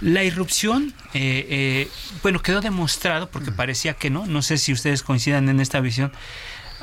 La 0.00 0.24
irrupción, 0.24 0.94
eh, 1.12 1.46
eh, 1.50 1.88
bueno, 2.22 2.40
quedó 2.40 2.62
demostrado, 2.62 3.28
porque 3.30 3.52
parecía 3.52 3.94
que 3.94 4.08
no, 4.08 4.24
no 4.24 4.40
sé 4.40 4.56
si 4.56 4.72
ustedes 4.72 5.02
coincidan 5.02 5.50
en 5.50 5.60
esta 5.60 5.80
visión, 5.80 6.12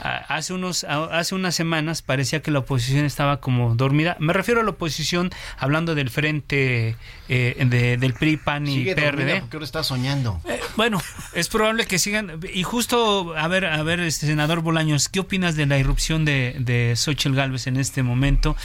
hace 0.01 0.53
unos 0.53 0.83
hace 0.83 1.35
unas 1.35 1.55
semanas 1.55 2.01
parecía 2.01 2.41
que 2.41 2.51
la 2.51 2.59
oposición 2.59 3.05
estaba 3.05 3.39
como 3.39 3.75
dormida. 3.75 4.15
Me 4.19 4.33
refiero 4.33 4.61
a 4.61 4.63
la 4.63 4.71
oposición 4.71 5.31
hablando 5.57 5.95
del 5.95 6.09
frente 6.09 6.95
eh, 7.29 7.97
del 7.99 8.13
PRI 8.13 8.37
PAN 8.37 8.67
y 8.67 8.93
PRD 8.93 9.41
porque 9.41 9.57
ahora 9.57 9.65
está 9.65 9.83
soñando. 9.83 10.41
Eh, 10.45 10.59
bueno 10.75 11.01
es 11.33 11.49
probable 11.49 11.85
que 11.85 11.99
sigan 11.99 12.39
y 12.53 12.63
justo 12.63 13.35
a 13.37 13.47
ver 13.47 13.65
a 13.65 13.81
ver 13.83 13.99
este 13.99 14.27
senador 14.27 14.61
Bolaños 14.61 15.09
qué 15.09 15.19
opinas 15.19 15.55
de 15.55 15.65
la 15.65 15.77
irrupción 15.77 16.25
de 16.25 16.55
de 16.59 16.93
Xochitl 16.95 17.35
Gálvez 17.35 17.67
en 17.67 17.77
este 17.77 18.03
momento 18.03 18.55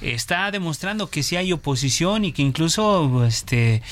está 0.00 0.50
demostrando 0.50 1.08
que 1.08 1.22
sí 1.22 1.36
hay 1.36 1.52
oposición 1.52 2.24
y 2.24 2.32
que 2.32 2.42
incluso 2.42 3.24
este 3.24 3.82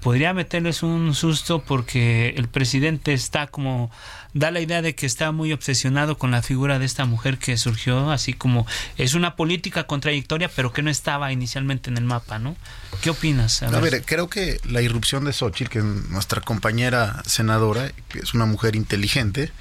podría 0.00 0.32
meterles 0.32 0.82
un 0.82 1.14
susto 1.14 1.62
porque 1.64 2.34
el 2.36 2.48
presidente 2.48 3.12
está 3.12 3.48
como 3.48 3.90
da 4.32 4.50
la 4.50 4.60
idea 4.60 4.82
de 4.82 4.94
que 4.94 5.06
está 5.06 5.32
muy 5.32 5.52
obsesionado 5.52 6.18
con 6.18 6.30
la 6.30 6.42
figura 6.42 6.78
de 6.78 6.84
esta 6.84 7.04
mujer 7.04 7.38
que 7.38 7.56
surgió, 7.56 8.10
así 8.10 8.32
como 8.32 8.66
es 8.96 9.14
una 9.14 9.36
política 9.36 9.84
contradictoria, 9.84 10.50
pero 10.54 10.72
que 10.72 10.82
no 10.82 10.90
estaba 10.90 11.32
inicialmente 11.32 11.88
en 11.88 11.96
el 11.96 12.04
mapa, 12.04 12.38
¿no? 12.38 12.56
¿Qué 13.00 13.10
opinas? 13.10 13.62
A, 13.62 13.80
ver. 13.80 14.02
creo 14.04 14.28
que 14.28 14.60
la 14.64 14.82
irrupción 14.82 15.24
de 15.24 15.32
Xochitl, 15.32 15.70
que 15.70 15.78
es 15.78 15.84
nuestra 15.84 16.40
compañera 16.40 17.22
senadora, 17.26 17.92
que 18.08 18.18
es 18.18 18.34
una 18.34 18.46
mujer 18.46 18.76
inteligente, 18.76 19.52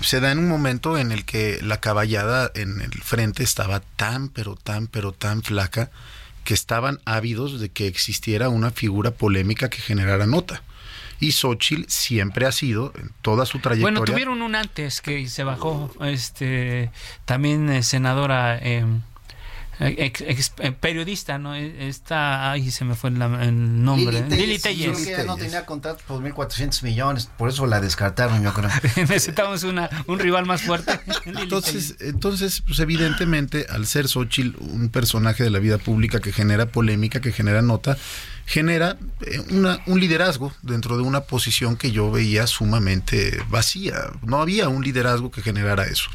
se 0.00 0.20
da 0.20 0.30
en 0.32 0.38
un 0.38 0.48
momento 0.48 0.98
en 0.98 1.12
el 1.12 1.24
que 1.24 1.58
la 1.62 1.80
caballada 1.80 2.50
en 2.54 2.80
el 2.80 2.92
frente 3.02 3.42
estaba 3.42 3.80
tan, 3.96 4.28
pero 4.28 4.56
tan, 4.56 4.86
pero 4.88 5.12
tan 5.12 5.42
flaca 5.42 5.90
que 6.48 6.54
estaban 6.54 6.98
ávidos 7.04 7.60
de 7.60 7.68
que 7.68 7.86
existiera 7.86 8.48
una 8.48 8.70
figura 8.70 9.10
polémica 9.10 9.68
que 9.68 9.82
generara 9.82 10.26
nota 10.26 10.62
y 11.20 11.32
Xochitl 11.32 11.84
siempre 11.88 12.46
ha 12.46 12.52
sido 12.52 12.90
en 12.96 13.10
toda 13.20 13.44
su 13.44 13.58
trayectoria. 13.58 13.98
Bueno, 13.98 14.10
tuvieron 14.10 14.40
un 14.40 14.54
antes 14.54 15.02
que 15.02 15.28
se 15.28 15.44
bajó, 15.44 15.90
este, 16.00 16.90
también 17.26 17.68
eh, 17.68 17.82
senadora 17.82 18.56
eh, 18.62 18.82
ex, 19.80 20.52
eh, 20.58 20.72
periodista, 20.72 21.38
¿no? 21.38 21.54
E, 21.54 21.88
esta, 21.88 22.50
ay, 22.50 22.70
se 22.70 22.84
me 22.84 22.94
fue 22.94 23.10
el, 23.10 23.84
nombre. 23.84 24.28
Lili 24.28 24.58
Telles. 24.58 24.98
Lili 24.98 25.26
no 25.26 25.36
tenía 25.36 25.64
contrato 25.64 26.02
por 26.06 26.22
1.400 26.22 26.82
millones, 26.82 27.28
por 27.36 27.48
eso 27.48 27.66
la 27.66 27.80
descartaron, 27.80 28.42
yo 28.42 28.52
creo. 28.52 28.70
Necesitamos 28.96 29.62
una, 29.62 29.88
un 30.06 30.18
rival 30.18 30.46
más 30.46 30.62
fuerte. 30.62 30.98
entonces, 31.24 31.96
entonces 32.00 32.62
pues 32.66 32.78
evidentemente, 32.80 33.66
al 33.68 33.86
ser 33.86 34.08
Xochitl 34.08 34.56
un 34.60 34.88
personaje 34.88 35.44
de 35.44 35.50
la 35.50 35.58
vida 35.58 35.78
pública 35.78 36.20
que 36.20 36.32
genera 36.32 36.66
polémica, 36.66 37.20
que 37.20 37.32
genera 37.32 37.62
nota, 37.62 37.96
genera 38.46 38.96
eh, 39.20 39.40
una, 39.50 39.80
un 39.86 40.00
liderazgo 40.00 40.52
dentro 40.62 40.96
de 40.96 41.02
una 41.02 41.20
posición 41.22 41.76
que 41.76 41.90
yo 41.90 42.10
veía 42.10 42.46
sumamente 42.46 43.38
vacía. 43.48 44.10
No 44.22 44.40
había 44.40 44.68
un 44.68 44.82
liderazgo 44.82 45.30
que 45.30 45.42
generara 45.42 45.84
eso. 45.84 46.10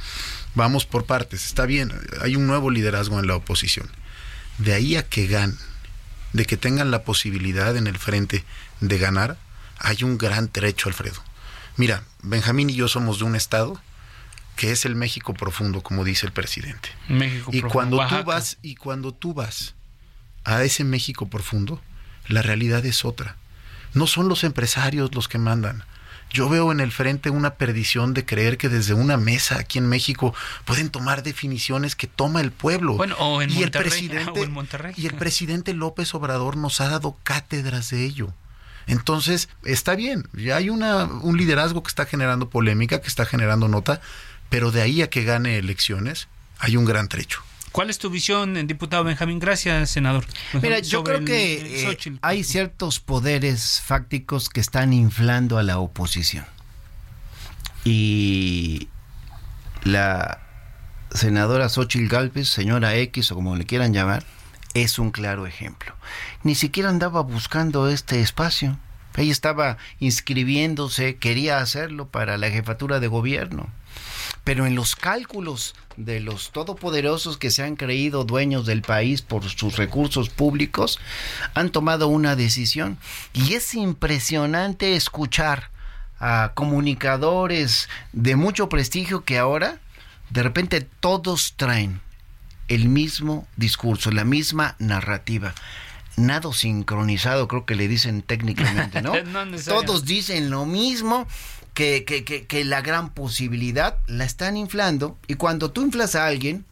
Vamos 0.56 0.86
por 0.86 1.06
partes, 1.06 1.46
está 1.46 1.66
bien, 1.66 1.92
hay 2.22 2.36
un 2.36 2.46
nuevo 2.48 2.70
liderazgo 2.70 3.20
en 3.20 3.28
la 3.28 3.36
oposición. 3.36 3.90
De 4.60 4.74
ahí 4.74 4.96
a 4.96 5.08
que 5.08 5.28
ganen, 5.28 5.58
de 6.34 6.46
que 6.46 6.58
tengan 6.58 6.92
la 6.92 7.04
posibilidad 7.04 7.76
en 7.76 7.88
el 7.88 7.98
frente 7.98 8.44
de 8.80 8.98
ganar, 8.98 9.38
hay 9.80 10.04
un 10.04 10.18
gran 10.18 10.48
trecho, 10.50 10.90
Alfredo. 10.90 11.24
Mira, 11.76 12.04
Benjamín 12.22 12.70
y 12.70 12.76
yo 12.76 12.88
somos 12.88 13.20
de 13.20 13.26
un 13.26 13.36
estado 13.36 13.82
que 14.56 14.72
es 14.72 14.86
el 14.86 14.96
México 14.96 15.34
profundo, 15.34 15.82
como 15.82 16.04
dice 16.04 16.26
el 16.28 16.32
presidente. 16.32 16.90
México 17.08 17.50
y 17.52 17.62
cuando 17.62 17.98
tú 18.08 18.24
vas 18.24 18.58
y 18.62 18.76
cuando 18.76 19.12
tú 19.12 19.34
vas 19.34 19.74
a 20.44 20.64
ese 20.64 20.84
México 20.84 21.28
profundo, 21.30 21.82
la 22.28 22.42
realidad 22.42 22.86
es 22.86 23.06
otra. 23.06 23.38
No 23.94 24.08
son 24.08 24.30
los 24.30 24.44
empresarios 24.44 25.14
los 25.16 25.28
que 25.28 25.38
mandan, 25.38 25.84
yo 26.34 26.50
veo 26.50 26.72
en 26.72 26.80
el 26.80 26.92
frente 26.92 27.30
una 27.30 27.56
perdición 27.56 28.14
de 28.16 28.26
creer 28.26 28.58
que 28.58 28.68
desde 28.68 28.96
una 28.96 29.18
mesa 29.18 29.60
aquí 29.60 29.78
en 29.78 29.88
México 29.88 30.34
pueden 30.66 30.90
tomar 30.90 31.22
definiciones 31.22 31.96
que 31.96 32.08
toma 32.08 32.42
el 32.42 32.52
pueblo. 32.52 32.96
Bueno, 32.96 33.16
o 33.20 33.42
en, 33.42 33.52
y 33.52 33.62
el 33.62 33.72
presidente, 33.72 34.48
Monterrey. 34.48 34.94
Y 34.98 35.06
el 35.06 35.14
presidente 35.14 35.74
López 35.74 36.14
Obrador 36.16 36.58
nos 36.58 36.82
ha 36.82 36.90
dado 36.90 37.16
cátedras 37.24 37.92
de 37.92 38.04
ello. 38.04 38.34
Entonces, 38.88 39.48
está 39.64 39.96
bien, 39.96 40.28
ya 40.34 40.58
hay 40.58 40.70
una, 40.70 41.06
un 41.06 41.38
liderazgo 41.38 41.84
que 41.84 41.88
está 41.88 42.06
generando 42.06 42.50
polémica, 42.50 43.00
que 43.00 43.08
está 43.08 43.26
generando 43.26 43.68
nota, 43.68 44.02
pero 44.50 44.72
de 44.72 44.82
ahí 44.82 45.02
a 45.02 45.10
que 45.10 45.24
gane 45.24 45.58
elecciones 45.58 46.28
hay 46.60 46.76
un 46.76 46.86
gran 46.86 47.08
trecho. 47.08 47.44
¿Cuál 47.74 47.90
es 47.90 47.98
tu 47.98 48.12
visión, 48.12 48.68
diputado 48.68 49.04
Benjamín? 49.04 49.40
Gracias, 49.40 49.90
senador. 49.90 50.24
Mira, 50.62 50.78
yo 50.78 51.04
creo 51.04 51.26
que 51.26 51.88
eh, 51.90 52.18
hay 52.22 52.44
ciertos 52.44 53.00
poderes 53.00 53.82
fácticos 53.84 54.48
que 54.48 54.60
están 54.60 54.94
inflando 54.94 55.58
a 55.58 55.64
la 55.64 55.80
oposición. 55.80 56.46
Y 57.84 58.90
la 59.84 60.40
senadora 61.16 61.68
Xochitl 61.68 62.08
Galvez, 62.08 62.48
señora 62.48 62.96
X 62.96 63.32
o 63.32 63.36
como 63.36 63.56
le 63.56 63.66
quieran 63.66 63.92
llamar, 63.92 64.24
es 64.76 65.00
un 65.00 65.10
claro 65.10 65.48
ejemplo. 65.48 65.96
Ni 66.44 66.54
siquiera 66.54 66.90
andaba 66.90 67.22
buscando 67.22 67.90
este 67.90 68.22
espacio. 68.22 68.78
Ella 69.18 69.32
estaba 69.32 69.78
inscribiéndose, 69.98 71.16
quería 71.16 71.58
hacerlo 71.58 72.08
para 72.08 72.38
la 72.38 72.52
jefatura 72.52 73.00
de 73.00 73.08
gobierno 73.08 73.72
pero 74.44 74.66
en 74.66 74.76
los 74.76 74.96
cálculos 74.96 75.76
de 75.98 76.20
los 76.20 76.52
todopoderosos 76.52 77.38
que 77.38 77.52
se 77.52 77.64
han 77.64 77.76
creído 77.76 78.24
dueños 78.24 78.66
del 78.66 78.82
país 78.82 79.22
por 79.22 79.48
sus 79.50 79.78
recursos 79.78 80.30
públicos, 80.30 81.00
han 81.54 81.72
tomado 81.72 82.08
una 82.08 82.36
decisión. 82.36 82.98
Y 83.34 83.54
es 83.54 83.74
impresionante 83.74 84.96
escuchar 84.96 85.70
a 86.20 86.52
comunicadores 86.54 87.90
de 88.12 88.36
mucho 88.36 88.70
prestigio 88.70 89.24
que 89.24 89.38
ahora, 89.38 89.80
de 90.30 90.44
repente, 90.44 90.88
todos 91.00 91.54
traen 91.58 92.02
el 92.68 92.88
mismo 92.88 93.48
discurso, 93.58 94.12
la 94.12 94.24
misma 94.24 94.76
narrativa 94.80 95.54
nado 96.16 96.54
sincronizado, 96.54 97.48
creo 97.48 97.66
que 97.66 97.76
le 97.76 97.88
dicen 97.88 98.22
técnicamente, 98.22 99.02
¿no? 99.02 99.14
Todos 99.66 100.06
dicen 100.06 100.50
lo 100.50 100.66
mismo 100.66 101.28
que, 101.74 102.06
que, 102.06 102.24
que, 102.24 102.66
la 102.66 102.82
gran 102.82 103.14
posibilidad 103.14 103.98
la 104.08 104.26
están 104.26 104.58
inflando 104.58 105.18
y 105.28 105.36
cuando 105.36 105.72
tú 105.72 105.82
inflas 105.82 106.16
a 106.16 106.28
alguien, 106.28 106.66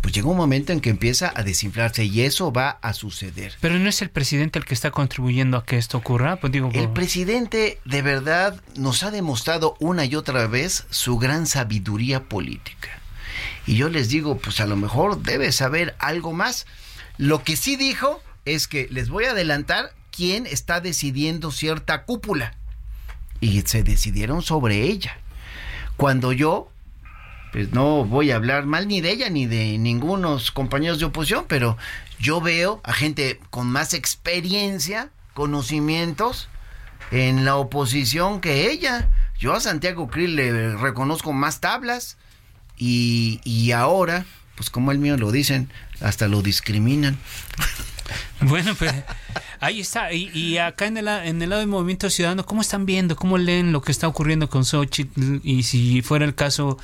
pues 0.00 0.14
llega 0.14 0.28
un 0.28 0.36
momento 0.36 0.72
en 0.72 0.80
que 0.80 0.90
empieza 0.90 1.32
a 1.34 1.42
desinflarse 1.42 2.04
y 2.04 2.22
eso 2.22 2.52
va 2.52 2.70
a 2.70 2.92
suceder. 2.92 3.54
Pero 3.60 3.78
no 3.78 3.88
es 3.88 4.00
el 4.02 4.08
presidente 4.08 4.58
el 4.58 4.64
que 4.64 4.74
está 4.74 4.90
contribuyendo 4.90 5.56
a 5.56 5.64
que 5.64 5.76
esto 5.78 5.98
ocurra, 5.98 6.36
pues 6.36 6.52
digo, 6.52 6.70
el 6.72 6.90
presidente 6.90 7.78
de 7.84 8.02
verdad 8.02 8.60
nos 8.76 9.02
ha 9.02 9.10
demostrado 9.10 9.76
una 9.80 10.04
y 10.04 10.14
otra 10.14 10.46
vez 10.46 10.86
su 10.90 11.18
gran 11.18 11.46
sabiduría 11.46 12.24
política. 12.24 12.88
Y 13.66 13.76
yo 13.76 13.88
les 13.88 14.08
digo, 14.08 14.38
pues 14.38 14.60
a 14.60 14.66
lo 14.66 14.76
mejor 14.76 15.22
debe 15.22 15.50
saber 15.52 15.96
algo 15.98 16.32
más. 16.32 16.66
Lo 17.18 17.42
que 17.42 17.56
sí 17.56 17.76
dijo 17.76 18.22
es 18.44 18.68
que 18.68 18.86
les 18.90 19.08
voy 19.08 19.24
a 19.24 19.32
adelantar 19.32 19.92
quién 20.12 20.46
está 20.46 20.80
decidiendo 20.80 21.50
cierta 21.50 22.04
cúpula 22.04 22.54
y 23.40 23.60
se 23.62 23.82
decidieron 23.82 24.42
sobre 24.42 24.82
ella. 24.82 25.18
Cuando 25.96 26.32
yo, 26.32 26.70
pues 27.52 27.72
no 27.72 28.04
voy 28.04 28.30
a 28.30 28.36
hablar 28.36 28.66
mal 28.66 28.88
ni 28.88 29.00
de 29.00 29.10
ella 29.10 29.30
ni 29.30 29.46
de 29.46 29.78
ningunos 29.78 30.50
compañeros 30.50 30.98
de 30.98 31.06
oposición, 31.06 31.46
pero 31.48 31.76
yo 32.18 32.40
veo 32.40 32.80
a 32.84 32.92
gente 32.92 33.40
con 33.50 33.66
más 33.66 33.94
experiencia, 33.94 35.10
conocimientos 35.34 36.48
en 37.10 37.44
la 37.44 37.56
oposición 37.56 38.40
que 38.40 38.70
ella. 38.70 39.08
Yo 39.38 39.54
a 39.54 39.60
Santiago 39.60 40.08
Krill 40.08 40.36
le 40.36 40.76
reconozco 40.76 41.32
más 41.32 41.60
tablas 41.60 42.16
y, 42.76 43.40
y 43.44 43.72
ahora, 43.72 44.24
pues 44.54 44.70
como 44.70 44.92
el 44.92 44.98
mío 44.98 45.16
lo 45.16 45.30
dicen, 45.32 45.70
hasta 46.00 46.28
lo 46.28 46.42
discriminan. 46.42 47.18
Bueno, 48.40 48.74
pues 48.74 48.92
ahí 49.60 49.80
está. 49.80 50.12
Y, 50.12 50.58
acá 50.58 50.86
en 50.86 50.96
el, 50.98 51.08
en 51.08 51.42
el 51.42 51.50
lado 51.50 51.60
del 51.60 51.68
Movimiento 51.68 52.10
Ciudadano, 52.10 52.46
¿cómo 52.46 52.60
están 52.60 52.86
viendo, 52.86 53.16
cómo 53.16 53.38
leen 53.38 53.72
lo 53.72 53.82
que 53.82 53.92
está 53.92 54.08
ocurriendo 54.08 54.48
con 54.48 54.64
Xochitl? 54.64 55.40
Y 55.42 55.62
si 55.64 56.02
fuera 56.02 56.24
el 56.24 56.34
caso, 56.34 56.78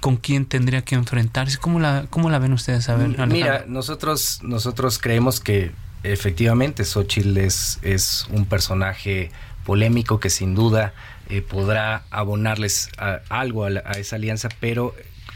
¿con 0.00 0.16
quién 0.16 0.46
tendría 0.46 0.82
que 0.82 0.94
enfrentarse? 0.94 1.58
¿Cómo 1.58 1.78
la, 1.80 2.06
cómo 2.10 2.30
la 2.30 2.38
ven 2.38 2.52
ustedes? 2.52 2.88
A 2.88 2.96
ver, 2.96 3.26
Mira, 3.28 3.64
nosotros, 3.68 4.40
nosotros 4.42 4.98
creemos 4.98 5.40
que 5.40 5.72
efectivamente 6.02 6.84
Xochitl 6.84 7.38
es, 7.38 7.78
es 7.82 8.26
un 8.30 8.46
personaje 8.46 9.30
polémico 9.64 10.18
que 10.18 10.30
sin 10.30 10.54
duda 10.54 10.92
eh, 11.28 11.40
podrá 11.40 12.02
abonarles 12.10 12.88
algo 13.28 13.64
a, 13.64 13.68
a, 13.68 13.92
esa 13.92 14.16
alianza, 14.16 14.48
pero 14.60 14.94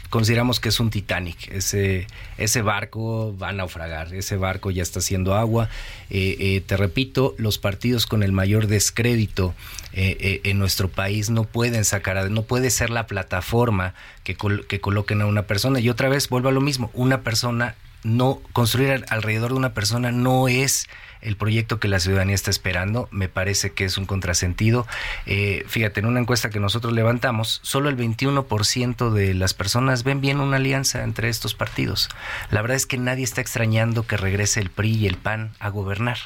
consideramos 0.09 0.59
que 0.59 0.69
es 0.69 0.79
un 0.79 0.89
Titanic. 0.89 1.51
Ese, 1.51 2.07
ese 2.37 2.61
barco 2.61 3.35
va 3.37 3.49
a 3.49 3.53
naufragar, 3.53 4.13
ese 4.13 4.37
barco 4.37 4.71
ya 4.71 4.83
está 4.83 4.99
haciendo 4.99 5.35
agua. 5.35 5.69
Eh, 6.09 6.35
eh, 6.39 6.61
te 6.61 6.77
repito, 6.77 7.35
los 7.37 7.57
partidos 7.57 8.05
con 8.05 8.23
el 8.23 8.31
mayor 8.31 8.67
descrédito 8.67 9.53
eh, 9.93 10.41
en 10.43 10.59
nuestro 10.59 10.89
país 10.89 11.29
no 11.29 11.43
pueden 11.43 11.85
sacar, 11.85 12.29
no 12.29 12.43
puede 12.43 12.69
ser 12.69 12.89
la 12.89 13.07
plataforma 13.07 13.93
que, 14.23 14.35
que 14.67 14.79
coloquen 14.79 15.21
a 15.21 15.25
una 15.25 15.43
persona. 15.43 15.79
Y 15.79 15.89
otra 15.89 16.09
vez 16.09 16.29
vuelvo 16.29 16.49
a 16.49 16.53
lo 16.53 16.61
mismo, 16.61 16.91
una 16.93 17.21
persona 17.21 17.75
no 18.03 18.41
construir 18.53 19.05
alrededor 19.09 19.51
de 19.51 19.57
una 19.57 19.73
persona 19.73 20.11
no 20.11 20.47
es 20.47 20.87
el 21.21 21.37
proyecto 21.37 21.79
que 21.79 21.87
la 21.87 21.99
ciudadanía 21.99 22.35
está 22.35 22.51
esperando. 22.51 23.07
Me 23.11 23.29
parece 23.29 23.71
que 23.71 23.85
es 23.85 23.97
un 23.97 24.05
contrasentido. 24.05 24.87
Eh, 25.25 25.63
fíjate, 25.67 25.99
en 25.99 26.05
una 26.05 26.19
encuesta 26.19 26.49
que 26.49 26.59
nosotros 26.59 26.93
levantamos, 26.93 27.59
solo 27.63 27.89
el 27.89 27.97
21% 27.97 29.11
de 29.11 29.33
las 29.33 29.53
personas 29.53 30.03
ven 30.03 30.21
bien 30.21 30.39
una 30.39 30.57
alianza 30.57 31.03
entre 31.03 31.29
estos 31.29 31.53
partidos. 31.53 32.09
La 32.51 32.61
verdad 32.61 32.77
es 32.77 32.85
que 32.85 32.97
nadie 32.97 33.23
está 33.23 33.41
extrañando 33.41 34.05
que 34.05 34.17
regrese 34.17 34.59
el 34.59 34.69
PRI 34.69 34.95
y 34.95 35.07
el 35.07 35.17
PAN 35.17 35.51
a 35.59 35.69
gobernar 35.69 36.17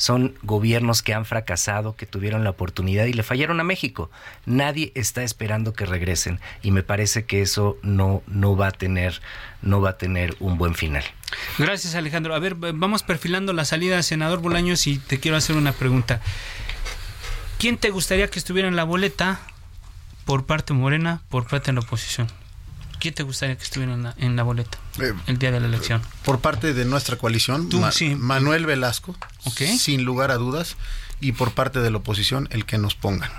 son 0.00 0.34
gobiernos 0.42 1.02
que 1.02 1.12
han 1.12 1.26
fracasado, 1.26 1.94
que 1.94 2.06
tuvieron 2.06 2.42
la 2.42 2.48
oportunidad 2.48 3.04
y 3.04 3.12
le 3.12 3.22
fallaron 3.22 3.60
a 3.60 3.64
México. 3.64 4.10
Nadie 4.46 4.92
está 4.94 5.22
esperando 5.24 5.74
que 5.74 5.84
regresen 5.84 6.40
y 6.62 6.70
me 6.70 6.82
parece 6.82 7.26
que 7.26 7.42
eso 7.42 7.76
no, 7.82 8.22
no 8.26 8.56
va 8.56 8.68
a 8.68 8.70
tener 8.70 9.20
no 9.60 9.82
va 9.82 9.90
a 9.90 9.98
tener 9.98 10.34
un 10.40 10.56
buen 10.56 10.74
final. 10.74 11.04
Gracias 11.58 11.94
Alejandro. 11.96 12.34
A 12.34 12.38
ver, 12.38 12.54
vamos 12.54 13.02
perfilando 13.02 13.52
la 13.52 13.66
salida, 13.66 14.02
senador 14.02 14.40
Bolaños, 14.40 14.86
y 14.86 14.96
te 14.96 15.20
quiero 15.20 15.36
hacer 15.36 15.54
una 15.54 15.72
pregunta. 15.72 16.22
¿Quién 17.58 17.76
te 17.76 17.90
gustaría 17.90 18.28
que 18.28 18.38
estuviera 18.38 18.68
en 18.68 18.76
la 18.76 18.84
boleta 18.84 19.38
por 20.24 20.46
parte 20.46 20.72
morena, 20.72 21.20
por 21.28 21.46
parte 21.46 21.72
de 21.72 21.74
la 21.74 21.80
oposición? 21.80 22.26
¿Quién 23.00 23.14
te 23.14 23.22
gustaría 23.22 23.56
que 23.56 23.64
estuviera 23.64 24.14
en 24.18 24.36
la, 24.36 24.42
boleta 24.42 24.78
eh, 25.00 25.14
el 25.26 25.38
día 25.38 25.50
de 25.50 25.58
la 25.58 25.66
elección? 25.66 26.02
Por 26.22 26.40
parte 26.40 26.74
de 26.74 26.84
nuestra 26.84 27.16
coalición, 27.16 27.70
Manuel 28.18 28.66
Velasco, 28.66 29.16
sin 29.78 30.04
lugar 30.04 30.30
a 30.30 30.36
dudas, 30.36 30.76
y 31.18 31.32
por 31.32 31.52
parte 31.52 31.80
de 31.80 31.90
la 31.90 31.96
oposición, 31.98 32.46
el 32.50 32.66
que 32.66 32.76
nos 32.76 32.94
pongan, 32.94 33.30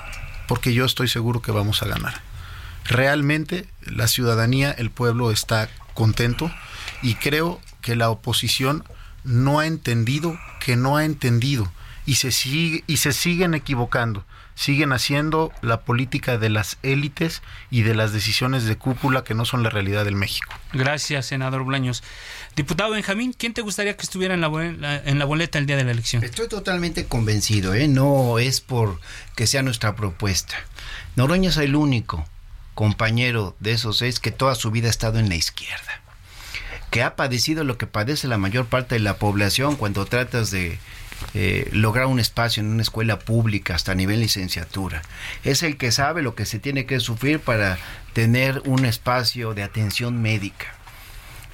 porque 0.48 0.74
yo 0.74 0.84
estoy 0.84 1.08
seguro 1.08 1.44
que 1.44 1.52
vamos 1.52 1.84
a 1.84 1.88
ganar. 1.88 2.22
Realmente 2.86 3.68
la 3.86 4.08
ciudadanía, 4.08 4.72
el 4.72 4.90
pueblo 4.90 5.32
está 5.32 5.70
contento 5.94 6.52
y 7.04 7.16
creo 7.16 7.62
que 7.82 7.96
la 7.96 8.10
oposición 8.10 8.84
no 9.24 9.60
ha 9.60 9.68
entendido 9.68 10.40
que 10.60 10.76
no 10.76 10.98
ha 10.98 11.06
entendido 11.06 11.72
y 12.08 12.16
se 12.16 12.32
sigue 12.32 12.84
y 12.88 12.98
se 12.98 13.14
siguen 13.14 13.54
equivocando 13.54 14.26
siguen 14.62 14.94
haciendo 14.94 15.52
la 15.64 15.82
política 15.82 16.38
de 16.38 16.52
las 16.52 16.78
élites 16.84 17.42
y 17.72 17.82
de 17.82 17.96
las 17.96 18.14
decisiones 18.14 18.66
de 18.66 18.78
cúpula 18.78 19.24
que 19.24 19.34
no 19.34 19.44
son 19.44 19.64
la 19.64 19.72
realidad 19.72 20.06
del 20.06 20.14
México. 20.14 20.54
Gracias, 20.72 21.26
senador 21.26 21.66
Blaños. 21.66 22.04
Diputado 22.56 22.92
Benjamín, 22.92 23.34
¿quién 23.36 23.56
te 23.56 23.64
gustaría 23.64 23.98
que 23.98 24.04
estuviera 24.04 24.36
en 24.36 24.42
la, 24.42 25.02
en 25.04 25.18
la 25.18 25.26
boleta 25.26 25.58
el 25.58 25.66
día 25.66 25.78
de 25.78 25.84
la 25.84 25.90
elección? 25.90 26.24
Estoy 26.24 26.48
totalmente 26.48 27.08
convencido, 27.08 27.74
¿eh? 27.74 27.88
no 27.88 28.38
es 28.38 28.62
por 28.62 29.00
que 29.36 29.48
sea 29.48 29.64
nuestra 29.64 29.96
propuesta. 29.96 30.56
Noroña 31.16 31.50
es 31.50 31.58
el 31.58 31.76
único 31.76 32.24
compañero 32.76 33.56
de 33.60 33.72
esos 33.72 33.98
seis 33.98 34.20
que 34.20 34.30
toda 34.30 34.54
su 34.54 34.70
vida 34.70 34.90
ha 34.90 34.92
estado 34.92 35.18
en 35.18 35.28
la 35.28 35.36
izquierda, 35.36 36.02
que 36.92 37.02
ha 37.02 37.16
padecido 37.16 37.64
lo 37.64 37.80
que 37.80 37.88
padece 37.88 38.28
la 38.28 38.38
mayor 38.38 38.68
parte 38.68 38.94
de 38.94 39.00
la 39.00 39.16
población 39.16 39.76
cuando 39.76 40.06
tratas 40.06 40.52
de 40.52 40.78
eh, 41.34 41.70
lograr 41.72 42.08
un 42.08 42.20
espacio 42.20 42.62
en 42.62 42.70
una 42.70 42.82
escuela 42.82 43.20
pública 43.20 43.76
hasta 43.76 43.96
nivel 43.96 44.20
licenciatura. 44.20 45.02
Es 45.44 45.64
el 45.64 45.78
que 45.78 45.92
sabe 45.92 46.22
lo 46.22 46.36
que 46.36 46.46
se 46.46 46.60
tiene 46.60 46.86
que 46.86 47.00
sufrir 47.00 47.40
para 47.40 47.78
tener 48.14 48.62
un 48.66 48.86
espacio 48.86 49.54
de 49.54 49.64
atención 49.64 50.22
médica. 50.22 50.76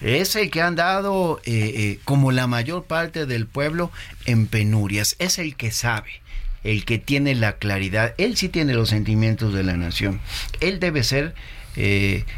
Es 0.01 0.35
el 0.35 0.49
que 0.51 0.61
han 0.61 0.75
dado, 0.75 1.39
eh, 1.45 1.73
eh, 1.75 1.99
como 2.03 2.31
la 2.31 2.47
mayor 2.47 2.85
parte 2.85 3.25
del 3.25 3.47
pueblo, 3.47 3.91
en 4.25 4.47
penurias. 4.47 5.15
Es 5.19 5.39
el 5.39 5.55
que 5.55 5.71
sabe, 5.71 6.21
el 6.63 6.85
que 6.85 6.97
tiene 6.97 7.35
la 7.35 7.53
claridad. 7.53 8.13
Él 8.17 8.37
sí 8.37 8.49
tiene 8.49 8.73
los 8.73 8.89
sentimientos 8.89 9.53
de 9.53 9.63
la 9.63 9.77
nación. 9.77 10.19
Él 10.59 10.79
debe 10.79 11.03
ser 11.03 11.35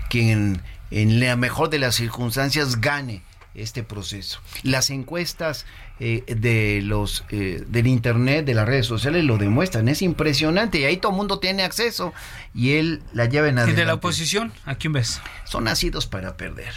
quien 0.09 0.61
en 0.91 1.19
la 1.21 1.37
mejor 1.37 1.69
de 1.69 1.79
las 1.79 1.95
circunstancias 1.95 2.81
gane 2.81 3.21
este 3.61 3.83
proceso. 3.83 4.39
Las 4.63 4.89
encuestas 4.89 5.65
eh, 6.01 6.23
de 6.27 6.81
los 6.81 7.25
eh, 7.29 7.61
del 7.67 7.87
internet, 7.87 8.45
de 8.45 8.53
las 8.53 8.65
redes 8.65 8.85
sociales 8.85 9.25
lo 9.25 9.37
demuestran, 9.37 9.89
es 9.89 10.01
impresionante 10.01 10.79
y 10.79 10.85
ahí 10.85 10.95
todo 10.95 11.11
el 11.11 11.17
mundo 11.17 11.39
tiene 11.39 11.63
acceso 11.63 12.13
y 12.55 12.73
él 12.73 13.01
la 13.11 13.25
lleva 13.25 13.49
en 13.49 13.57
adelante. 13.57 13.81
¿Y 13.81 13.83
de 13.83 13.85
la 13.85 13.95
oposición? 13.95 14.53
¿A 14.65 14.75
quién 14.75 14.93
ves? 14.93 15.21
Son 15.43 15.65
nacidos 15.65 16.07
para 16.07 16.37
perder. 16.37 16.73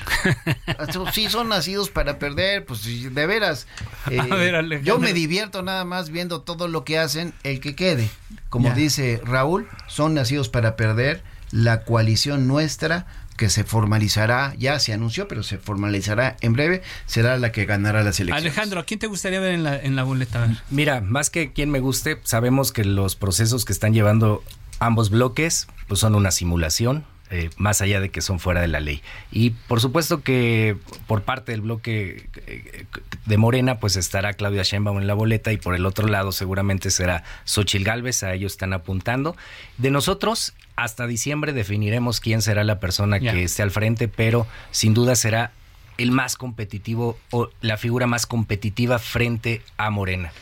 sí, 1.13 1.29
son 1.31 1.51
nacidos 1.51 1.89
para 1.89 2.19
perder, 2.19 2.65
pues 2.65 2.85
de 2.85 3.27
veras. 3.27 3.67
Eh, 4.11 4.81
yo 4.83 4.99
me 4.99 5.13
divierto 5.13 5.63
nada 5.63 5.85
más 5.85 6.11
viendo 6.11 6.43
todo 6.43 6.67
lo 6.67 6.85
que 6.85 6.99
hacen, 6.99 7.33
el 7.45 7.61
que 7.61 7.77
quede. 7.77 8.11
Como 8.49 8.71
dice 8.73 9.21
Raúl, 9.25 9.69
son 9.87 10.15
nacidos 10.15 10.49
para 10.49 10.77
perder. 10.77 11.23
La 11.53 11.85
coalición 11.85 12.49
nuestra 12.49 13.07
que 13.37 13.49
se 13.51 13.65
formalizará, 13.65 14.55
ya 14.59 14.79
se 14.79 14.93
anunció, 14.93 15.29
pero 15.29 15.43
se 15.43 15.59
formalizará 15.59 16.37
en 16.41 16.53
breve, 16.53 16.83
será 17.07 17.37
la 17.39 17.53
que 17.53 17.65
ganará 17.65 18.03
las 18.03 18.21
elecciones. 18.21 18.45
Alejandro, 18.45 18.81
¿a 18.81 18.85
quién 18.85 19.01
te 19.01 19.07
gustaría 19.07 19.41
ver 19.41 19.55
en 19.55 19.65
la, 19.65 19.79
en 19.79 19.97
la 19.97 20.05
boleta? 20.05 20.63
Mira, 20.71 21.01
más 21.01 21.31
que 21.31 21.53
quien 21.53 21.71
me 21.71 21.81
guste, 21.81 22.19
sabemos 22.25 22.73
que 22.73 22.85
los 22.85 23.17
procesos 23.17 23.65
que 23.65 23.73
están 23.73 23.95
llevando 23.95 24.43
ambos 24.79 25.11
bloques 25.11 25.69
pues 25.89 26.01
son 26.01 26.15
una 26.15 26.31
simulación, 26.31 27.05
eh, 27.31 27.49
más 27.57 27.81
allá 27.81 28.01
de 28.01 28.11
que 28.11 28.21
son 28.21 28.41
fuera 28.41 28.61
de 28.61 28.69
la 28.69 28.81
ley. 28.81 29.03
Y 29.31 29.51
por 29.51 29.81
supuesto 29.81 30.23
que 30.23 30.77
por 31.07 31.23
parte 31.23 31.53
del 31.53 31.63
bloque 31.63 32.29
eh, 32.47 32.85
de 33.25 33.37
Morena, 33.39 33.79
pues 33.79 33.97
estará 33.97 34.35
Claudia 34.35 34.63
Sheinbaum 34.65 34.99
en 34.99 35.07
la 35.07 35.15
boleta 35.15 35.53
y 35.53 35.57
por 35.57 35.75
el 35.75 35.87
otro 35.87 36.09
lado 36.09 36.33
seguramente 36.33 36.91
será 36.91 37.25
Xochil 37.45 37.85
Gálvez, 37.85 38.23
a 38.23 38.35
ellos 38.35 38.53
están 38.53 38.75
apuntando. 38.75 39.37
De 39.79 39.91
nosotros, 39.91 40.53
hasta 40.77 41.07
diciembre 41.07 41.53
definiremos 41.53 42.21
quién 42.21 42.43
será 42.43 42.65
la 42.65 42.81
persona 42.81 43.21
que 43.21 43.45
esté 43.45 43.63
al 43.63 43.71
frente, 43.71 44.09
pero 44.09 44.47
sin 44.71 44.95
duda 44.95 45.15
será 45.15 45.53
el 45.99 46.11
más 46.11 46.37
competitivo 46.37 47.19
o 47.31 47.51
la 47.61 47.77
figura 47.77 48.07
más 48.07 48.27
competitiva 48.27 48.99
frente 48.99 49.63
a 49.77 49.91
Morena. 49.91 50.33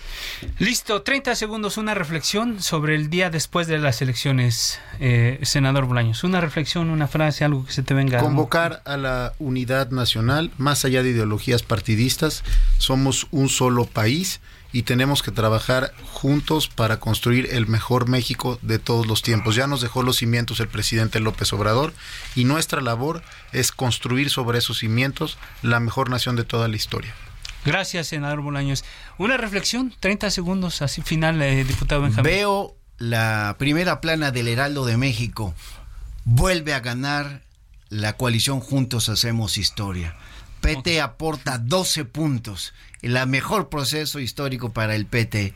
Listo, 0.58 1.02
30 1.02 1.34
segundos, 1.34 1.76
una 1.76 1.94
reflexión 1.94 2.62
sobre 2.62 2.94
el 2.94 3.10
día 3.10 3.30
después 3.30 3.66
de 3.66 3.78
las 3.78 4.00
elecciones, 4.00 4.80
eh, 5.00 5.38
senador 5.42 5.86
Bolaños. 5.86 6.24
Una 6.24 6.40
reflexión, 6.40 6.90
una 6.90 7.08
frase, 7.08 7.44
algo 7.44 7.64
que 7.64 7.72
se 7.72 7.82
te 7.82 7.94
venga. 7.94 8.20
Convocar 8.20 8.82
a 8.84 8.96
la 8.96 9.34
unidad 9.38 9.90
nacional, 9.90 10.50
más 10.56 10.84
allá 10.84 11.02
de 11.02 11.10
ideologías 11.10 11.62
partidistas, 11.62 12.44
somos 12.78 13.26
un 13.30 13.48
solo 13.48 13.84
país 13.86 14.40
y 14.72 14.82
tenemos 14.82 15.22
que 15.22 15.30
trabajar 15.30 15.92
juntos 16.12 16.68
para 16.68 17.00
construir 17.00 17.48
el 17.52 17.66
mejor 17.66 18.08
México 18.08 18.58
de 18.62 18.78
todos 18.78 19.06
los 19.06 19.22
tiempos. 19.22 19.56
Ya 19.56 19.66
nos 19.66 19.80
dejó 19.80 20.02
los 20.02 20.18
cimientos 20.18 20.60
el 20.60 20.68
presidente 20.68 21.20
López 21.20 21.52
Obrador 21.52 21.92
y 22.34 22.44
nuestra 22.44 22.80
labor 22.80 23.22
es 23.52 23.72
construir 23.72 24.30
sobre 24.30 24.58
esos 24.58 24.78
cimientos 24.78 25.38
la 25.62 25.80
mejor 25.80 26.10
nación 26.10 26.36
de 26.36 26.44
toda 26.44 26.68
la 26.68 26.76
historia. 26.76 27.14
Gracias, 27.64 28.08
senador 28.08 28.40
Bolaños. 28.40 28.84
Una 29.18 29.36
reflexión, 29.36 29.94
30 30.00 30.30
segundos, 30.30 30.82
así 30.82 31.02
final, 31.02 31.42
eh, 31.42 31.64
diputado 31.64 32.00
Benjamín. 32.02 32.24
Veo 32.24 32.76
la 32.98 33.56
primera 33.58 34.00
plana 34.00 34.30
del 34.30 34.48
Heraldo 34.48 34.86
de 34.86 34.96
México. 34.96 35.54
Vuelve 36.24 36.74
a 36.74 36.80
ganar 36.80 37.42
la 37.88 38.16
coalición 38.16 38.60
Juntos 38.60 39.08
Hacemos 39.08 39.58
Historia. 39.58 40.16
PT 40.60 41.00
aporta 41.00 41.58
12 41.58 42.04
puntos, 42.04 42.74
el 43.02 43.18
mejor 43.26 43.68
proceso 43.68 44.20
histórico 44.20 44.72
para 44.72 44.94
el 44.94 45.06
PT. 45.06 45.54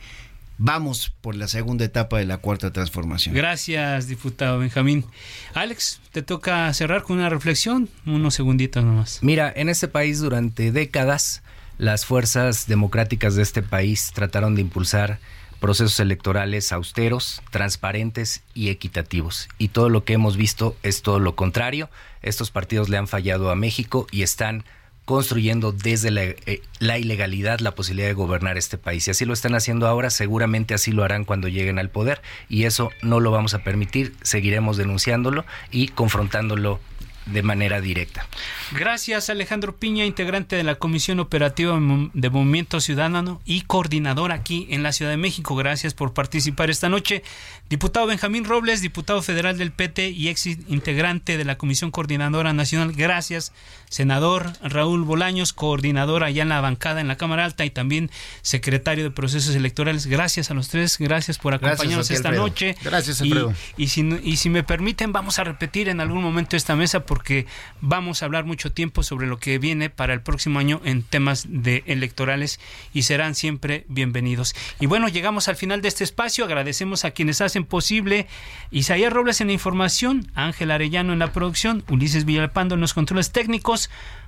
Vamos 0.57 1.13
por 1.21 1.35
la 1.35 1.47
segunda 1.47 1.83
etapa 1.83 2.17
de 2.17 2.25
la 2.25 2.37
cuarta 2.37 2.71
transformación. 2.71 3.35
Gracias, 3.35 4.07
diputado 4.07 4.59
Benjamín. 4.59 5.05
Alex, 5.53 5.99
te 6.11 6.21
toca 6.21 6.73
cerrar 6.73 7.03
con 7.03 7.17
una 7.17 7.29
reflexión, 7.29 7.89
unos 8.05 8.35
segunditos 8.35 8.83
nomás. 8.83 9.19
Mira, 9.21 9.51
en 9.53 9.67
este 9.67 9.87
país 9.89 10.19
durante 10.19 10.71
décadas 10.71 11.43
las 11.77 12.05
fuerzas 12.05 12.67
democráticas 12.67 13.35
de 13.35 13.43
este 13.43 13.61
país 13.61 14.11
trataron 14.13 14.55
de 14.55 14.61
impulsar 14.61 15.19
procesos 15.59 15.99
electorales 15.99 16.71
austeros, 16.71 17.41
transparentes 17.51 18.43
y 18.53 18.69
equitativos. 18.69 19.49
Y 19.57 19.69
todo 19.69 19.89
lo 19.89 20.05
que 20.05 20.13
hemos 20.13 20.37
visto 20.37 20.77
es 20.83 21.01
todo 21.01 21.19
lo 21.19 21.35
contrario. 21.35 21.89
Estos 22.21 22.51
partidos 22.51 22.87
le 22.87 22.97
han 22.97 23.07
fallado 23.07 23.51
a 23.51 23.55
México 23.55 24.07
y 24.11 24.21
están 24.21 24.63
construyendo 25.05 25.71
desde 25.71 26.11
la, 26.11 26.23
eh, 26.23 26.61
la, 26.79 26.97
ilegalidad 26.97 27.59
la 27.59 27.75
posibilidad 27.75 28.07
de 28.07 28.13
gobernar 28.13 28.57
este 28.57 28.77
país. 28.77 29.07
Y 29.07 29.11
así 29.11 29.25
lo 29.25 29.33
están 29.33 29.55
haciendo 29.55 29.87
ahora, 29.87 30.09
seguramente 30.09 30.73
así 30.73 30.91
lo 30.91 31.03
harán 31.03 31.25
cuando 31.25 31.47
lleguen 31.47 31.79
al 31.79 31.89
poder 31.89 32.21
y 32.49 32.63
eso 32.63 32.89
no 33.01 33.19
lo 33.19 33.31
vamos 33.31 33.53
a 33.53 33.63
permitir, 33.63 34.15
seguiremos 34.23 34.77
denunciándolo 34.77 35.45
y 35.71 35.89
confrontándolo 35.89 36.79
de 37.25 37.41
manera 37.41 37.81
directa. 37.81 38.27
Gracias 38.71 39.29
Alejandro 39.29 39.75
Piña, 39.75 40.05
integrante 40.05 40.55
de 40.55 40.63
la 40.63 40.75
Comisión 40.75 41.19
Operativa 41.19 41.73
de 42.13 42.29
Movimiento 42.29 42.79
Ciudadano 42.79 43.41
y 43.45 43.61
coordinador 43.61 44.31
aquí 44.31 44.67
en 44.69 44.83
la 44.83 44.91
Ciudad 44.91 45.11
de 45.11 45.17
México. 45.17 45.55
Gracias 45.55 45.93
por 45.93 46.13
participar 46.13 46.69
esta 46.69 46.89
noche. 46.89 47.23
Diputado 47.69 48.05
Benjamín 48.05 48.45
Robles, 48.45 48.81
diputado 48.81 49.21
federal 49.21 49.57
del 49.57 49.71
PT 49.71 50.09
y 50.09 50.29
ex 50.29 50.45
integrante 50.45 51.37
de 51.37 51.45
la 51.45 51.57
Comisión 51.57 51.89
Coordinadora 51.89 52.53
Nacional. 52.53 52.93
Gracias. 52.93 53.51
Senador 53.95 54.51
Raúl 54.61 55.03
Bolaños, 55.03 55.53
coordinador 55.53 56.25
allá 56.25 56.41
en 56.41 56.49
la 56.49 56.59
bancada 56.59 56.99
en 56.99 57.07
la 57.07 57.15
Cámara 57.15 57.45
Alta 57.45 57.63
y 57.63 57.69
también 57.69 58.11
secretario 58.41 59.05
de 59.05 59.09
Procesos 59.09 59.55
Electorales. 59.55 60.07
Gracias 60.07 60.51
a 60.51 60.53
los 60.53 60.67
tres, 60.67 60.97
gracias 60.99 61.37
por 61.37 61.53
acompañarnos 61.53 62.11
esta 62.11 62.31
noche. 62.31 62.75
Gracias, 62.83 63.21
Alfredo. 63.21 63.53
Y, 63.77 63.87
si, 63.87 64.01
y 64.21 64.35
si 64.35 64.49
me 64.49 64.63
permiten, 64.63 65.13
vamos 65.13 65.39
a 65.39 65.45
repetir 65.45 65.87
en 65.87 66.01
algún 66.01 66.21
momento 66.21 66.57
esta 66.57 66.75
mesa 66.75 67.05
porque 67.05 67.45
vamos 67.79 68.21
a 68.21 68.25
hablar 68.25 68.43
mucho 68.43 68.69
tiempo 68.69 69.01
sobre 69.01 69.27
lo 69.27 69.39
que 69.39 69.59
viene 69.59 69.89
para 69.89 70.13
el 70.13 70.19
próximo 70.19 70.59
año 70.59 70.81
en 70.83 71.01
temas 71.01 71.45
de 71.47 71.81
electorales 71.85 72.59
y 72.93 73.03
serán 73.03 73.33
siempre 73.33 73.85
bienvenidos. 73.87 74.55
Y 74.81 74.87
bueno, 74.87 75.07
llegamos 75.07 75.47
al 75.47 75.55
final 75.55 75.81
de 75.81 75.87
este 75.87 76.03
espacio. 76.03 76.43
Agradecemos 76.43 77.05
a 77.05 77.11
quienes 77.11 77.39
hacen 77.39 77.63
posible 77.63 78.27
Isaías 78.71 79.13
Robles 79.13 79.39
en 79.39 79.47
la 79.47 79.53
información, 79.53 80.29
Ángel 80.35 80.71
Arellano 80.71 81.13
en 81.13 81.19
la 81.19 81.31
producción, 81.31 81.85
Ulises 81.89 82.25
Villalpando 82.25 82.75
en 82.75 82.81
los 82.81 82.93
controles 82.93 83.31
técnicos, 83.31 83.84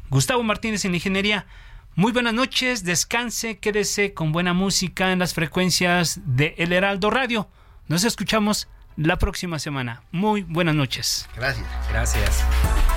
Gustavo 0.10 0.43
Martínez 0.43 0.86
en 0.86 0.95
ingeniería. 0.95 1.45
Muy 1.95 2.12
buenas 2.12 2.34
noches, 2.34 2.84
descanse, 2.84 3.58
quédese 3.58 4.14
con 4.14 4.32
buena 4.32 4.53
música 4.53 5.12
en 5.12 5.20
las 5.20 5.34
frecuencias 5.34 6.20
de 6.26 6.53
El 6.58 6.72
Heraldo 6.72 7.10
Radio. 7.10 7.49
Nos 7.88 8.03
escuchamos 8.03 8.68
la 8.97 9.18
próxima 9.18 9.60
semana. 9.60 10.03
Muy 10.12 10.43
buenas 10.43 10.76
noches. 10.76 11.28
Gracias. 11.36 11.68
Gracias. 11.89 12.96